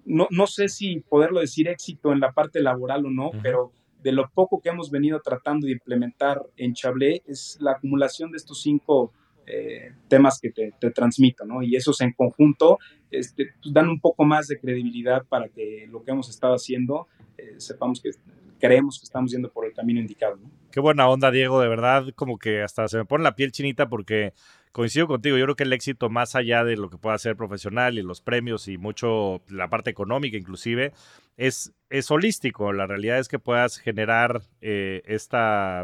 no, 0.05 0.27
no 0.32 0.47
sé 0.47 0.69
si 0.69 0.99
poderlo 1.01 1.39
decir 1.39 1.67
éxito 1.67 2.12
en 2.12 2.19
la 2.19 2.32
parte 2.32 2.62
laboral 2.62 3.05
o 3.05 3.10
no, 3.10 3.32
pero 3.41 3.71
de 4.01 4.12
lo 4.12 4.29
poco 4.29 4.62
que 4.62 4.69
hemos 4.69 4.91
venido 4.91 5.19
tratando 5.21 5.67
de 5.67 5.73
implementar 5.73 6.41
en 6.57 6.73
Chablé 6.73 7.21
es 7.27 7.57
la 7.59 7.71
acumulación 7.71 8.31
de 8.31 8.38
estos 8.38 8.62
cinco 8.62 9.12
eh, 9.45 9.93
temas 10.07 10.39
que 10.39 10.51
te, 10.51 10.91
transmito, 10.91 11.43
¿no? 11.43 11.63
Y 11.63 11.75
esos 11.75 12.01
en 12.01 12.13
conjunto 12.13 12.77
este, 13.09 13.53
pues, 13.62 13.73
dan 13.73 13.89
un 13.89 13.99
poco 13.99 14.23
más 14.23 14.47
de 14.47 14.59
credibilidad 14.59 15.25
para 15.27 15.49
que 15.49 15.88
lo 15.89 16.03
que 16.03 16.12
hemos 16.12 16.29
estado 16.29 16.53
haciendo 16.53 17.07
eh, 17.38 17.55
sepamos 17.57 18.01
que 18.01 18.12
creemos 18.59 18.99
que 18.99 19.05
estamos 19.05 19.31
yendo 19.31 19.49
por 19.49 19.65
el 19.65 19.73
camino 19.73 19.99
indicado, 19.99 20.35
¿no? 20.35 20.51
Qué 20.71 20.79
buena 20.79 21.09
onda, 21.09 21.31
Diego, 21.31 21.59
de 21.62 21.67
verdad, 21.67 22.09
como 22.15 22.38
que 22.38 22.62
hasta 22.62 22.88
se 22.88 22.97
me 22.97 23.05
pone 23.05 23.23
la 23.23 23.35
piel 23.35 23.51
chinita 23.51 23.89
porque 23.89 24.33
coincido 24.71 25.07
contigo, 25.07 25.38
yo 25.38 25.45
creo 25.45 25.55
que 25.55 25.63
el 25.63 25.73
éxito 25.73 26.09
más 26.09 26.35
allá 26.35 26.63
de 26.63 26.77
lo 26.77 26.89
que 26.89 26.97
pueda 26.97 27.17
ser 27.17 27.35
profesional 27.35 27.97
y 27.97 28.03
los 28.03 28.21
premios 28.21 28.67
y 28.67 28.77
mucho 28.77 29.41
la 29.49 29.67
parte 29.69 29.89
económica 29.89 30.38
inclusive, 30.38 30.93
es, 31.39 31.73
es 31.89 32.12
holístico. 32.12 32.73
La 32.73 32.86
realidad 32.86 33.17
es 33.17 33.30
que 33.30 33.39
puedas 33.39 33.78
generar 33.78 34.41
eh, 34.60 35.02
este 35.06 35.38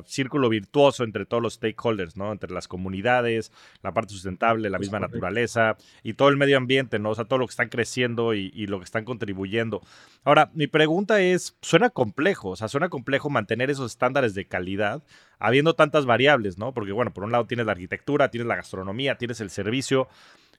círculo 0.05 0.49
virtuoso 0.49 1.05
entre 1.05 1.25
todos 1.25 1.41
los 1.41 1.53
stakeholders, 1.53 2.17
¿no? 2.17 2.33
Entre 2.33 2.51
las 2.51 2.67
comunidades, 2.67 3.53
la 3.81 3.93
parte 3.93 4.11
sustentable, 4.13 4.69
la 4.69 4.79
misma 4.79 4.99
naturaleza 4.99 5.77
y 6.03 6.15
todo 6.15 6.27
el 6.27 6.35
medio 6.35 6.57
ambiente, 6.57 6.99
¿no? 6.99 7.11
O 7.11 7.15
sea, 7.15 7.23
todo 7.23 7.39
lo 7.39 7.47
que 7.47 7.51
están 7.51 7.69
creciendo 7.69 8.33
y, 8.33 8.51
y, 8.53 8.67
lo 8.67 8.79
que 8.79 8.83
están 8.83 9.05
contribuyendo. 9.05 9.81
Ahora, 10.25 10.51
mi 10.53 10.67
pregunta 10.67 11.21
es, 11.21 11.55
suena 11.61 11.89
complejo, 11.89 12.49
o 12.49 12.55
sea, 12.57 12.67
suena 12.67 12.89
complejo 12.89 13.29
mantener 13.29 13.69
esos 13.71 13.91
estándares 13.91 14.35
de 14.35 14.45
calidad 14.45 15.03
habiendo 15.39 15.73
tantas 15.73 16.05
variables, 16.05 16.57
¿no? 16.57 16.73
Porque, 16.73 16.91
bueno, 16.91 17.13
por 17.13 17.23
un 17.23 17.31
lado 17.31 17.45
tienes 17.45 17.65
la 17.65 17.73
arquitectura, 17.73 18.29
tienes 18.29 18.47
la 18.47 18.55
gastronomía, 18.57 19.17
tienes 19.17 19.39
el 19.41 19.49
servicio, 19.49 20.07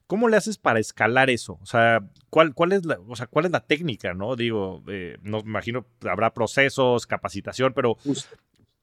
¿Cómo 0.06 0.28
le 0.28 0.36
haces 0.36 0.56
para 0.56 0.78
escalar 0.78 1.30
eso? 1.30 1.58
O 1.60 1.66
sea, 1.66 1.98
¿cuál, 2.30 2.54
cuál, 2.54 2.72
es, 2.72 2.86
la, 2.86 2.98
o 3.08 3.16
sea, 3.16 3.26
¿cuál 3.26 3.46
es 3.46 3.50
la 3.50 3.66
técnica? 3.66 4.14
No 4.14 4.36
digo, 4.36 4.84
eh, 4.88 5.16
no 5.22 5.42
me 5.42 5.50
imagino, 5.50 5.86
habrá 6.08 6.32
procesos, 6.32 7.06
capacitación, 7.06 7.72
pero, 7.74 7.96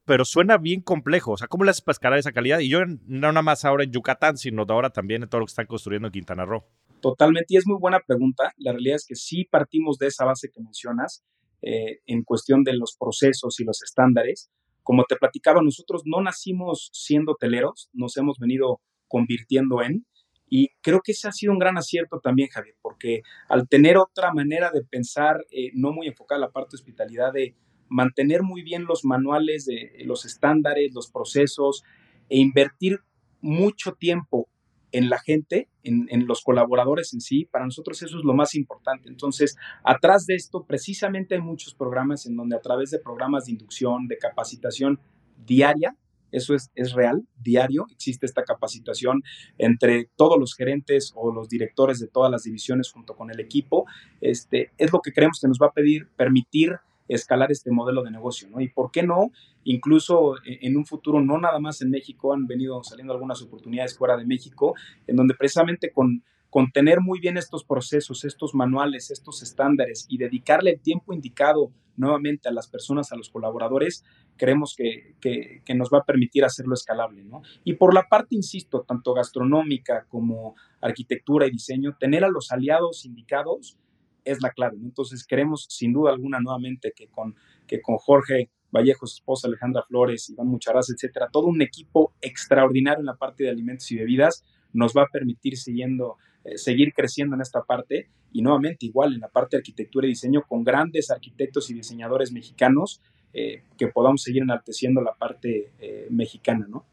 pero 0.04 0.26
suena 0.26 0.58
bien 0.58 0.82
complejo. 0.82 1.32
O 1.32 1.36
sea, 1.38 1.48
¿cómo 1.48 1.64
le 1.64 1.70
haces 1.70 1.82
para 1.82 1.94
escalar 1.94 2.18
esa 2.18 2.32
calidad? 2.32 2.58
Y 2.58 2.68
yo 2.68 2.80
no 2.84 3.32
nada 3.32 3.42
más 3.42 3.64
ahora 3.64 3.84
en 3.84 3.92
Yucatán, 3.92 4.36
sino 4.36 4.66
ahora 4.68 4.90
también 4.90 5.22
en 5.22 5.28
todo 5.30 5.40
lo 5.40 5.46
que 5.46 5.52
están 5.52 5.66
construyendo 5.66 6.08
en 6.08 6.12
Quintana 6.12 6.44
Roo. 6.44 6.64
Totalmente, 7.00 7.46
y 7.48 7.56
es 7.56 7.66
muy 7.66 7.78
buena 7.78 8.00
pregunta. 8.00 8.52
La 8.58 8.72
realidad 8.72 8.96
es 8.96 9.06
que 9.06 9.16
sí 9.16 9.44
partimos 9.44 9.96
de 9.98 10.08
esa 10.08 10.26
base 10.26 10.50
que 10.50 10.60
mencionas 10.60 11.24
eh, 11.62 12.00
en 12.04 12.22
cuestión 12.22 12.64
de 12.64 12.74
los 12.74 12.96
procesos 12.98 13.60
y 13.60 13.64
los 13.64 13.82
estándares. 13.82 14.50
Como 14.82 15.04
te 15.04 15.16
platicaba, 15.16 15.62
nosotros 15.62 16.02
no 16.04 16.20
nacimos 16.20 16.90
siendo 16.92 17.32
hoteleros, 17.32 17.88
nos 17.94 18.14
hemos 18.18 18.38
venido 18.38 18.82
convirtiendo 19.08 19.82
en, 19.82 20.04
y 20.48 20.68
creo 20.80 21.00
que 21.02 21.12
ese 21.12 21.28
ha 21.28 21.32
sido 21.32 21.52
un 21.52 21.58
gran 21.58 21.78
acierto 21.78 22.20
también, 22.20 22.48
Javier, 22.48 22.76
porque 22.82 23.22
al 23.48 23.68
tener 23.68 23.96
otra 23.96 24.32
manera 24.32 24.70
de 24.70 24.84
pensar, 24.84 25.44
eh, 25.50 25.70
no 25.74 25.92
muy 25.92 26.06
enfocada 26.06 26.40
la 26.40 26.50
parte 26.50 26.72
de 26.72 26.80
hospitalidad, 26.80 27.32
de 27.32 27.54
mantener 27.88 28.42
muy 28.42 28.62
bien 28.62 28.84
los 28.84 29.04
manuales, 29.04 29.66
de 29.66 29.92
los 30.04 30.24
estándares, 30.24 30.92
los 30.94 31.10
procesos, 31.10 31.82
e 32.28 32.38
invertir 32.38 33.00
mucho 33.40 33.92
tiempo 33.92 34.48
en 34.92 35.10
la 35.10 35.18
gente, 35.18 35.68
en, 35.82 36.06
en, 36.10 36.26
los 36.26 36.42
colaboradores 36.42 37.12
en 37.14 37.20
sí, 37.20 37.46
para 37.46 37.64
nosotros 37.64 38.00
eso 38.02 38.16
es 38.16 38.24
lo 38.24 38.32
más 38.32 38.54
importante. 38.54 39.08
Entonces, 39.08 39.56
atrás 39.82 40.24
de 40.24 40.36
esto, 40.36 40.64
precisamente 40.64 41.34
hay 41.34 41.40
muchos 41.40 41.74
programas 41.74 42.26
en 42.26 42.36
donde 42.36 42.56
a 42.56 42.60
través 42.60 42.90
de 42.90 43.00
programas 43.00 43.46
de 43.46 43.52
inducción, 43.52 44.06
de 44.06 44.18
capacitación 44.18 45.00
diaria, 45.44 45.96
eso 46.36 46.54
es, 46.54 46.70
es 46.74 46.92
real, 46.92 47.26
diario, 47.42 47.86
existe 47.90 48.26
esta 48.26 48.44
capacitación 48.44 49.22
entre 49.58 50.10
todos 50.16 50.38
los 50.38 50.54
gerentes 50.54 51.12
o 51.14 51.32
los 51.32 51.48
directores 51.48 52.00
de 52.00 52.08
todas 52.08 52.30
las 52.30 52.42
divisiones 52.42 52.90
junto 52.90 53.16
con 53.16 53.30
el 53.30 53.40
equipo. 53.40 53.86
Este, 54.20 54.72
es 54.78 54.92
lo 54.92 55.00
que 55.00 55.12
creemos 55.12 55.40
que 55.40 55.48
nos 55.48 55.58
va 55.58 55.68
a 55.68 55.72
pedir, 55.72 56.08
permitir 56.16 56.78
escalar 57.08 57.52
este 57.52 57.70
modelo 57.70 58.02
de 58.02 58.10
negocio, 58.10 58.48
¿no? 58.48 58.60
Y 58.60 58.68
por 58.68 58.90
qué 58.90 59.02
no, 59.02 59.30
incluso 59.64 60.36
e, 60.44 60.60
en 60.62 60.76
un 60.76 60.86
futuro, 60.86 61.20
no 61.20 61.38
nada 61.38 61.58
más 61.58 61.82
en 61.82 61.90
México, 61.90 62.32
han 62.32 62.46
venido 62.46 62.82
saliendo 62.82 63.12
algunas 63.12 63.42
oportunidades 63.42 63.96
fuera 63.96 64.16
de 64.16 64.24
México, 64.24 64.74
en 65.06 65.16
donde 65.16 65.34
precisamente 65.34 65.92
con 65.92 66.24
con 66.54 66.70
tener 66.70 67.00
muy 67.00 67.18
bien 67.18 67.36
estos 67.36 67.64
procesos, 67.64 68.24
estos 68.24 68.54
manuales, 68.54 69.10
estos 69.10 69.42
estándares 69.42 70.06
y 70.08 70.18
dedicarle 70.18 70.70
el 70.70 70.80
tiempo 70.80 71.12
indicado 71.12 71.72
nuevamente 71.96 72.48
a 72.48 72.52
las 72.52 72.68
personas, 72.68 73.10
a 73.10 73.16
los 73.16 73.28
colaboradores, 73.28 74.04
creemos 74.36 74.76
que, 74.76 75.16
que, 75.20 75.74
nos 75.74 75.90
va 75.92 75.98
a 75.98 76.04
permitir 76.04 76.44
hacerlo 76.44 76.74
escalable. 76.74 77.24
¿no? 77.24 77.42
Y 77.64 77.72
por 77.72 77.92
la 77.92 78.04
parte, 78.04 78.36
insisto, 78.36 78.84
tanto 78.86 79.14
gastronómica 79.14 80.06
como 80.08 80.54
arquitectura 80.80 81.48
y 81.48 81.50
diseño, 81.50 81.96
tener 81.98 82.22
a 82.22 82.28
los 82.28 82.52
aliados 82.52 83.04
indicados 83.04 83.76
es 84.24 84.40
la 84.40 84.52
clave. 84.52 84.76
¿no? 84.78 84.86
Entonces, 84.86 85.26
queremos 85.26 85.66
sin 85.68 85.92
duda 85.92 86.12
alguna 86.12 86.38
nuevamente 86.38 86.92
que 86.94 87.08
con, 87.08 87.34
que 87.66 87.82
con 87.82 87.96
Jorge 87.96 88.48
Vallejo, 88.70 89.08
su 89.08 89.16
esposa 89.16 89.48
Alejandra 89.48 89.82
Flores, 89.88 90.30
Iván 90.30 90.46
Mucharaz, 90.46 90.88
etcétera, 90.88 91.30
todo 91.32 91.48
un 91.48 91.62
equipo 91.62 92.14
extraordinario 92.20 93.00
en 93.00 93.06
la 93.06 93.16
parte 93.16 93.42
de 93.42 93.50
alimentos 93.50 93.90
y 93.90 93.96
bebidas 93.96 94.44
nos 94.72 94.92
va 94.92 95.02
a 95.02 95.08
permitir 95.08 95.56
siguiendo 95.56 96.16
eh, 96.44 96.58
seguir 96.58 96.92
creciendo 96.92 97.34
en 97.34 97.40
esta 97.40 97.62
parte 97.62 98.08
y 98.32 98.42
nuevamente 98.42 98.86
igual 98.86 99.14
en 99.14 99.20
la 99.20 99.28
parte 99.28 99.56
de 99.56 99.60
arquitectura 99.60 100.06
y 100.06 100.10
diseño 100.10 100.42
con 100.46 100.62
grandes 100.62 101.10
arquitectos 101.10 101.70
y 101.70 101.74
diseñadores 101.74 102.32
mexicanos 102.32 103.00
eh, 103.32 103.62
que 103.78 103.88
podamos 103.88 104.22
seguir 104.22 104.42
enalteciendo 104.42 105.00
la 105.00 105.14
parte 105.14 105.72
eh, 105.80 106.06
mexicana, 106.10 106.66
¿no? 106.68 106.84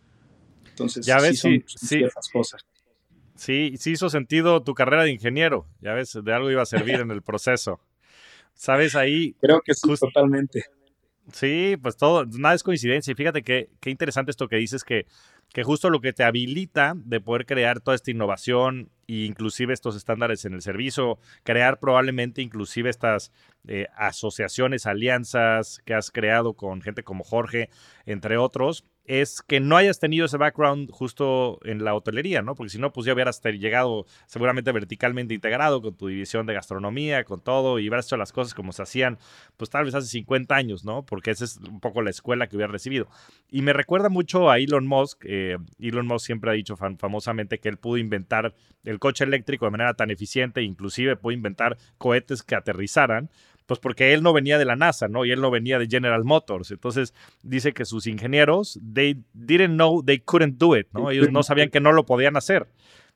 Entonces, 0.70 1.06
ya 1.06 1.20
ves, 1.20 1.40
sí, 1.40 1.64
son, 1.66 2.10
cosas. 2.32 2.66
Sí, 3.36 3.74
sí 3.78 3.92
hizo 3.92 4.10
sentido 4.10 4.64
tu 4.64 4.74
carrera 4.74 5.04
de 5.04 5.12
ingeniero, 5.12 5.68
ya 5.82 5.94
ves, 5.94 6.18
de 6.24 6.34
algo 6.34 6.50
iba 6.50 6.62
a 6.62 6.66
servir 6.66 6.96
en 6.96 7.12
el 7.12 7.22
proceso. 7.22 7.80
¿Sabes 8.54 8.96
ahí? 8.96 9.36
Creo 9.42 9.62
que 9.62 9.74
sí, 9.74 9.94
totalmente. 10.00 10.64
Sí, 11.32 11.78
pues 11.82 11.98
todo, 11.98 12.26
nada 12.26 12.56
es 12.56 12.64
coincidencia. 12.64 13.12
Y 13.12 13.16
fíjate 13.16 13.44
que, 13.44 13.70
qué 13.80 13.90
interesante 13.90 14.32
esto 14.32 14.48
que 14.48 14.58
dices, 14.58 14.84
que, 14.84 15.06
que 15.54 15.64
justo 15.64 15.90
lo 15.90 16.00
que 16.02 16.14
te 16.14 16.24
habilita 16.24 16.94
de 16.96 17.22
poder 17.22 17.46
crear 17.46 17.82
toda 17.82 17.96
esta 17.96 18.12
innovación 18.12 18.90
e 19.08 19.26
inclusive 19.26 19.74
estos 19.74 19.96
estándares 19.96 20.46
en 20.46 20.54
el 20.54 20.62
servicio, 20.62 21.20
crear 21.44 21.80
probablemente 21.80 22.42
inclusive 22.42 22.90
estas 22.90 23.32
eh, 23.68 23.88
asociaciones, 23.96 24.86
alianzas 24.86 25.80
que 25.86 25.94
has 25.94 26.12
creado 26.12 26.54
con 26.54 26.82
gente 26.82 27.04
como 27.04 27.24
Jorge, 27.24 27.70
entre 28.06 28.38
otros, 28.38 28.86
es 29.06 29.42
que 29.42 29.60
no 29.60 29.78
hayas 29.78 30.00
tenido 30.00 30.26
ese 30.26 30.38
background 30.38 30.90
justo 30.92 31.60
en 31.64 31.84
la 31.84 31.96
hotelería, 31.96 32.42
¿no? 32.42 32.56
Porque 32.56 32.70
si 32.70 32.80
no, 32.80 32.94
pues 32.94 33.06
ya 33.06 33.14
hubieras 33.14 33.42
llegado 33.42 34.06
seguramente 34.28 34.72
verticalmente 34.72 35.34
integrado 35.34 35.82
con 35.82 35.96
tu 35.96 36.08
división 36.08 36.46
de 36.46 36.54
gastronomía, 36.54 37.24
con 37.24 37.42
todo, 37.42 37.80
y 37.80 37.90
hubieras 37.90 38.06
hecho 38.06 38.18
las 38.18 38.32
cosas 38.32 38.54
como 38.54 38.72
se 38.72 38.84
hacían, 38.84 39.18
pues 39.58 39.70
tal 39.70 39.86
vez 39.86 39.96
hace 39.96 40.08
50 40.08 40.56
años, 40.56 40.86
¿no? 40.86 41.04
Porque 41.06 41.32
esa 41.32 41.46
es 41.46 41.58
un 41.58 41.80
poco 41.80 42.02
la 42.02 42.12
escuela 42.12 42.48
que 42.48 42.56
hubiera 42.56 42.72
recibido. 42.72 43.10
Y 43.50 43.64
me 43.64 43.74
recuerda 43.74 44.10
mucho 44.10 44.50
a 44.50 44.60
Elon 44.60 44.88
Musk. 44.88 45.26
Eh, 45.26 45.58
Elon 45.80 46.08
Musk 46.08 46.26
siempre 46.26 46.52
ha 46.52 46.54
dicho 46.54 46.78
famosamente 46.78 47.60
que 47.60 47.70
él 47.70 47.78
pudo 47.78 47.98
inventar 47.98 48.54
el 48.84 49.00
coche 49.02 49.24
eléctrico 49.24 49.66
de 49.66 49.72
manera 49.72 49.96
tan 49.96 50.12
eficiente, 50.12 50.62
inclusive 50.62 51.16
pudo 51.16 51.34
inventar 51.34 51.76
cohetes 51.98 52.44
que 52.44 52.56
aterrizaran 52.56 53.30
pues 53.66 53.80
porque 53.80 54.14
él 54.14 54.22
no 54.22 54.34
venía 54.34 54.58
de 54.58 54.66
la 54.66 54.76
NASA, 54.76 55.08
¿no? 55.08 55.24
Y 55.24 55.32
él 55.32 55.40
no 55.40 55.50
venía 55.50 55.80
de 55.80 55.88
General 55.88 56.26
Motors. 56.26 56.72
Entonces 56.72 57.14
dice 57.42 57.72
que 57.72 57.86
sus 57.86 58.06
ingenieros, 58.06 58.78
they 58.94 59.24
didn't 59.34 59.76
know 59.76 60.04
they 60.04 60.20
couldn't 60.20 60.58
do 60.58 60.76
it, 60.76 60.88
¿no? 60.92 61.10
Ellos 61.10 61.32
no 61.32 61.42
sabían 61.42 61.70
que 61.70 61.80
no 61.80 61.94
lo 61.94 62.06
podían 62.06 62.36
hacer. 62.36 62.68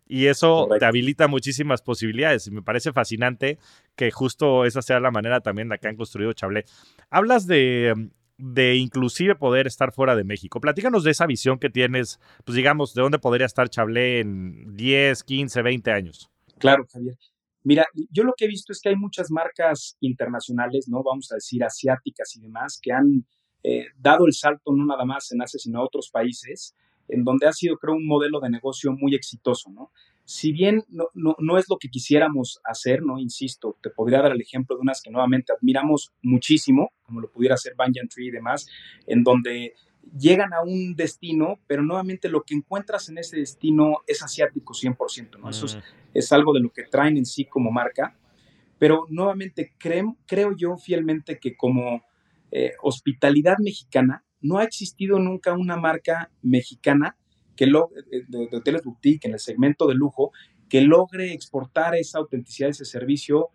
Y 0.08 0.28
eso 0.28 0.70
te 0.80 0.86
habilita 0.86 1.28
muchísimas 1.28 1.82
posibilidades. 1.82 2.48
Y 2.48 2.52
me 2.52 2.62
parece 2.62 2.94
fascinante 2.94 3.58
que 3.98 4.12
justo 4.12 4.64
esa 4.64 4.82
sea 4.82 5.02
la 5.02 5.12
manera 5.12 5.42
también 5.42 5.68
la 5.68 5.78
que 5.78 5.90
han 5.90 5.98
construido 5.98 6.32
Chablé. 6.32 6.64
Hablas 7.10 7.48
de, 7.48 8.12
de 8.38 8.76
inclusive 8.76 9.36
poder 9.36 9.68
estar 9.68 9.94
fuera 9.94 10.16
de 10.16 10.24
México. 10.24 10.60
Platícanos 10.60 11.04
de 11.04 11.12
esa 11.12 11.26
visión 11.26 11.60
que 11.60 11.70
tienes, 11.70 12.20
pues 12.44 12.56
digamos, 12.56 12.94
de 12.94 13.02
dónde 13.02 13.20
podría 13.20 13.46
estar 13.46 13.70
Chablé 13.70 14.20
en 14.20 14.76
10, 14.76 15.24
15, 15.24 15.62
20 15.62 15.92
años. 15.92 16.30
Claro, 16.58 16.86
Javier. 16.92 17.18
Mira, 17.64 17.88
yo 18.12 18.24
lo 18.24 18.34
que 18.38 18.46
he 18.46 18.48
visto 18.48 18.72
es 18.72 18.80
que 18.80 18.90
hay 18.90 18.96
muchas 18.96 19.32
marcas 19.32 19.98
internacionales, 20.00 20.88
¿no? 20.88 21.02
Vamos 21.02 21.32
a 21.32 21.36
decir 21.36 21.64
asiáticas 21.64 22.36
y 22.36 22.42
demás, 22.42 22.80
que 22.80 22.92
han 22.92 23.26
eh, 23.64 23.88
dado 23.98 24.28
el 24.28 24.34
salto 24.34 24.72
no 24.72 24.86
nada 24.86 25.06
más 25.06 25.32
en 25.32 25.42
Asia, 25.42 25.60
sino 25.60 25.80
a 25.80 25.84
otros 25.84 26.12
países, 26.12 26.76
en 27.08 27.24
donde 27.24 27.48
ha 27.48 27.54
sido, 27.54 27.78
creo, 27.78 27.96
un 27.96 28.06
modelo 28.06 28.40
de 28.40 28.52
negocio 28.52 28.92
muy 28.92 29.16
exitoso, 29.16 29.72
¿no? 29.72 29.92
Si 30.26 30.52
bien 30.52 30.84
no, 30.90 31.10
no, 31.14 31.36
no 31.40 31.58
es 31.58 31.66
lo 31.70 31.78
que 31.78 31.90
quisiéramos 31.90 32.60
hacer, 32.64 33.04
¿no? 33.04 33.20
Insisto, 33.20 33.78
te 33.82 33.92
podría 33.92 34.22
dar 34.22 34.32
el 34.32 34.42
ejemplo 34.42 34.76
de 34.76 34.82
unas 34.82 35.02
que 35.02 35.12
nuevamente 35.12 35.54
admiramos 35.54 36.12
muchísimo, 36.24 36.92
como 37.04 37.22
lo 37.22 37.32
pudiera 37.32 37.56
hacer 37.56 37.76
Banyan 37.76 38.08
Tree 38.08 38.28
y 38.28 38.32
demás, 38.32 38.68
en 39.06 39.24
donde 39.24 39.76
llegan 40.18 40.54
a 40.54 40.62
un 40.62 40.96
destino, 40.96 41.60
pero 41.68 41.84
nuevamente 41.84 42.30
lo 42.30 42.44
que 42.44 42.56
encuentras 42.56 43.10
en 43.10 43.18
ese 43.18 43.38
destino 43.38 44.00
es 44.08 44.22
asiático 44.24 44.74
100%, 44.74 45.40
¿no? 45.40 45.50
Eso 45.50 45.68
es, 46.14 46.32
algo 46.32 46.54
de 46.54 46.62
lo 46.62 46.72
que 46.72 46.84
traen 46.84 47.18
en 47.18 47.26
sí 47.26 47.46
como 47.46 47.72
marca, 47.72 48.18
pero 48.78 49.06
nuevamente 49.10 49.74
creo, 49.78 50.18
creo 50.26 50.56
yo 50.56 50.78
fielmente 50.78 51.40
que 51.40 51.56
como 51.56 52.04
eh, 52.52 52.74
hospitalidad 52.82 53.58
mexicana, 53.60 54.24
no 54.42 54.60
ha 54.60 54.64
existido 54.64 55.20
nunca 55.20 55.54
una 55.54 55.76
marca 55.76 56.32
mexicana 56.42 57.18
que 57.56 57.68
lo, 57.68 57.90
eh, 58.12 58.24
de, 58.28 58.48
de, 58.48 58.58
hoteles 58.58 58.84
boutique 58.84 59.28
en 59.28 59.34
el 59.34 59.40
segmento 59.40 59.88
de 59.88 59.96
lujo 59.96 60.32
que 60.70 60.82
logre 60.82 61.34
exportar 61.34 61.96
esa 61.96 62.20
autenticidad, 62.20 62.70
ese 62.70 62.86
servicio 62.86 63.50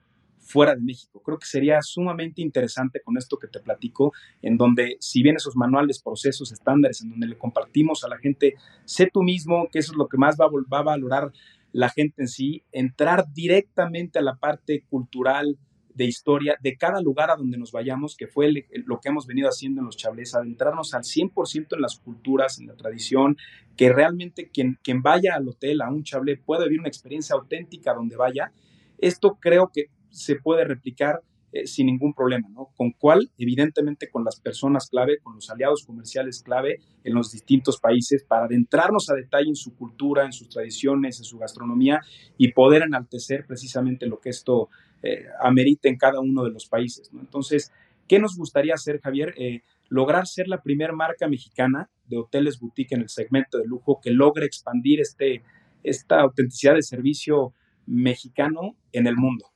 fuera 0.51 0.75
de 0.75 0.81
México. 0.81 1.23
Creo 1.25 1.39
que 1.39 1.47
sería 1.47 1.81
sumamente 1.83 2.43
interesante 2.43 3.01
con 3.03 3.17
esto 3.17 3.39
que 3.39 3.47
te 3.47 3.61
platico, 3.61 4.13
en 4.43 4.57
donde 4.57 4.97
si 5.01 5.23
bien 5.23 5.37
esos 5.37 5.57
manuales, 5.57 6.03
procesos, 6.03 6.53
estándares, 6.53 7.03
en 7.03 7.11
donde 7.11 7.29
le 7.29 7.39
compartimos 7.39 8.05
a 8.05 8.09
la 8.09 8.19
gente, 8.19 8.55
sé 8.85 9.09
tú 9.13 9.23
mismo, 9.23 9.69
que 9.71 9.79
eso 9.79 9.93
es 9.93 9.99
lo 9.99 10.09
que 10.09 10.19
más 10.19 10.37
va, 10.41 10.49
va 10.49 10.79
a 10.79 10.83
valorar 10.83 11.33
la 11.73 11.89
gente 11.89 12.23
en 12.23 12.29
sí, 12.29 12.65
entrar 12.73 13.27
directamente 13.33 14.19
a 14.19 14.23
la 14.23 14.37
parte 14.37 14.85
cultural, 14.91 15.57
de 15.95 16.05
historia 16.05 16.57
de 16.61 16.77
cada 16.77 17.01
lugar 17.01 17.31
a 17.31 17.37
donde 17.37 17.59
nos 17.59 17.73
vayamos, 17.73 18.17
que 18.17 18.27
fue 18.27 18.51
lo 18.87 19.01
que 19.01 19.09
hemos 19.09 19.27
venido 19.27 19.49
haciendo 19.49 19.81
en 19.81 19.87
los 19.87 19.97
chablés, 19.97 20.35
adentrarnos 20.35 20.95
al 20.95 21.03
100% 21.03 21.75
en 21.75 21.81
las 21.81 21.99
culturas, 21.99 22.59
en 22.59 22.67
la 22.67 22.75
tradición, 22.75 23.37
que 23.77 23.93
realmente 23.93 24.51
quien, 24.53 24.79
quien 24.83 25.03
vaya 25.03 25.35
al 25.35 25.49
hotel, 25.49 25.83
a 25.83 25.91
un 25.91 26.03
chablé, 26.03 26.37
pueda 26.37 26.65
vivir 26.65 26.81
una 26.81 26.89
experiencia 26.89 27.35
auténtica 27.35 27.95
donde 27.95 28.17
vaya. 28.17 28.53
Esto 28.99 29.39
creo 29.41 29.71
que 29.73 29.87
se 30.11 30.37
puede 30.37 30.65
replicar 30.65 31.23
eh, 31.53 31.67
sin 31.67 31.87
ningún 31.87 32.15
problema, 32.15 32.49
¿no? 32.49 32.71
Con 32.77 32.93
cuál, 32.93 33.33
evidentemente, 33.37 34.09
con 34.09 34.25
las 34.25 34.39
personas 34.39 34.89
clave, 34.89 35.19
con 35.21 35.35
los 35.35 35.51
aliados 35.51 35.85
comerciales 35.85 36.45
clave 36.45 36.79
en 37.03 37.13
los 37.13 37.33
distintos 37.33 37.81
países 37.81 38.23
para 38.23 38.45
adentrarnos 38.45 39.11
a 39.11 39.15
detalle 39.15 39.49
en 39.49 39.57
su 39.57 39.75
cultura, 39.75 40.25
en 40.25 40.33
sus 40.33 40.49
tradiciones, 40.49 41.19
en 41.19 41.25
su 41.25 41.39
gastronomía 41.39 42.03
y 42.39 42.53
poder 42.53 42.83
enaltecer 42.83 43.47
precisamente 43.49 44.07
lo 44.07 44.21
que 44.21 44.29
esto 44.29 44.69
eh, 45.03 45.25
amerita 45.41 45.89
en 45.89 45.97
cada 45.97 46.21
uno 46.21 46.45
de 46.45 46.51
los 46.51 46.67
países. 46.67 47.11
Entonces, 47.13 47.73
¿qué 48.07 48.19
nos 48.19 48.37
gustaría 48.37 48.75
hacer, 48.75 49.01
Javier? 49.01 49.35
Eh, 49.37 49.63
lograr 49.89 50.27
ser 50.27 50.49
la 50.49 50.63
primera 50.63 50.93
marca 50.93 51.29
mexicana 51.29 51.91
de 52.07 52.19
hoteles 52.19 52.59
boutique 52.61 52.95
en 52.95 53.03
el 53.03 53.09
segmento 53.09 53.59
de 53.59 53.67
lujo 53.67 54.01
que 54.03 54.11
logre 54.11 54.47
expandir 54.47 55.01
este, 55.01 55.43
esta 55.83 56.21
autenticidad 56.21 56.75
de 56.75 56.83
servicio 56.83 57.55
mexicano 57.87 58.77
en 58.93 59.07
el 59.07 59.17
mundo. 59.17 59.50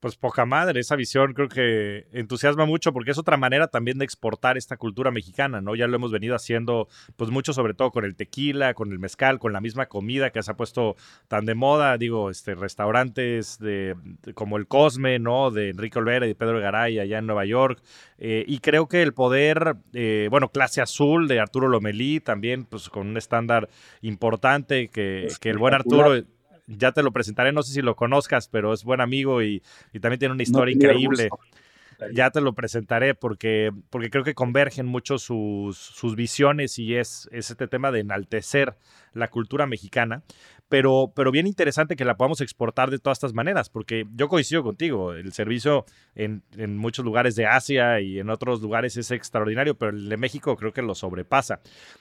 Pues 0.00 0.16
poca 0.16 0.46
madre, 0.46 0.80
esa 0.80 0.96
visión 0.96 1.34
creo 1.34 1.48
que 1.48 2.06
entusiasma 2.12 2.64
mucho 2.64 2.90
porque 2.94 3.10
es 3.10 3.18
otra 3.18 3.36
manera 3.36 3.68
también 3.68 3.98
de 3.98 4.06
exportar 4.06 4.56
esta 4.56 4.78
cultura 4.78 5.10
mexicana, 5.10 5.60
¿no? 5.60 5.74
Ya 5.74 5.86
lo 5.86 5.94
hemos 5.94 6.10
venido 6.10 6.34
haciendo 6.34 6.88
pues 7.16 7.30
mucho 7.30 7.52
sobre 7.52 7.74
todo 7.74 7.90
con 7.90 8.06
el 8.06 8.16
tequila, 8.16 8.72
con 8.72 8.92
el 8.92 8.98
mezcal, 8.98 9.38
con 9.38 9.52
la 9.52 9.60
misma 9.60 9.86
comida 9.86 10.30
que 10.30 10.42
se 10.42 10.52
ha 10.52 10.56
puesto 10.56 10.96
tan 11.28 11.44
de 11.44 11.54
moda, 11.54 11.98
digo, 11.98 12.30
este 12.30 12.54
restaurantes 12.54 13.58
de, 13.58 13.94
como 14.32 14.56
el 14.56 14.66
Cosme, 14.66 15.18
¿no? 15.18 15.50
De 15.50 15.68
Enrique 15.68 15.98
Olvera 15.98 16.26
y 16.26 16.32
Pedro 16.32 16.60
Garay 16.60 16.98
allá 16.98 17.18
en 17.18 17.26
Nueva 17.26 17.44
York. 17.44 17.82
Eh, 18.16 18.44
y 18.48 18.60
creo 18.60 18.88
que 18.88 19.02
el 19.02 19.12
poder, 19.12 19.76
eh, 19.92 20.28
bueno, 20.30 20.48
Clase 20.48 20.80
Azul 20.80 21.28
de 21.28 21.40
Arturo 21.40 21.68
Lomelí 21.68 22.20
también 22.20 22.64
pues 22.64 22.88
con 22.88 23.06
un 23.06 23.18
estándar 23.18 23.68
importante 24.00 24.88
que, 24.88 25.28
que 25.40 25.50
el 25.50 25.58
buen 25.58 25.74
Arturo 25.74 26.22
ya 26.78 26.92
te 26.92 27.02
lo 27.02 27.12
presentaré, 27.12 27.52
no 27.52 27.62
sé 27.62 27.72
si 27.72 27.82
lo 27.82 27.96
conozcas, 27.96 28.48
pero 28.48 28.72
es 28.72 28.84
buen 28.84 29.00
amigo 29.00 29.42
y, 29.42 29.62
también 30.00 30.18
tiene 30.18 30.34
una 30.34 30.42
historia 30.42 30.74
increíble. 30.74 31.28
Ya 32.14 32.30
te 32.30 32.40
lo 32.40 32.54
presentaré 32.54 33.14
porque, 33.14 33.72
porque 33.90 34.08
creo 34.08 34.24
que 34.24 34.34
convergen 34.34 34.86
mucho 34.86 35.18
sus, 35.18 35.76
sus 35.76 36.16
visiones 36.16 36.78
y 36.78 36.96
es, 36.96 37.28
este 37.30 37.68
tema 37.68 37.92
de 37.92 38.00
enaltecer 38.00 38.74
la 39.12 39.28
cultura 39.28 39.66
mexicana, 39.66 40.22
pero, 40.70 41.12
pero 41.14 41.30
bien 41.30 41.46
interesante 41.46 41.96
que 41.96 42.06
la 42.06 42.16
podamos 42.16 42.40
exportar 42.40 42.90
de 42.90 42.98
todas 42.98 43.18
estas 43.18 43.34
maneras, 43.34 43.68
porque 43.68 44.06
yo 44.14 44.28
coincido 44.28 44.62
contigo, 44.62 45.12
el 45.12 45.32
servicio 45.34 45.84
en, 46.14 46.42
en 46.56 46.78
muchos 46.78 47.04
lugares 47.04 47.36
de 47.36 47.44
Asia 47.44 48.00
y 48.00 48.18
en 48.18 48.30
otros 48.30 48.62
lugares 48.62 48.96
es 48.96 49.10
extraordinario, 49.10 49.74
pero 49.74 49.90
el 49.90 50.08
de 50.08 50.16
México 50.16 50.56
creo 50.56 50.72
que 50.72 50.80
lo 50.80 50.94
sobrepasa. 50.94 51.60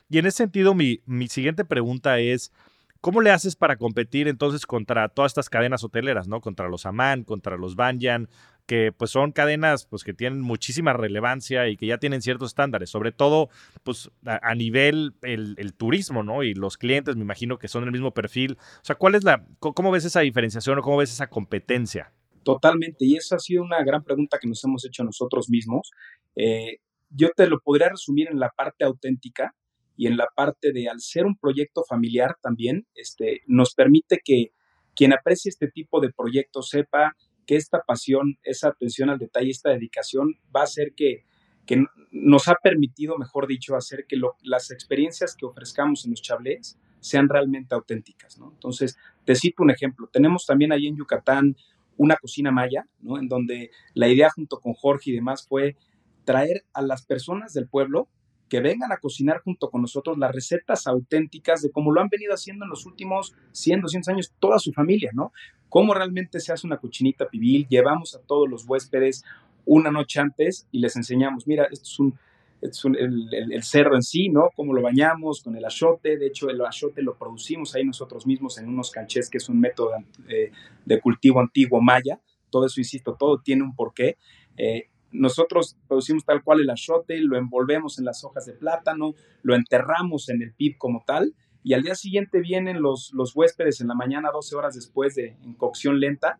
Y 0.10 0.20
en 0.20 0.28
ese 0.28 0.38
sentido, 0.38 0.76
mi, 0.76 1.02
mi 1.06 1.28
siguiente 1.28 1.66
pregunta 1.66 2.20
es, 2.20 2.54
¿Cómo 3.02 3.22
le 3.22 3.32
haces 3.32 3.56
para 3.56 3.78
competir 3.78 4.28
entonces 4.28 4.66
contra 4.66 5.08
todas 5.08 5.32
estas 5.32 5.50
cadenas 5.50 5.84
hoteleras, 5.86 6.28
¿no? 6.28 6.42
Contra 6.42 6.68
los 6.68 6.86
Aman, 6.86 7.24
contra 7.24 7.56
los 7.56 7.76
Banyan, 7.76 8.28
que 8.66 8.92
pues 8.92 9.10
son 9.12 9.32
cadenas 9.32 9.86
pues 9.86 10.04
que 10.04 10.14
tienen 10.14 10.42
muchísima 10.42 10.92
relevancia 10.94 11.70
y 11.70 11.78
que 11.78 11.88
ya 11.88 11.98
tienen 11.98 12.22
ciertos 12.22 12.52
estándares, 12.52 12.90
sobre 12.90 13.12
todo 13.12 13.50
pues 13.84 14.12
a, 14.26 14.54
nivel 14.54 15.16
el, 15.22 15.74
turismo, 15.76 16.24
¿no? 16.24 16.44
Y 16.44 16.54
los 16.54 16.78
clientes 16.78 17.16
me 17.16 17.24
imagino 17.24 17.58
que 17.58 17.68
son 17.70 17.84
del 17.84 17.94
mismo 17.94 18.14
perfil. 18.14 18.58
O 18.60 18.86
sea, 18.86 18.96
¿cuál 18.96 19.16
es 19.16 19.24
la, 19.24 19.46
cómo 19.60 19.92
ves 19.92 20.06
esa 20.06 20.20
diferenciación 20.20 20.78
o 20.78 20.82
cómo 20.82 20.98
ves 20.98 21.12
esa 21.12 21.30
competencia? 21.30 22.12
Totalmente, 22.44 23.06
y 23.06 23.16
esa 23.16 23.38
ha 23.38 23.40
sido 23.40 23.64
una 23.64 23.84
gran 23.84 24.04
pregunta 24.04 24.38
que 24.40 24.48
nos 24.48 24.64
hemos 24.64 24.86
hecho 24.86 25.04
nosotros 25.04 25.50
mismos. 25.50 25.90
Eh, 26.36 26.80
yo 27.10 27.30
te 27.36 27.48
lo 27.48 27.60
podría 27.60 27.90
resumir 27.90 28.28
en 28.30 28.40
la 28.40 28.50
parte 28.50 28.86
auténtica, 28.86 29.56
y 30.00 30.08
en 30.08 30.16
la 30.16 30.30
parte 30.34 30.72
de 30.72 30.88
al 30.88 31.02
ser 31.02 31.26
un 31.26 31.36
proyecto 31.36 31.84
familiar 31.84 32.38
también, 32.42 32.88
este, 32.96 33.42
nos 33.48 33.74
permite 33.76 34.22
que 34.24 34.54
quien 34.96 35.12
aprecie 35.12 35.50
este 35.50 35.68
tipo 35.68 36.00
de 36.00 36.10
proyectos 36.14 36.70
sepa 36.70 37.18
que 37.46 37.58
esta 37.58 37.82
pasión, 37.86 38.38
esa 38.44 38.70
atención 38.70 39.10
al 39.10 39.20
detalle, 39.20 39.50
esta 39.50 39.72
dedicación 39.72 40.36
va 40.56 40.62
a 40.62 40.64
hacer 40.64 40.94
que, 40.96 41.26
que 41.66 41.84
nos 42.12 42.48
ha 42.48 42.56
permitido, 42.64 43.18
mejor 43.18 43.46
dicho, 43.46 43.76
hacer 43.76 44.06
que 44.08 44.16
las 44.42 44.72
experiencias 44.72 45.36
que 45.36 45.46
ofrezcamos 45.46 46.06
en 46.06 46.12
los 46.12 46.22
chablés 46.22 46.80
sean 47.02 47.28
realmente 47.28 47.76
auténticas, 47.76 48.40
¿no? 48.40 48.54
Entonces, 48.54 48.98
te 49.26 49.36
cito 49.36 49.64
un 49.64 49.72
ejemplo. 49.72 50.08
Tenemos 50.08 50.46
también 50.46 50.72
ahí 50.72 50.88
en 50.88 50.96
Yucatán 50.96 51.58
una 51.98 52.16
cocina 52.16 52.52
maya, 52.52 52.88
¿no? 53.02 53.20
En 53.20 53.28
donde 53.28 53.70
la 53.96 54.08
idea 54.08 54.30
junto 54.30 54.62
con 54.62 54.76
Jorge 54.76 55.10
y 55.10 55.16
demás 55.16 55.46
fue 55.46 55.76
traer 56.24 56.64
a 56.72 56.82
las 56.82 57.06
personas 57.06 57.52
del 57.52 57.68
pueblo 57.68 58.08
que 58.50 58.60
vengan 58.60 58.92
a 58.92 58.98
cocinar 58.98 59.42
junto 59.42 59.70
con 59.70 59.82
nosotros 59.82 60.18
las 60.18 60.34
recetas 60.34 60.88
auténticas 60.88 61.62
de 61.62 61.72
cómo 61.72 61.92
lo 61.92 62.02
han 62.02 62.10
venido 62.10 62.34
haciendo 62.34 62.66
en 62.66 62.70
los 62.70 62.86
últimos 62.86 63.36
100, 63.52 63.82
200 63.82 64.10
años 64.10 64.34
toda 64.40 64.60
su 64.60 64.74
familia, 64.74 65.12
¿no? 65.14 65.32
Cómo 65.70 65.94
realmente 65.94 66.40
se 66.40 66.52
hace 66.52 66.66
una 66.66 66.78
cochinita 66.78 67.28
pibil, 67.28 67.68
llevamos 67.70 68.16
a 68.16 68.20
todos 68.22 68.50
los 68.50 68.68
huéspedes 68.68 69.24
una 69.66 69.92
noche 69.92 70.20
antes 70.20 70.68
y 70.72 70.80
les 70.80 70.96
enseñamos, 70.96 71.46
mira, 71.46 71.66
esto 71.72 71.84
es 71.84 72.00
un, 72.00 72.20
es 72.62 72.84
el, 72.86 73.64
cerdo 73.64 73.96
en 73.96 74.02
sí, 74.02 74.30
¿no? 74.30 74.50
Cómo 74.56 74.74
lo 74.74 74.82
bañamos 74.82 75.44
con 75.44 75.56
el 75.56 75.64
achote. 75.64 76.18
De 76.18 76.28
hecho, 76.28 76.50
el 76.50 76.60
achote 76.66 77.02
lo 77.02 77.16
producimos 77.18 77.76
ahí 77.76 77.86
nosotros 77.86 78.26
mismos 78.26 78.58
en 78.58 78.68
unos 78.68 78.92
canchés, 78.92 79.30
que 79.30 79.38
es 79.38 79.48
un 79.48 79.60
método 79.60 79.92
de, 80.28 80.52
de 80.86 81.00
cultivo 81.00 81.40
antiguo 81.40 81.82
maya. 81.82 82.20
Todo 82.50 82.66
eso, 82.66 82.80
insisto, 82.80 83.16
todo 83.18 83.40
tiene 83.40 83.64
un 83.64 83.76
porqué. 83.76 84.18
Eh, 84.58 84.90
nosotros 85.12 85.78
producimos 85.88 86.26
tal 86.26 86.44
cual 86.44 86.62
el 86.62 86.70
achote, 86.70 87.20
lo 87.20 87.38
envolvemos 87.38 88.00
en 88.00 88.06
las 88.06 88.24
hojas 88.24 88.46
de 88.46 88.54
plátano, 88.54 89.16
lo 89.42 89.56
enterramos 89.56 90.30
en 90.30 90.42
el 90.42 90.54
pib 90.54 90.78
como 90.78 91.04
tal, 91.06 91.36
y 91.64 91.74
al 91.74 91.84
día 91.84 91.96
siguiente 91.96 92.40
vienen 92.40 92.82
los, 92.82 93.12
los 93.14 93.36
huéspedes 93.36 93.82
en 93.82 93.88
la 93.88 93.96
mañana, 93.96 94.32
12 94.32 94.56
horas 94.56 94.76
después 94.76 95.16
de 95.16 95.38
en 95.44 95.54
cocción 95.54 96.00
lenta, 96.00 96.40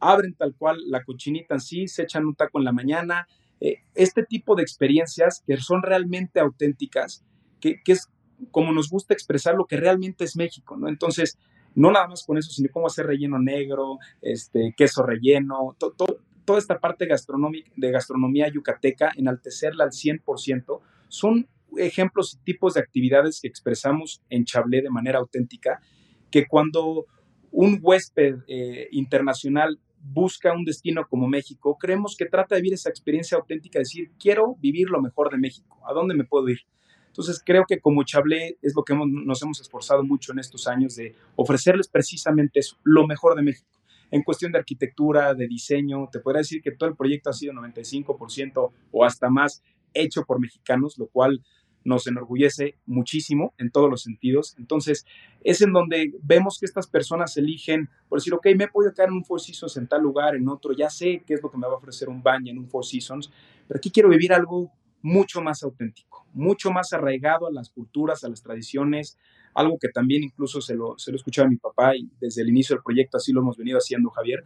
abren 0.00 0.34
tal 0.34 0.54
cual 0.54 0.78
la 0.86 1.02
cochinita 1.04 1.54
en 1.54 1.60
sí, 1.60 1.88
se 1.88 2.02
echan 2.02 2.26
un 2.26 2.34
taco 2.34 2.58
en 2.58 2.64
la 2.64 2.72
mañana. 2.72 3.26
Eh, 3.60 3.82
este 3.94 4.24
tipo 4.24 4.54
de 4.54 4.62
experiencias 4.62 5.42
que 5.46 5.56
son 5.56 5.82
realmente 5.82 6.40
auténticas, 6.40 7.24
que, 7.60 7.80
es 7.86 8.10
como 8.50 8.72
nos 8.72 8.90
gusta 8.90 9.14
expresar 9.14 9.54
lo 9.54 9.64
que 9.64 9.76
realmente 9.76 10.24
es 10.24 10.36
México, 10.36 10.76
¿no? 10.76 10.88
Entonces, 10.88 11.38
no 11.74 11.90
nada 11.90 12.08
más 12.08 12.24
con 12.24 12.36
eso, 12.36 12.50
sino 12.50 12.68
cómo 12.72 12.86
hacer 12.86 13.06
relleno 13.06 13.38
negro, 13.38 13.98
este, 14.20 14.74
queso 14.76 15.02
relleno, 15.02 15.74
todo, 15.78 16.18
toda 16.44 16.58
esta 16.58 16.78
parte 16.78 17.06
de 17.06 17.90
gastronomía 17.90 18.48
yucateca, 18.48 19.10
enaltecerla 19.16 19.84
al 19.84 19.90
100%, 19.90 20.80
son 21.08 21.48
ejemplos 21.76 22.34
y 22.34 22.44
tipos 22.44 22.74
de 22.74 22.80
actividades 22.80 23.40
que 23.40 23.48
expresamos 23.48 24.22
en 24.30 24.44
Chablé 24.44 24.82
de 24.82 24.90
manera 24.90 25.18
auténtica, 25.18 25.80
que 26.30 26.46
cuando 26.46 27.06
un 27.50 27.78
huésped 27.80 28.36
eh, 28.48 28.88
internacional 28.92 29.78
busca 30.00 30.52
un 30.52 30.64
destino 30.64 31.06
como 31.08 31.28
México, 31.28 31.78
creemos 31.78 32.16
que 32.16 32.26
trata 32.26 32.54
de 32.54 32.60
vivir 32.60 32.74
esa 32.74 32.90
experiencia 32.90 33.38
auténtica, 33.38 33.78
decir, 33.78 34.10
quiero 34.18 34.56
vivir 34.60 34.90
lo 34.90 35.00
mejor 35.00 35.30
de 35.30 35.38
México, 35.38 35.80
¿a 35.88 35.92
dónde 35.92 36.14
me 36.14 36.24
puedo 36.24 36.48
ir? 36.48 36.60
Entonces 37.06 37.40
creo 37.44 37.64
que 37.66 37.78
como 37.78 38.02
Chablé 38.02 38.58
es 38.60 38.74
lo 38.74 38.82
que 38.82 38.94
nos 38.94 39.40
hemos 39.42 39.60
esforzado 39.60 40.02
mucho 40.02 40.32
en 40.32 40.40
estos 40.40 40.66
años 40.66 40.96
de 40.96 41.14
ofrecerles 41.36 41.88
precisamente 41.88 42.58
eso, 42.58 42.76
lo 42.82 43.06
mejor 43.06 43.36
de 43.36 43.42
México 43.42 43.68
en 44.14 44.22
cuestión 44.22 44.52
de 44.52 44.58
arquitectura, 44.58 45.34
de 45.34 45.48
diseño, 45.48 46.08
te 46.12 46.20
podría 46.20 46.38
decir 46.38 46.62
que 46.62 46.70
todo 46.70 46.88
el 46.88 46.94
proyecto 46.94 47.30
ha 47.30 47.32
sido 47.32 47.52
95% 47.52 48.70
o 48.92 49.04
hasta 49.04 49.28
más 49.28 49.60
hecho 49.92 50.24
por 50.24 50.38
mexicanos, 50.38 50.96
lo 50.98 51.08
cual 51.08 51.42
nos 51.82 52.06
enorgullece 52.06 52.76
muchísimo 52.86 53.54
en 53.58 53.72
todos 53.72 53.90
los 53.90 54.02
sentidos. 54.02 54.54
Entonces, 54.56 55.04
es 55.42 55.62
en 55.62 55.72
donde 55.72 56.12
vemos 56.22 56.60
que 56.60 56.66
estas 56.66 56.86
personas 56.86 57.36
eligen, 57.36 57.90
por 58.08 58.20
decir, 58.20 58.32
ok, 58.34 58.46
me 58.56 58.64
he 58.64 58.68
podido 58.68 58.94
quedar 58.94 59.08
en 59.08 59.16
un 59.16 59.24
Four 59.24 59.40
Seasons 59.40 59.76
en 59.78 59.88
tal 59.88 60.02
lugar, 60.02 60.36
en 60.36 60.48
otro, 60.48 60.72
ya 60.72 60.90
sé 60.90 61.24
qué 61.26 61.34
es 61.34 61.42
lo 61.42 61.50
que 61.50 61.58
me 61.58 61.66
va 61.66 61.72
a 61.72 61.78
ofrecer 61.78 62.08
un 62.08 62.22
baño 62.22 62.52
en 62.52 62.58
un 62.58 62.68
Four 62.68 62.86
Seasons, 62.86 63.32
pero 63.66 63.78
aquí 63.78 63.90
quiero 63.90 64.10
vivir 64.10 64.32
algo 64.32 64.70
mucho 65.02 65.42
más 65.42 65.64
auténtico, 65.64 66.24
mucho 66.34 66.70
más 66.70 66.92
arraigado 66.92 67.48
a 67.48 67.52
las 67.52 67.68
culturas, 67.68 68.22
a 68.22 68.28
las 68.28 68.44
tradiciones, 68.44 69.18
algo 69.54 69.78
que 69.78 69.88
también 69.88 70.22
incluso 70.22 70.60
se 70.60 70.74
lo, 70.74 70.98
se 70.98 71.10
lo 71.10 71.16
escuchaba 71.16 71.46
a 71.46 71.50
mi 71.50 71.56
papá 71.56 71.96
y 71.96 72.10
desde 72.20 72.42
el 72.42 72.48
inicio 72.48 72.76
del 72.76 72.82
proyecto 72.82 73.16
así 73.16 73.32
lo 73.32 73.40
hemos 73.40 73.56
venido 73.56 73.78
haciendo, 73.78 74.10
Javier, 74.10 74.44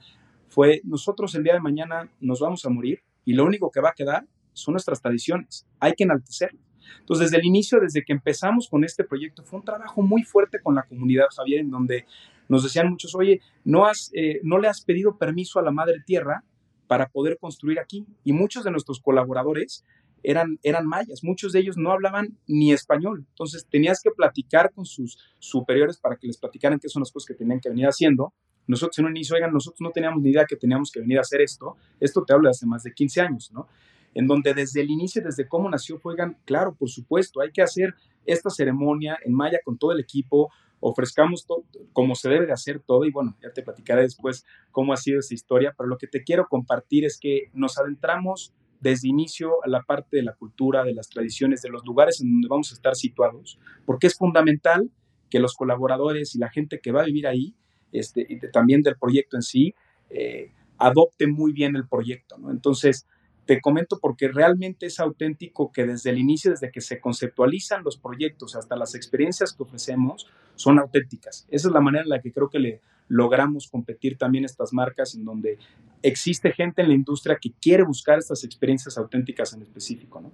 fue 0.49 0.81
nosotros 0.85 1.35
el 1.35 1.45
día 1.45 1.55
de 1.55 1.61
mañana 1.61 2.11
nos 2.21 2.41
vamos 2.41 2.65
a 2.65 2.71
morir 2.71 3.01
y 3.25 3.35
lo 3.35 3.45
único 3.45 3.71
que 3.71 3.81
va 3.81 3.91
a 3.91 3.95
quedar 3.95 4.27
son 4.53 4.73
nuestras 4.73 5.01
tradiciones, 5.01 5.67
hay 5.79 5.93
que 5.93 6.05
enaltecerlas. 6.05 6.63
Entonces, 7.01 7.31
desde 7.31 7.41
el 7.41 7.47
inicio, 7.47 7.81
desde 7.81 8.03
que 8.03 8.13
empezamos 8.13 8.69
con 8.69 8.85
este 8.85 9.05
proyecto, 9.05 9.43
fue 9.45 9.59
un 9.59 9.65
trabajo 9.65 10.03
muy 10.03 10.23
fuerte 10.23 10.59
con 10.61 10.75
la 10.75 10.83
comunidad, 10.83 11.27
Javier, 11.37 11.61
en 11.61 11.71
donde 11.71 12.07
nos 12.49 12.63
decían 12.63 12.89
muchos, 12.89 13.15
oye, 13.15 13.41
no, 13.65 13.87
has, 13.87 14.11
eh, 14.15 14.41
no 14.43 14.59
le 14.59 14.69
has 14.69 14.83
pedido 14.83 15.17
permiso 15.19 15.59
a 15.59 15.63
la 15.63 15.71
Madre 15.71 16.03
Tierra 16.05 16.45
para 16.87 17.09
poder 17.09 17.39
construir 17.39 17.79
aquí. 17.79 18.07
Y 18.25 18.33
muchos 18.33 18.65
de 18.65 18.71
nuestros 18.71 19.01
colaboradores 19.01 19.85
eran, 20.23 20.59
eran 20.63 20.87
mayas, 20.87 21.23
muchos 21.23 21.53
de 21.53 21.61
ellos 21.61 21.77
no 21.77 21.93
hablaban 21.93 22.37
ni 22.47 22.73
español, 22.73 23.25
entonces 23.29 23.67
tenías 23.71 24.01
que 24.03 24.11
platicar 24.11 24.73
con 24.73 24.85
sus 24.85 25.19
superiores 25.39 25.99
para 25.99 26.17
que 26.17 26.27
les 26.27 26.39
platicaran 26.39 26.79
qué 26.79 26.89
son 26.89 27.01
las 27.01 27.13
cosas 27.13 27.27
que 27.29 27.35
tenían 27.35 27.61
que 27.61 27.69
venir 27.69 27.87
haciendo. 27.87 28.33
Nosotros 28.67 28.99
en 28.99 29.07
un 29.07 29.17
inicio, 29.17 29.35
oigan, 29.35 29.53
nosotros 29.53 29.81
no 29.81 29.91
teníamos 29.91 30.23
ni 30.23 30.31
idea 30.31 30.45
que 30.45 30.57
teníamos 30.57 30.91
que 30.91 31.01
venir 31.01 31.19
a 31.19 31.23
hacer 31.23 31.41
esto, 31.41 31.77
esto 32.01 32.25
te 32.25 32.35
hablo 32.35 32.49
de 32.49 32.51
hace 32.51 32.67
más 32.67 32.83
de 32.83 32.93
15 32.93 33.21
años, 33.21 33.51
¿no? 33.53 33.67
En 34.15 34.27
donde 34.27 34.53
desde 34.53 34.81
el 34.81 34.91
inicio, 34.91 35.23
desde 35.23 35.49
cómo 35.49 35.71
nació, 35.71 36.01
oigan, 36.03 36.37
claro, 36.45 36.75
por 36.75 36.91
supuesto, 36.91 37.41
hay 37.41 37.51
que 37.51 37.63
hacer 37.63 37.95
esta 38.27 38.51
ceremonia 38.51 39.19
en 39.25 39.33
maya 39.33 39.59
con 39.65 39.79
todo 39.79 39.93
el 39.93 40.01
equipo, 40.01 40.51
ofrezcamos 40.81 41.47
todo 41.47 41.65
como 41.93 42.15
se 42.15 42.29
debe 42.29 42.47
de 42.47 42.53
hacer 42.53 42.81
todo 42.81 43.05
y 43.05 43.11
bueno, 43.11 43.37
ya 43.43 43.51
te 43.53 43.63
platicaré 43.63 44.03
después 44.03 44.45
cómo 44.71 44.93
ha 44.93 44.97
sido 44.97 45.21
esa 45.21 45.35
historia, 45.35 45.75
pero 45.77 45.89
lo 45.89 45.99
que 45.99 46.07
te 46.07 46.23
quiero 46.23 46.47
compartir 46.49 47.05
es 47.05 47.19
que 47.19 47.51
nos 47.53 47.79
adentramos 47.79 48.55
desde 48.81 49.09
inicio 49.09 49.65
a 49.65 49.69
la 49.69 49.83
parte 49.83 50.17
de 50.19 50.23
la 50.23 50.35
cultura, 50.35 50.85
de 50.85 50.95
las 50.95 51.09
tradiciones, 51.09 51.63
de 51.63 51.69
los 51.69 51.85
lugares 51.85 52.21
en 52.21 52.31
donde 52.33 52.49
vamos 52.49 52.71
a 52.71 52.75
estar 52.75 52.95
situados, 52.95 53.59
porque 53.85 54.07
es 54.07 54.17
fundamental 54.17 54.91
que 55.31 55.41
los 55.41 55.55
colaboradores 55.55 56.35
y 56.35 56.39
la 56.39 56.49
gente 56.49 56.81
que 56.81 56.93
va 56.93 57.03
a 57.03 57.07
vivir 57.07 57.27
ahí, 57.27 57.55
este, 57.93 58.27
también 58.53 58.83
del 58.83 58.97
proyecto 58.97 59.37
en 59.37 59.43
sí, 59.43 59.75
eh, 60.11 60.53
adopte 60.79 61.27
muy 61.27 61.53
bien 61.53 61.77
el 61.77 61.87
proyecto, 61.87 62.39
¿no? 62.39 62.51
Entonces, 62.51 63.07
te 63.47 63.61
comento 63.61 63.99
porque 63.99 64.29
realmente 64.29 64.87
es 64.87 65.01
auténtico 65.01 65.73
que 65.73 65.87
desde 65.87 66.11
el 66.11 66.19
inicio, 66.19 66.51
desde 66.51 66.71
que 66.71 66.83
se 66.83 67.01
conceptualizan 67.01 67.83
los 67.83 67.97
proyectos 67.97 68.55
hasta 68.55 68.77
las 68.77 68.95
experiencias 68.95 69.55
que 69.55 69.63
ofrecemos, 69.63 70.29
son 70.59 70.79
auténticas. 70.79 71.47
Esa 71.51 71.69
es 71.69 71.75
la 71.75 71.81
manera 71.81 72.03
en 72.03 72.11
la 72.11 72.21
que 72.21 72.33
creo 72.33 72.51
que 72.51 72.59
le 72.59 72.81
logramos 73.07 73.69
competir 73.69 74.19
también 74.19 74.45
estas 74.45 74.73
marcas, 74.73 75.15
en 75.15 75.25
donde 75.25 75.57
existe 76.03 76.53
gente 76.53 76.83
en 76.83 76.89
la 76.89 76.95
industria 76.95 77.39
que 77.41 77.53
quiere 77.61 77.85
buscar 77.85 78.19
estas 78.19 78.45
experiencias 78.45 78.99
auténticas 78.99 79.53
en 79.55 79.63
específico, 79.63 80.21
¿no? 80.21 80.33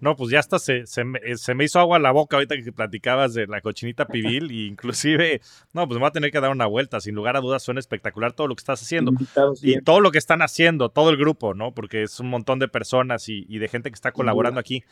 No, 0.00 0.16
pues 0.16 0.30
ya 0.30 0.38
hasta 0.38 0.58
se, 0.58 0.86
se, 0.86 1.04
me, 1.04 1.18
eh, 1.24 1.36
se, 1.36 1.54
me, 1.54 1.64
hizo 1.64 1.80
agua 1.80 1.98
la 1.98 2.12
boca 2.12 2.36
ahorita 2.36 2.56
que 2.56 2.72
platicabas 2.72 3.34
de 3.34 3.46
la 3.46 3.60
cochinita 3.60 4.06
pibil 4.06 4.50
y 4.50 4.66
inclusive, 4.66 5.40
no, 5.72 5.86
pues 5.86 5.96
me 5.96 6.00
voy 6.00 6.08
a 6.08 6.12
tener 6.12 6.30
que 6.30 6.40
dar 6.40 6.50
una 6.50 6.66
vuelta. 6.66 7.00
Sin 7.00 7.14
lugar 7.14 7.36
a 7.36 7.40
dudas 7.40 7.62
suena 7.62 7.80
espectacular 7.80 8.32
todo 8.32 8.46
lo 8.46 8.54
que 8.54 8.60
estás 8.60 8.82
haciendo. 8.82 9.12
Y 9.62 9.80
todo 9.80 10.00
lo 10.00 10.10
que 10.10 10.18
están 10.18 10.42
haciendo, 10.42 10.90
todo 10.90 11.10
el 11.10 11.16
grupo, 11.16 11.54
¿no? 11.54 11.72
Porque 11.72 12.02
es 12.02 12.20
un 12.20 12.28
montón 12.28 12.58
de 12.58 12.68
personas 12.68 13.28
y, 13.28 13.46
y 13.48 13.58
de 13.58 13.68
gente 13.68 13.90
que 13.90 13.94
está 13.94 14.12
colaborando 14.12 14.60
aquí. 14.60 14.84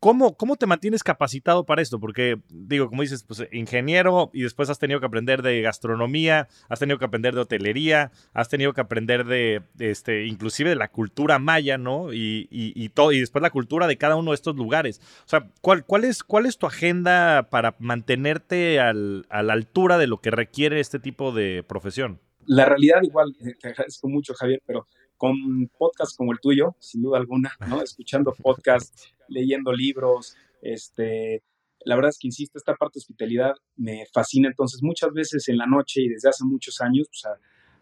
¿Cómo, 0.00 0.34
¿Cómo 0.34 0.56
te 0.56 0.64
mantienes 0.64 1.04
capacitado 1.04 1.66
para 1.66 1.82
esto? 1.82 2.00
Porque, 2.00 2.40
digo, 2.48 2.88
como 2.88 3.02
dices, 3.02 3.22
pues 3.22 3.46
ingeniero 3.52 4.30
y 4.32 4.42
después 4.42 4.70
has 4.70 4.78
tenido 4.78 4.98
que 4.98 5.04
aprender 5.04 5.42
de 5.42 5.60
gastronomía, 5.60 6.48
has 6.70 6.78
tenido 6.78 6.98
que 6.98 7.04
aprender 7.04 7.34
de 7.34 7.42
hotelería, 7.42 8.10
has 8.32 8.48
tenido 8.48 8.72
que 8.72 8.80
aprender 8.80 9.26
de, 9.26 9.62
este, 9.78 10.24
inclusive 10.24 10.70
de 10.70 10.76
la 10.76 10.90
cultura 10.90 11.38
maya, 11.38 11.76
¿no? 11.76 12.14
Y, 12.14 12.48
y, 12.50 12.88
todo, 12.88 13.12
y 13.12 13.20
después 13.20 13.42
la 13.42 13.50
cultura 13.50 13.86
de 13.86 13.98
cada 13.98 14.16
uno 14.16 14.30
de 14.30 14.36
estos 14.36 14.56
lugares. 14.56 15.02
O 15.26 15.28
sea, 15.28 15.50
¿cuál, 15.60 15.84
cuál, 15.84 16.04
es, 16.04 16.24
cuál 16.24 16.46
es 16.46 16.56
tu 16.56 16.66
agenda 16.66 17.48
para 17.50 17.76
mantenerte 17.78 18.80
al, 18.80 19.26
a 19.28 19.42
la 19.42 19.52
altura 19.52 19.98
de 19.98 20.06
lo 20.06 20.22
que 20.22 20.30
requiere 20.30 20.80
este 20.80 20.98
tipo 20.98 21.30
de 21.30 21.62
profesión? 21.62 22.20
La 22.46 22.64
realidad, 22.64 23.02
igual, 23.02 23.36
eh, 23.40 23.54
te 23.60 23.68
agradezco 23.68 24.08
mucho, 24.08 24.32
Javier, 24.32 24.62
pero 24.66 24.86
con 25.20 25.70
podcasts 25.76 26.16
como 26.16 26.32
el 26.32 26.40
tuyo, 26.40 26.74
sin 26.78 27.02
duda 27.02 27.18
alguna, 27.18 27.52
¿no? 27.68 27.82
Escuchando 27.82 28.32
podcasts, 28.32 29.12
leyendo 29.28 29.70
libros, 29.70 30.34
este, 30.62 31.42
la 31.84 31.94
verdad 31.94 32.08
es 32.08 32.18
que, 32.18 32.28
insisto, 32.28 32.56
esta 32.56 32.74
parte 32.74 32.94
de 32.94 33.00
hospitalidad 33.00 33.52
me 33.76 34.06
fascina, 34.14 34.48
entonces 34.48 34.82
muchas 34.82 35.12
veces 35.12 35.46
en 35.50 35.58
la 35.58 35.66
noche 35.66 36.00
y 36.00 36.08
desde 36.08 36.30
hace 36.30 36.42
muchos 36.46 36.80
años, 36.80 37.06
pues 37.08 37.26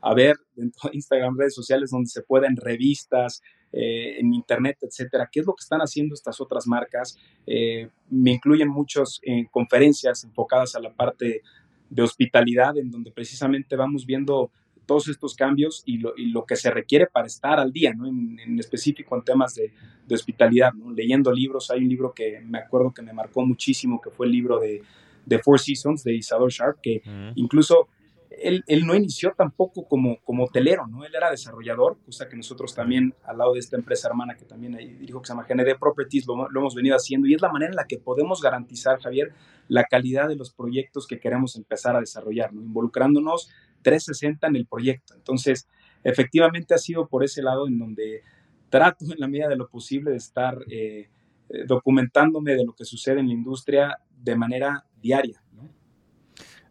a, 0.00 0.14
ver 0.14 0.34
dentro 0.56 0.90
de 0.90 0.96
Instagram, 0.96 1.38
redes 1.38 1.54
sociales 1.54 1.90
donde 1.90 2.08
se 2.08 2.22
pueden 2.22 2.56
revistas, 2.56 3.40
eh, 3.72 4.18
en 4.18 4.34
internet, 4.34 4.78
etcétera, 4.80 5.28
qué 5.30 5.38
es 5.38 5.46
lo 5.46 5.54
que 5.54 5.62
están 5.62 5.80
haciendo 5.80 6.14
estas 6.14 6.40
otras 6.40 6.66
marcas. 6.66 7.16
Eh, 7.46 7.88
me 8.10 8.32
incluyen 8.32 8.68
muchas 8.68 9.20
eh, 9.22 9.46
conferencias 9.48 10.24
enfocadas 10.24 10.74
a 10.74 10.80
la 10.80 10.92
parte 10.92 11.42
de 11.88 12.02
hospitalidad, 12.02 12.76
en 12.76 12.90
donde 12.90 13.12
precisamente 13.12 13.76
vamos 13.76 14.06
viendo 14.06 14.50
todos 14.88 15.06
estos 15.06 15.36
cambios 15.36 15.82
y 15.84 15.98
lo, 15.98 16.14
y 16.16 16.30
lo, 16.30 16.46
que 16.46 16.56
se 16.56 16.70
requiere 16.70 17.06
para 17.06 17.26
estar 17.26 17.60
al 17.60 17.72
día, 17.72 17.92
¿no? 17.92 18.06
en, 18.06 18.58
específico 18.58 19.14
en 19.14 19.22
temas 19.22 19.54
de, 19.54 19.70
de, 20.06 20.14
hospitalidad, 20.14 20.72
¿no? 20.72 20.90
leyendo 20.90 21.30
libros. 21.30 21.70
Hay 21.70 21.82
un 21.82 21.88
libro 21.90 22.12
que 22.14 22.40
me 22.40 22.58
acuerdo 22.58 22.92
que 22.92 23.02
me 23.02 23.12
marcó 23.12 23.44
muchísimo, 23.44 24.00
que 24.00 24.10
fue 24.10 24.26
el 24.26 24.32
libro 24.32 24.58
de, 24.58 24.82
de 25.26 25.38
Four 25.38 25.60
Seasons 25.60 26.02
de 26.02 26.14
Isadora 26.14 26.50
Sharp, 26.50 26.78
que 26.80 27.02
incluso 27.34 27.88
él, 28.30 28.64
él, 28.66 28.86
no 28.86 28.94
inició 28.94 29.34
tampoco 29.36 29.86
como, 29.86 30.18
como 30.22 30.44
hotelero, 30.44 30.86
¿no? 30.86 31.04
Él 31.04 31.12
era 31.14 31.30
desarrollador, 31.30 31.98
cosa 32.04 32.28
que 32.28 32.36
nosotros 32.36 32.74
también, 32.74 33.14
al 33.24 33.38
lado 33.38 33.52
de 33.52 33.58
esta 33.58 33.76
empresa 33.76 34.08
hermana 34.08 34.36
que 34.36 34.44
también 34.44 34.76
dijo 35.00 35.20
que 35.20 35.26
se 35.26 35.32
llama 35.32 35.46
GND 35.48 35.78
Properties, 35.78 36.26
lo, 36.26 36.48
lo, 36.48 36.60
hemos 36.60 36.74
venido 36.74 36.96
haciendo 36.96 37.26
y 37.26 37.34
es 37.34 37.42
la 37.42 37.50
manera 37.52 37.70
en 37.70 37.76
la 37.76 37.86
que 37.86 37.98
podemos 37.98 38.40
garantizar, 38.40 39.00
Javier, 39.00 39.32
la 39.68 39.84
calidad 39.84 40.28
de 40.28 40.36
los 40.36 40.50
proyectos 40.50 41.06
que 41.06 41.18
queremos 41.18 41.56
empezar 41.56 41.96
a 41.96 42.00
desarrollar, 42.00 42.52
¿no? 42.52 42.62
Involucrándonos 42.62 43.50
360 43.82 44.46
en 44.46 44.56
el 44.56 44.66
proyecto. 44.66 45.14
Entonces, 45.14 45.68
efectivamente 46.04 46.74
ha 46.74 46.78
sido 46.78 47.08
por 47.08 47.24
ese 47.24 47.42
lado 47.42 47.66
en 47.66 47.78
donde 47.78 48.22
trato 48.68 49.04
en 49.04 49.18
la 49.18 49.28
medida 49.28 49.48
de 49.48 49.56
lo 49.56 49.68
posible 49.68 50.10
de 50.10 50.16
estar 50.16 50.58
eh, 50.70 51.08
eh, 51.48 51.64
documentándome 51.66 52.54
de 52.54 52.64
lo 52.64 52.74
que 52.74 52.84
sucede 52.84 53.20
en 53.20 53.28
la 53.28 53.32
industria 53.32 53.98
de 54.22 54.36
manera 54.36 54.84
diaria. 55.00 55.42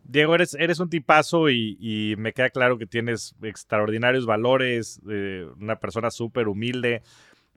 Diego, 0.03 0.35
eres, 0.35 0.53
eres 0.53 0.79
un 0.79 0.89
tipazo 0.89 1.49
y, 1.49 2.15
me 2.17 2.31
queda 2.31 2.49
claro 2.49 2.77
que 2.77 2.85
tienes 2.85 3.35
extraordinarios 3.41 4.25
valores, 4.25 5.01
eh, 5.09 5.45
una 5.59 5.79
persona 5.79 6.11
súper 6.11 6.47
humilde, 6.47 7.01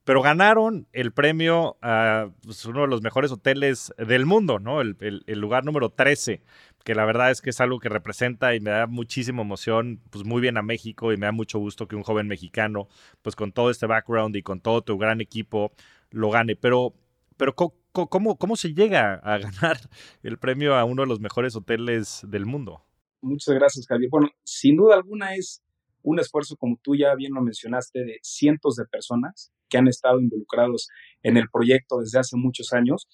pero 0.03 0.21
ganaron 0.21 0.89
el 0.93 1.13
premio 1.13 1.77
a 1.81 2.31
pues, 2.43 2.65
uno 2.65 2.81
de 2.81 2.89
los 2.89 3.03
mejores 3.03 3.31
hoteles 3.31 3.93
del 3.99 4.27
mundo, 4.27 4.59
¿no? 4.59 4.81
El, 4.81 4.97
el, 4.99 5.39
lugar 5.39 5.65
número 5.65 5.91
13, 5.91 6.43
que 6.85 6.95
la 6.95 7.05
verdad 7.05 7.31
es 7.31 7.41
que 7.41 7.51
es 7.51 7.61
algo 7.61 7.79
que 7.79 7.89
representa 7.89 8.55
y 8.55 8.61
me 8.61 8.71
da 8.71 8.87
muchísima 8.87 9.43
emoción, 9.43 10.01
pues 10.11 10.25
muy 10.25 10.41
bien 10.41 10.57
a 10.57 10.63
México 10.63 11.13
y 11.13 11.17
me 11.17 11.27
da 11.27 11.33
mucho 11.33 11.59
gusto 11.59 11.87
que 11.87 11.97
un 11.97 12.03
joven 12.03 12.27
mexicano, 12.27 12.89
pues 13.23 13.37
con 13.37 13.53
todo 13.53 13.71
este 13.71 13.87
background 13.87 14.37
y 14.37 14.43
con 14.43 14.61
todo 14.61 14.83
tu 14.83 14.97
gran 14.99 15.21
equipo, 15.21 15.73
lo 16.11 16.31
gane. 16.31 16.57
Pero, 16.57 16.95
pero 17.37 17.55
¿cómo, 17.55 18.37
cómo 18.37 18.57
se 18.57 18.75
llega 18.75 19.15
a 19.15 19.39
ganar 19.39 19.79
el 20.23 20.39
premio 20.39 20.75
a 20.75 20.85
uno 20.85 21.03
de 21.03 21.09
los 21.09 21.21
mejores 21.21 21.55
hoteles 21.57 22.23
del 22.27 22.47
mundo? 22.47 22.83
Muchas 23.23 23.55
gracias, 23.55 23.87
Javier. 23.87 24.09
Bueno, 24.11 24.31
sin 24.45 24.77
duda 24.77 24.95
alguna 24.95 25.35
es 25.35 25.63
un 26.03 26.19
esfuerzo, 26.19 26.57
como 26.57 26.79
tú 26.83 26.97
ya 26.97 27.15
bien 27.15 27.35
lo 27.35 27.43
mencionaste, 27.43 28.01
de 28.05 28.19
cientos 28.23 28.77
de 28.77 28.87
personas 28.87 29.53
que 29.69 29.79
han 29.79 29.89
estado 29.89 30.19
involucrados 30.21 30.89
en 31.23 31.37
el 31.37 31.49
proyecto 31.51 31.99
desde 32.01 32.19
hace 32.19 32.37
muchos 32.37 32.73
años. 32.73 33.09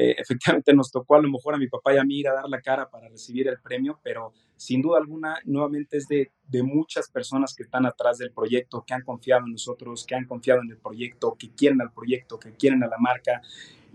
Eh, 0.00 0.14
efectivamente 0.16 0.72
nos 0.74 0.92
tocó 0.92 1.16
a 1.16 1.20
lo 1.20 1.28
mejor 1.28 1.56
a 1.56 1.58
mi 1.58 1.66
papá 1.66 1.92
y 1.92 1.96
a 1.96 2.04
mí 2.04 2.20
ir 2.20 2.28
a 2.28 2.34
dar 2.34 2.48
la 2.48 2.60
cara 2.60 2.88
para 2.88 3.08
recibir 3.08 3.48
el 3.48 3.58
premio, 3.58 3.98
pero 4.00 4.32
sin 4.56 4.80
duda 4.80 4.98
alguna, 4.98 5.40
nuevamente 5.44 5.96
es 5.96 6.06
de, 6.06 6.30
de 6.46 6.62
muchas 6.62 7.10
personas 7.10 7.52
que 7.52 7.64
están 7.64 7.84
atrás 7.84 8.18
del 8.18 8.30
proyecto, 8.30 8.84
que 8.86 8.94
han 8.94 9.02
confiado 9.02 9.44
en 9.46 9.52
nosotros, 9.54 10.06
que 10.06 10.14
han 10.14 10.24
confiado 10.24 10.60
en 10.62 10.70
el 10.70 10.76
proyecto, 10.76 11.34
que 11.36 11.50
quieren 11.50 11.80
al 11.80 11.90
proyecto, 11.90 12.38
que 12.38 12.52
quieren 12.52 12.84
a 12.84 12.86
la 12.86 12.96
marca. 13.00 13.42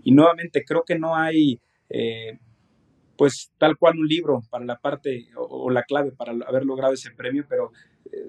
Y 0.02 0.12
nuevamente 0.12 0.62
creo 0.62 0.84
que 0.84 0.98
no 0.98 1.16
hay... 1.16 1.58
Eh, 1.88 2.38
pues 3.16 3.52
tal 3.58 3.78
cual 3.78 3.96
un 3.96 4.08
libro 4.08 4.42
para 4.50 4.64
la 4.64 4.76
parte 4.76 5.28
o, 5.36 5.42
o, 5.42 5.70
la 5.70 5.84
clave 5.84 6.10
para 6.10 6.32
haber 6.32 6.64
logrado 6.64 6.92
ese 6.92 7.12
premio, 7.12 7.46
pero 7.48 7.70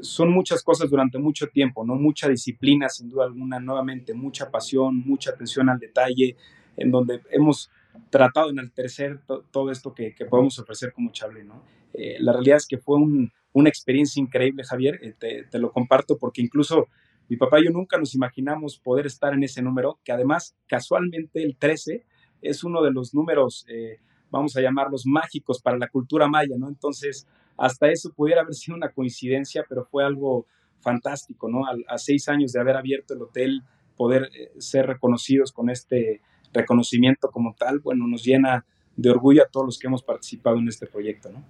son 0.01 0.31
muchas 0.31 0.63
cosas 0.63 0.89
durante 0.89 1.17
mucho 1.17 1.47
tiempo, 1.47 1.83
¿no? 1.83 1.95
Mucha 1.95 2.29
disciplina, 2.29 2.87
sin 2.87 3.09
duda 3.09 3.25
alguna, 3.25 3.59
nuevamente, 3.59 4.13
mucha 4.13 4.51
pasión, 4.51 4.97
mucha 4.97 5.31
atención 5.31 5.69
al 5.69 5.79
detalle, 5.79 6.37
en 6.77 6.91
donde 6.91 7.21
hemos 7.31 7.69
tratado 8.09 8.47
de 8.47 8.53
enaltecer 8.53 9.21
todo 9.51 9.71
esto 9.71 9.93
que, 9.93 10.13
que, 10.13 10.25
podemos 10.25 10.59
ofrecer 10.59 10.91
como 10.93 11.11
Chable, 11.11 11.43
¿no? 11.43 11.63
Eh, 11.93 12.17
la 12.19 12.33
realidad 12.33 12.57
es 12.57 12.67
que 12.67 12.77
fue 12.77 12.97
un, 12.97 13.31
una 13.53 13.69
experiencia 13.69 14.21
increíble, 14.21 14.63
Javier, 14.63 14.99
eh, 15.01 15.13
te, 15.17 15.43
te, 15.43 15.59
lo 15.59 15.71
comparto 15.71 16.17
porque 16.17 16.41
incluso 16.41 16.87
mi 17.27 17.37
papá 17.37 17.59
y 17.59 17.65
yo 17.65 17.71
nunca 17.71 17.97
nos 17.97 18.13
imaginamos 18.13 18.77
poder 18.77 19.05
estar 19.07 19.33
en 19.33 19.43
ese 19.43 19.61
número, 19.61 19.99
que 20.03 20.11
además, 20.11 20.55
casualmente, 20.67 21.41
el 21.41 21.57
13 21.57 22.05
es 22.41 22.63
uno 22.63 22.83
de 22.83 22.91
los 22.91 23.13
números, 23.13 23.65
eh, 23.67 23.99
vamos 24.29 24.55
a 24.55 24.61
llamarlos 24.61 25.05
mágicos 25.05 25.61
para 25.61 25.77
la 25.77 25.87
cultura 25.87 26.27
maya, 26.27 26.55
¿no? 26.57 26.67
Entonces, 26.67 27.27
hasta 27.57 27.89
eso 27.89 28.11
pudiera 28.13 28.41
haber 28.41 28.53
sido 28.53 28.77
una 28.77 28.91
coincidencia, 28.91 29.65
pero 29.67 29.85
fue 29.85 30.03
algo 30.03 30.45
fantástico, 30.81 31.49
¿no? 31.49 31.63
A, 31.65 31.97
seis 31.97 32.29
años 32.29 32.51
de 32.51 32.59
haber 32.59 32.75
abierto 32.75 33.13
el 33.13 33.23
hotel, 33.23 33.63
poder 33.95 34.29
eh, 34.33 34.51
ser 34.59 34.85
reconocidos 34.85 35.51
con 35.51 35.69
este 35.69 36.21
reconocimiento 36.53 37.29
como 37.29 37.55
tal, 37.57 37.79
bueno, 37.79 38.07
nos 38.07 38.23
llena 38.23 38.65
de 38.95 39.09
orgullo 39.09 39.43
a 39.43 39.47
todos 39.47 39.65
los 39.65 39.79
que 39.79 39.87
hemos 39.87 40.03
participado 40.03 40.57
en 40.57 40.67
este 40.67 40.87
proyecto, 40.87 41.31
¿no? 41.31 41.43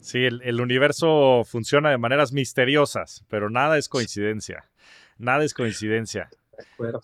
Sí, 0.00 0.24
el, 0.24 0.40
el 0.42 0.60
universo 0.60 1.42
funciona 1.44 1.90
de 1.90 1.98
maneras 1.98 2.32
misteriosas, 2.32 3.24
pero 3.28 3.50
nada 3.50 3.76
es 3.76 3.88
coincidencia. 3.88 4.64
Nada 5.18 5.44
es 5.44 5.52
coincidencia. 5.52 6.30
De 6.56 6.64
acuerdo. 6.72 7.02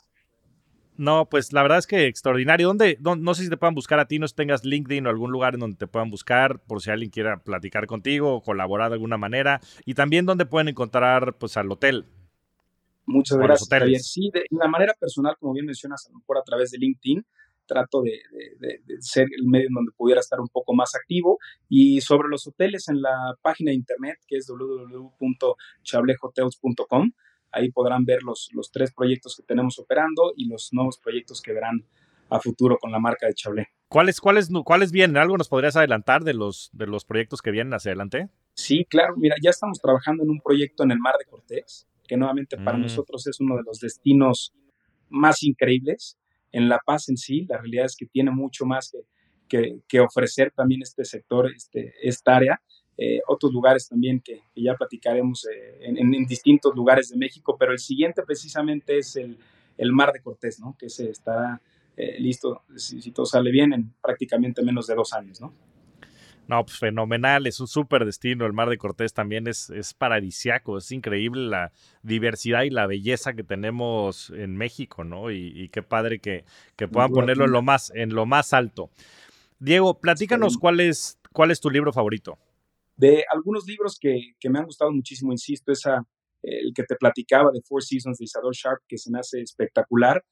No, 0.96 1.28
pues 1.28 1.52
la 1.52 1.62
verdad 1.62 1.78
es 1.78 1.86
que 1.86 2.06
extraordinario. 2.06 2.68
¿Dónde, 2.68 2.98
no, 3.00 3.34
sé 3.34 3.44
si 3.44 3.50
te 3.50 3.56
puedan 3.56 3.74
buscar 3.74 3.98
a 3.98 4.06
ti, 4.06 4.18
no 4.18 4.26
si 4.26 4.34
tengas 4.34 4.64
LinkedIn 4.64 5.06
o 5.06 5.10
algún 5.10 5.30
lugar 5.30 5.54
en 5.54 5.60
donde 5.60 5.76
te 5.76 5.86
puedan 5.86 6.10
buscar, 6.10 6.58
por 6.60 6.80
si 6.80 6.90
alguien 6.90 7.10
quiera 7.10 7.38
platicar 7.38 7.86
contigo 7.86 8.34
o 8.34 8.42
colaborar 8.42 8.88
de 8.88 8.94
alguna 8.94 9.18
manera. 9.18 9.60
Y 9.84 9.94
también 9.94 10.24
dónde 10.24 10.46
pueden 10.46 10.68
encontrar 10.68 11.34
pues 11.34 11.56
al 11.56 11.70
hotel. 11.70 12.06
Muchas 13.06 13.38
gracias, 13.38 13.68
Javier. 13.68 14.00
Sí, 14.00 14.30
de 14.32 14.46
una 14.50 14.68
manera 14.68 14.94
personal, 14.98 15.36
como 15.38 15.52
bien 15.52 15.66
mencionas, 15.66 16.06
a 16.06 16.10
lo 16.10 16.18
mejor 16.18 16.38
a 16.38 16.42
través 16.42 16.72
de 16.72 16.78
LinkedIn, 16.78 17.24
trato 17.66 18.02
de, 18.02 18.20
ser 19.00 19.28
el 19.36 19.46
medio 19.46 19.68
en 19.68 19.74
donde 19.74 19.92
pudiera 19.92 20.20
estar 20.20 20.40
un 20.40 20.48
poco 20.48 20.74
más 20.74 20.94
activo. 20.94 21.38
Y 21.68 22.00
sobre 22.00 22.28
los 22.28 22.46
hoteles, 22.46 22.88
en 22.88 23.02
la 23.02 23.34
página 23.42 23.70
de 23.70 23.76
internet, 23.76 24.18
que 24.26 24.36
es 24.36 24.46
www.chablehotels.com, 24.48 27.12
ahí 27.52 27.70
podrán 27.70 28.04
ver 28.04 28.22
los, 28.22 28.50
los 28.52 28.70
tres 28.70 28.92
proyectos 28.92 29.36
que 29.36 29.42
tenemos 29.42 29.78
operando 29.78 30.32
y 30.36 30.48
los 30.48 30.72
nuevos 30.72 30.98
proyectos 30.98 31.40
que 31.40 31.52
verán 31.52 31.86
a 32.28 32.40
futuro 32.40 32.78
con 32.78 32.90
la 32.90 32.98
marca 32.98 33.26
de 33.26 33.34
Chablé. 33.34 33.68
¿Cuáles, 33.88 34.20
cuáles, 34.20 34.50
¿Cuáles 34.64 34.90
vienen? 34.90 35.16
¿Algo 35.16 35.36
nos 35.36 35.48
podrías 35.48 35.76
adelantar 35.76 36.24
de 36.24 36.34
los, 36.34 36.70
de 36.72 36.86
los 36.86 37.04
proyectos 37.04 37.40
que 37.40 37.52
vienen 37.52 37.72
hacia 37.72 37.90
adelante? 37.90 38.28
Sí, 38.54 38.84
claro. 38.84 39.14
Mira, 39.16 39.36
ya 39.40 39.50
estamos 39.50 39.80
trabajando 39.80 40.24
en 40.24 40.30
un 40.30 40.40
proyecto 40.40 40.82
en 40.82 40.90
el 40.90 40.98
Mar 40.98 41.14
de 41.18 41.24
Cortés, 41.24 41.86
que 42.06 42.16
nuevamente 42.16 42.56
para 42.56 42.78
mm. 42.78 42.82
nosotros 42.82 43.26
es 43.26 43.40
uno 43.40 43.56
de 43.56 43.62
los 43.64 43.80
destinos 43.80 44.54
más 45.08 45.42
increíbles. 45.42 46.18
En 46.52 46.68
La 46.68 46.80
Paz 46.84 47.08
en 47.08 47.16
sí, 47.16 47.44
la 47.48 47.58
realidad 47.58 47.86
es 47.86 47.96
que 47.96 48.06
tiene 48.06 48.30
mucho 48.30 48.64
más 48.64 48.96
que, 49.48 49.80
que, 49.86 50.00
ofrecer 50.00 50.52
también 50.52 50.82
este 50.82 51.04
sector, 51.04 51.50
este, 51.54 51.94
esta 52.02 52.36
área. 52.36 52.60
Eh, 52.98 53.20
otros 53.28 53.52
lugares 53.52 53.88
también 53.88 54.20
que, 54.20 54.40
ya 54.54 54.74
platicaremos 54.74 55.46
eh, 55.46 55.78
en, 55.82 56.14
en, 56.14 56.26
distintos 56.26 56.74
lugares 56.74 57.10
de 57.10 57.18
México, 57.18 57.56
pero 57.58 57.72
el 57.72 57.78
siguiente 57.78 58.22
precisamente 58.22 58.96
es 58.98 59.16
el, 59.16 59.36
el 59.76 59.92
Mar 59.92 60.12
de 60.12 60.20
Cortés, 60.20 60.60
¿no? 60.60 60.74
que 60.78 60.88
se 60.88 61.10
estará 61.10 61.60
eh, 61.96 62.16
listo, 62.20 62.62
si, 62.76 63.10
todo 63.10 63.26
sale 63.26 63.50
bien, 63.50 63.72
en 63.72 63.94
prácticamente 64.02 64.62
menos 64.62 64.86
de 64.86 64.94
dos 64.94 65.14
años, 65.14 65.40
¿no? 65.40 65.52
No, 66.48 66.64
pues 66.64 66.78
fenomenal, 66.78 67.46
es 67.46 67.58
un 67.58 67.66
súper 67.66 68.04
destino. 68.04 68.46
El 68.46 68.52
Mar 68.52 68.68
de 68.68 68.78
Cortés 68.78 69.12
también 69.12 69.48
es, 69.48 69.68
es 69.70 69.94
paradisiaco, 69.94 70.78
es 70.78 70.92
increíble 70.92 71.48
la 71.48 71.72
diversidad 72.02 72.62
y 72.62 72.70
la 72.70 72.86
belleza 72.86 73.34
que 73.34 73.42
tenemos 73.42 74.30
en 74.30 74.56
México, 74.56 75.02
¿no? 75.02 75.32
Y, 75.32 75.68
qué 75.70 75.82
padre 75.82 76.20
que, 76.20 76.44
puedan 76.90 77.10
ponerlo 77.10 77.46
en 77.46 77.52
lo 77.52 77.62
más, 77.62 77.90
en 77.94 78.14
lo 78.14 78.26
más 78.26 78.52
alto. 78.52 78.90
Diego, 79.58 79.98
platícanos 79.98 80.56
cuál 80.56 80.80
es, 80.80 81.18
cuál 81.32 81.50
es 81.50 81.60
tu 81.60 81.68
libro 81.68 81.92
favorito. 81.92 82.38
De 82.96 83.24
algunos 83.30 83.66
libros 83.66 83.98
que, 84.00 84.34
que 84.38 84.48
me 84.48 84.60
han 84.60 84.66
gustado 84.66 84.92
muchísimo, 84.92 85.32
insisto, 85.32 85.72
esa, 85.72 86.06
el 86.42 86.72
que 86.74 86.84
te 86.84 86.94
platicaba 86.94 87.50
de 87.52 87.60
Four 87.62 87.82
Seasons 87.82 88.18
de 88.18 88.24
Isadora 88.24 88.54
Sharp, 88.54 88.82
que 88.86 88.98
se 88.98 89.10
me 89.10 89.18
hace 89.18 89.40
espectacular. 89.40 90.24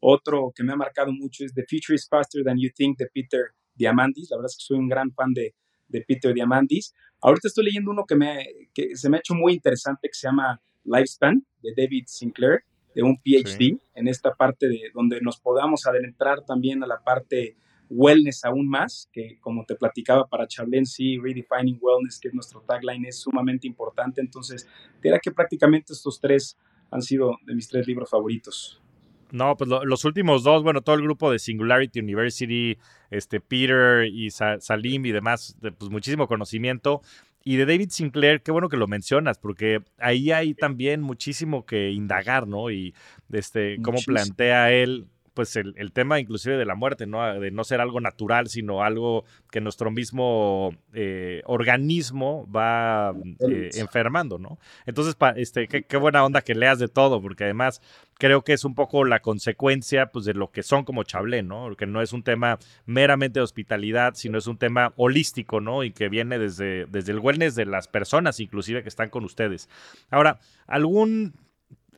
Otro 0.00 0.52
que 0.54 0.64
me 0.64 0.72
ha 0.72 0.76
marcado 0.76 1.12
mucho 1.12 1.44
es 1.44 1.54
The 1.54 1.64
Future 1.68 1.94
is 1.94 2.08
Faster 2.08 2.42
Than 2.44 2.58
You 2.58 2.70
Think 2.74 2.98
de 2.98 3.06
Peter 3.06 3.52
Diamandis. 3.74 4.30
La 4.30 4.36
verdad 4.36 4.50
es 4.50 4.56
que 4.56 4.64
soy 4.64 4.78
un 4.78 4.88
gran 4.88 5.12
fan 5.12 5.32
de, 5.32 5.54
de 5.92 6.00
Peter 6.00 6.34
Diamandis. 6.34 6.94
Ahorita 7.20 7.48
estoy 7.48 7.66
leyendo 7.66 7.92
uno 7.92 8.04
que, 8.06 8.16
me, 8.16 8.44
que 8.74 8.96
se 8.96 9.08
me 9.08 9.18
ha 9.18 9.20
hecho 9.20 9.34
muy 9.34 9.52
interesante 9.52 10.08
que 10.08 10.14
se 10.14 10.26
llama 10.26 10.60
Lifespan 10.84 11.46
de 11.62 11.72
David 11.76 12.04
Sinclair, 12.06 12.64
de 12.94 13.02
un 13.02 13.16
PhD, 13.16 13.78
en 13.94 14.08
esta 14.08 14.34
parte 14.34 14.68
de 14.68 14.90
donde 14.92 15.20
nos 15.20 15.38
podamos 15.38 15.86
adentrar 15.86 16.44
también 16.44 16.82
a 16.82 16.86
la 16.86 17.02
parte 17.02 17.56
wellness 17.88 18.44
aún 18.44 18.68
más, 18.68 19.08
que 19.12 19.38
como 19.40 19.64
te 19.64 19.76
platicaba 19.76 20.26
para 20.26 20.46
sí, 20.84 21.18
Redefining 21.18 21.78
Wellness, 21.80 22.18
que 22.20 22.28
es 22.28 22.34
nuestro 22.34 22.62
tagline, 22.62 23.06
es 23.06 23.20
sumamente 23.20 23.66
importante. 23.66 24.20
Entonces, 24.20 24.66
dirá 25.02 25.18
que 25.18 25.30
prácticamente 25.30 25.92
estos 25.92 26.20
tres 26.20 26.58
han 26.90 27.02
sido 27.02 27.36
de 27.46 27.54
mis 27.54 27.68
tres 27.68 27.86
libros 27.86 28.10
favoritos. 28.10 28.82
No, 29.32 29.56
pues 29.56 29.70
los 29.70 30.04
últimos 30.04 30.44
dos, 30.44 30.62
bueno, 30.62 30.82
todo 30.82 30.94
el 30.94 31.02
grupo 31.02 31.32
de 31.32 31.38
Singularity 31.38 32.00
University, 32.00 32.76
este 33.10 33.40
Peter 33.40 34.04
y 34.04 34.30
Salim 34.30 35.06
y 35.06 35.10
demás, 35.10 35.56
pues 35.78 35.90
muchísimo 35.90 36.28
conocimiento. 36.28 37.00
Y 37.42 37.56
de 37.56 37.64
David 37.64 37.88
Sinclair, 37.88 38.42
qué 38.42 38.52
bueno 38.52 38.68
que 38.68 38.76
lo 38.76 38.86
mencionas, 38.86 39.38
porque 39.38 39.80
ahí 39.98 40.30
hay 40.32 40.52
también 40.52 41.00
muchísimo 41.00 41.64
que 41.64 41.90
indagar, 41.90 42.46
¿no? 42.46 42.70
Y 42.70 42.94
este, 43.32 43.78
cómo 43.82 43.98
plantea 44.06 44.70
él 44.70 45.06
pues 45.34 45.56
el, 45.56 45.74
el, 45.76 45.92
tema 45.92 46.20
inclusive 46.20 46.56
de 46.56 46.64
la 46.64 46.74
muerte, 46.74 47.06
¿no? 47.06 47.40
De 47.40 47.50
no 47.50 47.64
ser 47.64 47.80
algo 47.80 48.00
natural, 48.00 48.48
sino 48.48 48.82
algo 48.82 49.24
que 49.50 49.60
nuestro 49.60 49.90
mismo 49.90 50.74
eh, 50.92 51.42
organismo 51.46 52.48
va 52.50 53.14
eh, 53.48 53.70
enfermando, 53.74 54.38
¿no? 54.38 54.58
Entonces, 54.86 55.16
este, 55.36 55.68
qué, 55.68 55.96
buena 55.96 56.24
onda 56.24 56.42
que 56.42 56.54
leas 56.54 56.78
de 56.78 56.88
todo, 56.88 57.20
porque 57.22 57.44
además 57.44 57.80
creo 58.18 58.42
que 58.42 58.52
es 58.52 58.64
un 58.64 58.74
poco 58.74 59.04
la 59.04 59.20
consecuencia 59.20 60.06
pues, 60.06 60.24
de 60.24 60.34
lo 60.34 60.50
que 60.50 60.62
son 60.62 60.84
como 60.84 61.04
Chablé, 61.04 61.42
¿no? 61.42 61.74
Que 61.76 61.86
no 61.86 62.02
es 62.02 62.12
un 62.12 62.22
tema 62.22 62.58
meramente 62.84 63.40
de 63.40 63.44
hospitalidad, 63.44 64.14
sino 64.14 64.38
es 64.38 64.46
un 64.46 64.58
tema 64.58 64.92
holístico, 64.96 65.60
¿no? 65.60 65.84
Y 65.84 65.92
que 65.92 66.08
viene 66.08 66.38
desde, 66.38 66.86
desde 66.86 67.12
el 67.12 67.20
wellness 67.20 67.54
de 67.54 67.66
las 67.66 67.88
personas, 67.88 68.40
inclusive, 68.40 68.82
que 68.82 68.88
están 68.88 69.10
con 69.10 69.24
ustedes. 69.24 69.68
Ahora, 70.10 70.38
¿algún 70.66 71.34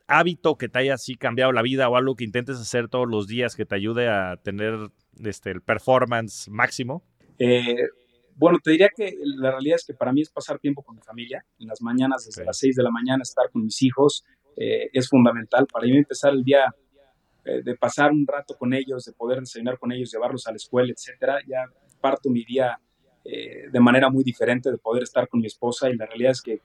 hábito 0.07 0.57
que 0.57 0.69
te 0.69 0.79
haya 0.79 0.93
así 0.93 1.15
cambiado 1.15 1.51
la 1.51 1.61
vida 1.61 1.89
o 1.89 1.95
algo 1.95 2.15
que 2.15 2.23
intentes 2.23 2.57
hacer 2.57 2.87
todos 2.87 3.07
los 3.09 3.27
días 3.27 3.55
que 3.55 3.65
te 3.65 3.75
ayude 3.75 4.09
a 4.09 4.37
tener 4.37 4.89
este, 5.23 5.51
el 5.51 5.61
performance 5.61 6.49
máximo? 6.49 7.03
Eh, 7.39 7.87
bueno, 8.35 8.59
te 8.63 8.71
diría 8.71 8.89
que 8.95 9.15
la 9.23 9.51
realidad 9.51 9.77
es 9.77 9.85
que 9.85 9.93
para 9.93 10.11
mí 10.11 10.21
es 10.21 10.29
pasar 10.29 10.59
tiempo 10.59 10.83
con 10.83 10.95
mi 10.95 11.01
familia. 11.01 11.45
En 11.59 11.67
las 11.67 11.81
mañanas, 11.81 12.25
desde 12.25 12.45
las 12.45 12.57
6 12.57 12.75
de 12.75 12.83
la 12.83 12.91
mañana, 12.91 13.23
estar 13.23 13.49
con 13.51 13.63
mis 13.63 13.81
hijos 13.81 14.25
eh, 14.57 14.89
es 14.93 15.07
fundamental. 15.07 15.65
Para 15.71 15.85
mí 15.85 15.97
empezar 15.97 16.33
el 16.33 16.43
día 16.43 16.73
eh, 17.45 17.61
de 17.63 17.75
pasar 17.75 18.11
un 18.11 18.25
rato 18.27 18.55
con 18.57 18.73
ellos, 18.73 19.05
de 19.05 19.13
poder 19.13 19.39
desayunar 19.39 19.79
con 19.79 19.91
ellos, 19.91 20.11
llevarlos 20.11 20.47
a 20.47 20.51
la 20.51 20.57
escuela, 20.57 20.91
etcétera, 20.91 21.39
ya 21.47 21.65
parto 22.01 22.29
mi 22.29 22.43
día 22.43 22.79
de 23.27 23.79
manera 23.79 24.07
muy 24.11 24.23
diferente, 24.23 24.69
de 24.69 24.77
poder 24.77 25.01
estar 25.01 25.27
con 25.27 25.39
mi 25.39 25.47
esposa 25.47 25.89
y 25.89 25.95
la 25.95 26.05
realidad 26.05 26.33
es 26.33 26.43
que 26.43 26.59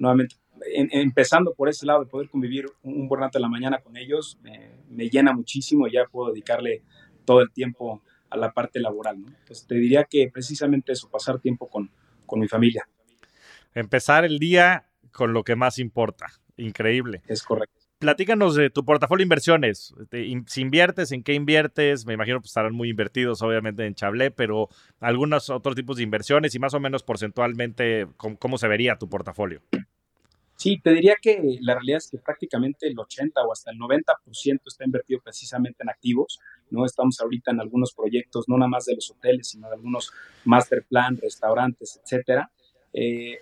nuevamente 0.00 0.34
empezando 0.66 1.54
por 1.54 1.68
ese 1.68 1.86
lado 1.86 2.04
de 2.04 2.10
poder 2.10 2.28
convivir 2.28 2.66
un, 2.82 3.08
buen 3.08 3.20
rato 3.20 3.38
de 3.38 3.42
la 3.42 3.48
mañana 3.48 3.78
con 3.78 3.96
ellos, 3.96 4.38
me, 4.42 5.08
llena 5.08 5.32
muchísimo 5.32 5.86
y 5.86 5.92
ya 5.92 6.04
puedo 6.04 6.32
dedicarle 6.32 6.82
todo 7.24 7.40
el 7.40 7.50
tiempo 7.50 8.02
a 8.28 8.36
la 8.36 8.52
parte 8.52 8.80
laboral. 8.80 9.20
¿no? 9.20 9.28
Entonces 9.28 9.66
te 9.66 9.74
diría 9.74 10.04
que 10.04 10.30
precisamente 10.32 10.92
eso, 10.92 11.08
pasar 11.10 11.40
tiempo 11.40 11.68
con, 11.68 11.90
con 12.26 12.40
mi 12.40 12.48
familia. 12.48 12.88
Empezar 13.74 14.24
el 14.24 14.38
día 14.38 14.86
con 15.12 15.32
lo 15.32 15.44
que 15.44 15.56
más 15.56 15.78
importa. 15.78 16.26
Increíble. 16.56 17.22
Es 17.26 17.42
correcto. 17.42 17.80
Platícanos 18.00 18.54
de 18.54 18.70
tu 18.70 18.82
portafolio 18.82 19.20
de 19.20 19.24
inversiones. 19.24 19.94
Si 20.46 20.60
inviertes, 20.62 21.12
¿en 21.12 21.22
qué 21.22 21.34
inviertes? 21.34 22.06
Me 22.06 22.14
imagino 22.14 22.40
que 22.40 22.46
estarán 22.46 22.72
muy 22.72 22.88
invertidos, 22.88 23.42
obviamente, 23.42 23.84
en 23.84 23.94
Chablé, 23.94 24.30
pero 24.30 24.70
algunos 25.00 25.50
otros 25.50 25.76
tipos 25.76 25.98
de 25.98 26.04
inversiones 26.04 26.54
y 26.54 26.58
más 26.58 26.72
o 26.72 26.80
menos 26.80 27.02
porcentualmente, 27.02 28.06
cómo 28.16 28.56
se 28.56 28.68
vería 28.68 28.96
tu 28.96 29.06
portafolio? 29.10 29.60
Sí, 30.60 30.78
te 30.78 30.92
diría 30.92 31.16
que 31.22 31.56
la 31.62 31.72
realidad 31.72 31.96
es 31.96 32.10
que 32.10 32.18
prácticamente 32.18 32.86
el 32.86 32.98
80 32.98 33.40
o 33.44 33.50
hasta 33.50 33.70
el 33.70 33.78
90% 33.78 34.60
está 34.66 34.84
invertido 34.84 35.18
precisamente 35.24 35.82
en 35.82 35.88
activos, 35.88 36.38
¿no? 36.68 36.84
Estamos 36.84 37.18
ahorita 37.18 37.52
en 37.52 37.60
algunos 37.60 37.94
proyectos, 37.94 38.44
no 38.46 38.58
nada 38.58 38.68
más 38.68 38.84
de 38.84 38.94
los 38.94 39.10
hoteles, 39.10 39.48
sino 39.48 39.68
de 39.68 39.76
algunos 39.76 40.12
master 40.44 40.84
plan, 40.86 41.16
restaurantes, 41.16 41.98
etcétera. 42.04 42.50
Eh, 42.92 43.38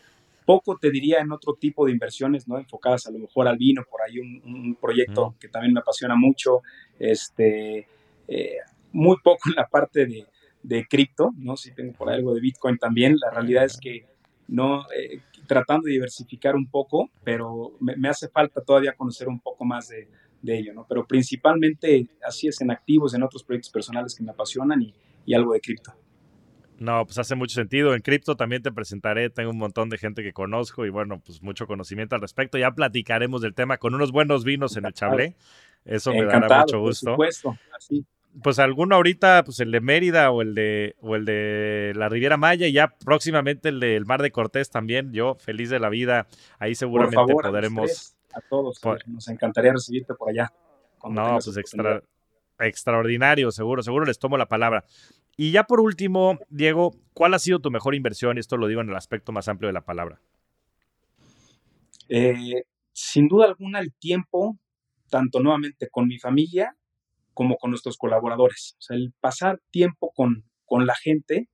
poco 0.46 0.78
te 0.78 0.92
diría 0.92 1.18
en 1.18 1.32
otro 1.32 1.54
tipo 1.54 1.86
de 1.86 1.90
inversiones, 1.90 2.46
¿no? 2.46 2.56
Enfocadas 2.56 3.08
a 3.08 3.10
lo 3.10 3.18
mejor 3.18 3.48
al 3.48 3.58
vino, 3.58 3.82
por 3.90 4.00
ahí 4.02 4.20
un, 4.20 4.76
proyecto 4.80 5.34
que 5.40 5.48
también 5.48 5.74
me 5.74 5.80
apasiona 5.80 6.14
mucho, 6.14 6.62
este, 7.00 7.88
eh, 8.28 8.58
muy 8.92 9.16
poco 9.24 9.48
en 9.48 9.56
la 9.56 9.66
parte 9.66 10.06
de, 10.06 10.24
de 10.62 10.86
cripto, 10.86 11.32
¿no? 11.36 11.56
Si 11.56 11.72
tengo 11.72 11.94
por 11.94 12.10
ahí 12.10 12.18
algo 12.18 12.32
de 12.32 12.40
Bitcoin 12.40 12.78
también, 12.78 13.16
la 13.18 13.32
realidad 13.32 13.64
es 13.64 13.76
que 13.76 14.06
no, 14.46 14.86
eh, 14.92 15.20
tratando 15.48 15.86
de 15.86 15.92
diversificar 15.92 16.54
un 16.54 16.68
poco, 16.70 17.10
pero 17.24 17.72
me, 17.80 18.08
hace 18.08 18.28
falta 18.28 18.60
todavía 18.60 18.92
conocer 18.92 19.26
un 19.26 19.40
poco 19.40 19.64
más 19.64 19.88
de, 19.88 20.08
ello, 20.44 20.72
¿no? 20.72 20.86
Pero 20.88 21.04
principalmente 21.04 22.08
así 22.24 22.46
es 22.46 22.60
en 22.60 22.70
activos, 22.70 23.14
en 23.14 23.24
otros 23.24 23.42
proyectos 23.42 23.72
personales 23.72 24.14
que 24.14 24.22
me 24.22 24.30
apasionan 24.30 24.80
y, 24.80 24.94
algo 25.34 25.52
de 25.52 25.60
cripto. 25.60 25.92
No, 26.78 27.04
pues 27.04 27.18
hace 27.18 27.34
mucho 27.34 27.54
sentido. 27.54 27.94
En 27.94 28.00
cripto 28.00 28.36
también 28.36 28.62
te 28.62 28.72
presentaré, 28.72 29.28
tengo 29.28 29.50
un 29.50 29.58
montón 29.58 29.90
de 29.90 29.98
gente 29.98 30.22
que 30.22 30.32
conozco 30.32 30.86
y 30.86 30.90
bueno, 30.90 31.20
pues 31.20 31.42
mucho 31.42 31.66
conocimiento 31.66 32.14
al 32.14 32.22
respecto. 32.22 32.56
Ya 32.56 32.70
platicaremos 32.70 33.42
del 33.42 33.52
tema 33.52 33.76
con 33.76 33.94
unos 33.94 34.10
buenos 34.10 34.44
vinos 34.44 34.76
en 34.76 34.86
el 34.86 34.94
Chablé. 34.94 35.34
Eso 35.84 36.12
me 36.12 36.24
dará 36.24 36.60
mucho 36.60 36.80
gusto. 36.80 37.16
Por 37.16 37.30
supuesto, 37.32 37.58
así 37.76 38.06
pues 38.42 38.58
alguno 38.58 38.94
ahorita, 38.96 39.42
pues 39.44 39.60
el 39.60 39.72
de 39.72 39.80
Mérida 39.80 40.30
o 40.30 40.42
el 40.42 40.54
de, 40.54 40.96
o 41.00 41.16
el 41.16 41.24
de 41.24 41.92
la 41.96 42.08
Riviera 42.08 42.36
Maya 42.36 42.66
y 42.66 42.72
ya 42.72 42.88
próximamente 43.04 43.70
el 43.70 43.80
del 43.80 44.06
Mar 44.06 44.22
de 44.22 44.30
Cortés 44.30 44.70
también. 44.70 45.12
Yo 45.12 45.34
feliz 45.36 45.70
de 45.70 45.80
la 45.80 45.88
vida. 45.88 46.26
Ahí 46.58 46.74
seguramente 46.74 47.16
podremos. 47.32 48.14
A, 48.32 48.40
todos, 48.42 48.80
nos 49.06 49.28
encantaría 49.28 49.72
recibirte 49.72 50.14
por 50.14 50.30
allá. 50.30 50.52
No, 51.08 51.38
pues 51.42 51.56
extra, 51.56 52.02
extraordinario, 52.60 53.50
seguro, 53.50 53.82
seguro 53.82 54.04
les 54.04 54.18
tomo 54.18 54.36
la 54.36 54.46
palabra. 54.46 54.84
Y 55.36 55.52
ya 55.52 55.64
por 55.64 55.80
último, 55.80 56.38
Diego, 56.48 56.94
¿cuál 57.14 57.34
ha 57.34 57.38
sido 57.38 57.60
tu 57.60 57.70
mejor 57.70 57.94
inversión? 57.94 58.38
Esto 58.38 58.56
lo 58.56 58.66
digo 58.66 58.80
en 58.80 58.90
el 58.90 58.96
aspecto 58.96 59.32
más 59.32 59.48
amplio 59.48 59.68
de 59.68 59.72
la 59.72 59.84
palabra. 59.84 60.20
Eh, 62.08 62.64
sin 62.92 63.28
duda 63.28 63.46
alguna, 63.46 63.80
el 63.80 63.92
tiempo, 63.94 64.58
tanto 65.08 65.40
nuevamente 65.40 65.88
con 65.88 66.08
mi 66.08 66.18
familia 66.18 66.77
como 67.38 67.56
con 67.56 67.70
nuestros 67.70 67.96
colaboradores. 67.96 68.74
O 68.78 68.82
sea, 68.82 68.96
el 68.96 69.12
pasar 69.20 69.60
tiempo 69.70 70.10
con, 70.12 70.42
con 70.66 70.86
la 70.86 70.96
gente, 70.96 71.48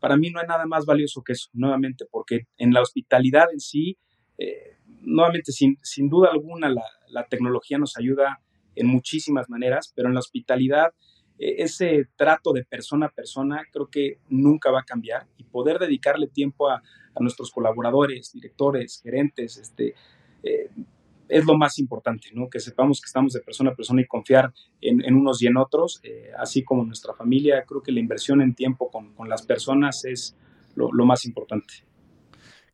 para 0.00 0.16
mí 0.16 0.30
no 0.30 0.40
hay 0.40 0.48
nada 0.48 0.66
más 0.66 0.84
valioso 0.84 1.22
que 1.22 1.34
eso, 1.34 1.48
nuevamente, 1.52 2.06
porque 2.10 2.48
en 2.56 2.72
la 2.72 2.82
hospitalidad 2.82 3.46
en 3.52 3.60
sí, 3.60 3.98
eh, 4.36 4.78
nuevamente, 5.02 5.52
sin, 5.52 5.78
sin 5.80 6.08
duda 6.08 6.30
alguna, 6.32 6.68
la, 6.68 6.82
la, 7.06 7.28
tecnología 7.28 7.78
nos 7.78 7.96
ayuda 7.96 8.40
en 8.74 8.88
muchísimas 8.88 9.48
maneras, 9.48 9.92
pero 9.94 10.08
en 10.08 10.14
la 10.14 10.20
hospitalidad, 10.20 10.92
e, 11.38 11.62
ese 11.62 12.08
trato 12.16 12.52
de 12.52 12.64
persona 12.64 13.06
a 13.06 13.10
persona 13.10 13.62
creo 13.70 13.86
que 13.86 14.18
nunca 14.28 14.72
va 14.72 14.80
a 14.80 14.84
cambiar 14.84 15.28
y 15.36 15.44
poder 15.44 15.78
dedicarle 15.78 16.26
tiempo 16.26 16.68
a, 16.68 16.82
a 17.14 17.20
nuestros 17.20 17.52
colaboradores, 17.52 18.32
directores, 18.32 19.00
gerentes, 19.04 19.56
este, 19.56 19.94
eh, 20.42 20.68
es 21.28 21.44
lo 21.44 21.56
más 21.56 21.78
importante, 21.78 22.28
¿no? 22.32 22.48
Que 22.48 22.60
sepamos 22.60 23.00
que 23.00 23.06
estamos 23.06 23.32
de 23.32 23.40
persona 23.40 23.70
a 23.70 23.74
persona 23.74 24.00
y 24.00 24.06
confiar 24.06 24.52
en, 24.80 25.04
en 25.04 25.14
unos 25.14 25.42
y 25.42 25.46
en 25.46 25.56
otros, 25.56 26.00
eh, 26.02 26.30
así 26.38 26.64
como 26.64 26.84
nuestra 26.84 27.14
familia. 27.14 27.64
Creo 27.66 27.82
que 27.82 27.92
la 27.92 28.00
inversión 28.00 28.40
en 28.40 28.54
tiempo 28.54 28.90
con, 28.90 29.14
con 29.14 29.28
las 29.28 29.42
personas 29.42 30.04
es 30.04 30.36
lo, 30.74 30.92
lo 30.92 31.04
más 31.04 31.24
importante. 31.24 31.88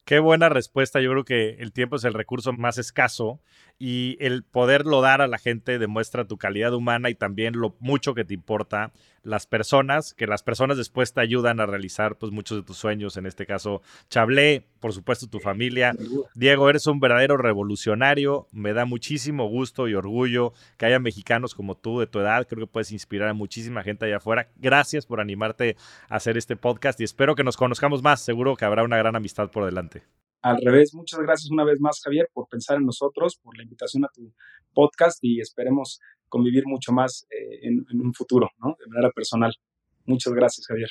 Qué 0.05 0.19
buena 0.19 0.51
respuesta. 0.51 1.01
Yo 1.01 1.11
creo 1.11 1.25
que 1.25 1.51
el 1.61 1.73
tiempo 1.73 1.97
es 1.97 2.05
el 2.05 2.13
recurso 2.13 2.53
más 2.53 2.77
escaso 2.77 3.41
y 3.79 4.17
el 4.21 4.45
poderlo 4.45 5.01
dar 5.01 5.21
a 5.21 5.27
la 5.27 5.39
gente 5.39 5.79
demuestra 5.79 6.27
tu 6.27 6.39
calidad 6.39 6.73
humana 6.75 7.11
y 7.11 7.15
también 7.15 7.59
lo 7.59 7.77
mucho 7.81 8.15
que 8.15 8.25
te 8.25 8.35
importa 8.35 8.93
las 9.23 9.47
personas, 9.47 10.15
que 10.15 10.27
las 10.27 10.43
personas 10.43 10.77
después 10.77 11.13
te 11.13 11.21
ayudan 11.21 11.59
a 11.59 11.67
realizar 11.67 12.17
pues 12.17 12.31
muchos 12.31 12.59
de 12.59 12.63
tus 12.63 12.77
sueños, 12.77 13.17
en 13.17 13.27
este 13.27 13.47
caso 13.47 13.83
Chablé, 14.11 14.67
por 14.81 14.93
supuesto 14.93 15.27
tu 15.27 15.41
familia. 15.41 15.95
Diego, 16.35 16.69
eres 16.69 16.87
un 16.87 17.01
verdadero 17.01 17.37
revolucionario, 17.37 18.47
me 18.53 18.73
da 18.75 18.85
muchísimo 18.85 19.49
gusto 19.49 19.89
y 19.89 19.95
orgullo 19.95 20.53
que 20.77 20.87
haya 20.87 20.99
mexicanos 20.99 21.55
como 21.55 21.75
tú 21.75 22.01
de 22.01 22.07
tu 22.07 22.21
edad, 22.21 22.47
creo 22.47 22.67
que 22.67 22.73
puedes 22.73 22.93
inspirar 22.93 23.29
a 23.29 23.35
muchísima 23.35 23.83
gente 23.83 24.05
allá 24.05 24.19
afuera. 24.19 24.49
Gracias 24.57 25.07
por 25.07 25.21
animarte 25.21 25.77
a 26.09 26.17
hacer 26.17 26.37
este 26.37 26.57
podcast 26.57 27.01
y 27.01 27.05
espero 27.05 27.35
que 27.35 27.45
nos 27.45 27.57
conozcamos 27.57 28.03
más, 28.03 28.21
seguro 28.21 28.57
que 28.57 28.65
habrá 28.65 28.85
una 28.85 28.99
gran 28.99 29.17
amistad 29.17 29.51
por 29.51 29.65
delante. 29.65 30.03
Al 30.45 30.61
revés, 30.63 30.95
muchas 30.95 31.21
gracias 31.21 31.51
una 31.51 31.65
vez 31.65 31.81
más, 31.81 32.03
Javier, 32.05 32.29
por 32.31 32.47
pensar 32.49 32.77
en 32.77 32.85
nosotros, 32.85 33.39
por 33.43 33.57
la 33.57 33.63
invitación 33.63 34.05
a 34.05 34.09
tu 34.09 34.31
podcast 34.75 35.19
y 35.23 35.41
esperemos 35.41 36.01
convivir 36.29 36.65
mucho 36.67 36.93
más 36.93 37.27
eh, 37.31 37.61
en, 37.63 37.87
en, 37.91 38.01
un 38.03 38.13
futuro, 38.13 38.51
¿no? 38.59 38.77
De 38.79 38.87
manera 38.89 39.11
personal. 39.11 39.55
Muchas 40.05 40.35
gracias, 40.35 40.67
Javier. 40.67 40.91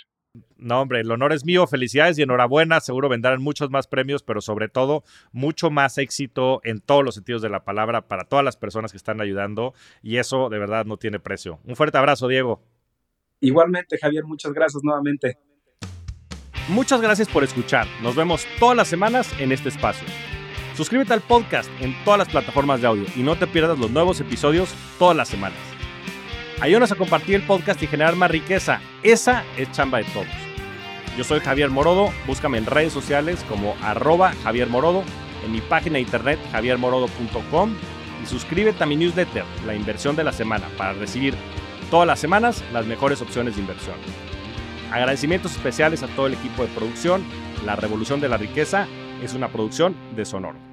No, 0.57 0.81
hombre, 0.81 1.01
el 1.01 1.11
honor 1.11 1.33
es 1.33 1.45
mío. 1.45 1.67
Felicidades 1.67 2.17
y 2.17 2.23
enhorabuena. 2.23 2.79
Seguro 2.79 3.09
vendrán 3.09 3.43
muchos 3.43 3.69
más 3.69 3.85
premios, 3.85 4.23
pero 4.23 4.41
sobre 4.41 4.69
todo 4.69 5.03
mucho 5.31 5.69
más 5.69 5.99
éxito 5.99 6.59
en 6.63 6.81
todos 6.81 7.03
los 7.03 7.13
sentidos 7.13 7.43
de 7.43 7.49
la 7.49 7.63
palabra 7.63 8.07
para 8.07 8.23
todas 8.23 8.43
las 8.43 8.57
personas 8.57 8.89
que 8.89 8.97
están 8.97 9.21
ayudando 9.21 9.75
y 10.01 10.17
eso 10.17 10.49
de 10.49 10.57
verdad 10.57 10.85
no 10.85 10.97
tiene 10.97 11.19
precio. 11.19 11.59
Un 11.63 11.75
fuerte 11.75 11.99
abrazo, 11.99 12.27
Diego. 12.27 12.63
Igualmente, 13.39 13.99
Javier, 13.99 14.23
muchas 14.23 14.51
gracias 14.51 14.81
nuevamente. 14.83 15.37
Muchas 16.69 17.01
gracias 17.01 17.27
por 17.27 17.43
escuchar. 17.43 17.87
Nos 18.01 18.15
vemos 18.15 18.47
todas 18.57 18.77
las 18.77 18.87
semanas 18.87 19.29
en 19.37 19.51
este 19.51 19.67
espacio. 19.67 20.07
Suscríbete 20.77 21.13
al 21.13 21.21
podcast 21.21 21.69
en 21.81 21.93
todas 22.05 22.17
las 22.17 22.29
plataformas 22.29 22.81
de 22.81 22.87
audio 22.87 23.05
y 23.15 23.21
no 23.21 23.35
te 23.35 23.47
pierdas 23.47 23.77
los 23.77 23.91
nuevos 23.91 24.19
episodios 24.21 24.73
todas 24.97 25.15
las 25.15 25.27
semanas. 25.27 25.59
Ayúdanos 26.61 26.91
a 26.93 26.95
compartir 26.95 27.35
el 27.35 27.43
podcast 27.43 27.83
y 27.83 27.87
generar 27.87 28.15
más 28.15 28.31
riqueza. 28.31 28.79
Esa 29.03 29.43
es 29.57 29.69
chamba 29.71 29.97
de 29.97 30.05
todos. 30.05 30.27
Yo 31.17 31.25
soy 31.25 31.41
Javier 31.41 31.69
Morodo. 31.69 32.11
Búscame 32.25 32.57
en 32.57 32.65
redes 32.65 32.93
sociales 32.93 33.45
como 33.49 33.75
arroba 33.81 34.33
Javier 34.43 34.69
Morodo, 34.69 35.03
en 35.45 35.51
mi 35.51 35.59
página 35.59 35.95
de 35.95 36.01
internet 36.01 36.39
javiermorodo.com 36.53 37.75
y 38.23 38.25
suscríbete 38.25 38.81
a 38.81 38.87
mi 38.87 38.95
newsletter, 38.95 39.43
La 39.67 39.75
Inversión 39.75 40.15
de 40.15 40.23
la 40.23 40.31
Semana, 40.31 40.69
para 40.77 40.93
recibir 40.93 41.35
todas 41.91 42.07
las 42.07 42.19
semanas 42.19 42.63
las 42.71 42.85
mejores 42.85 43.21
opciones 43.21 43.55
de 43.55 43.61
inversión. 43.61 43.97
Agradecimientos 44.93 45.53
especiales 45.53 46.03
a 46.03 46.07
todo 46.07 46.27
el 46.27 46.35
equipo 46.35 46.61
de 46.61 46.67
producción. 46.67 47.23
La 47.65 47.75
Revolución 47.75 48.21
de 48.21 48.29
la 48.29 48.37
Riqueza 48.37 48.87
es 49.23 49.33
una 49.33 49.47
producción 49.47 49.95
de 50.15 50.23
Sonoro. 50.23 50.72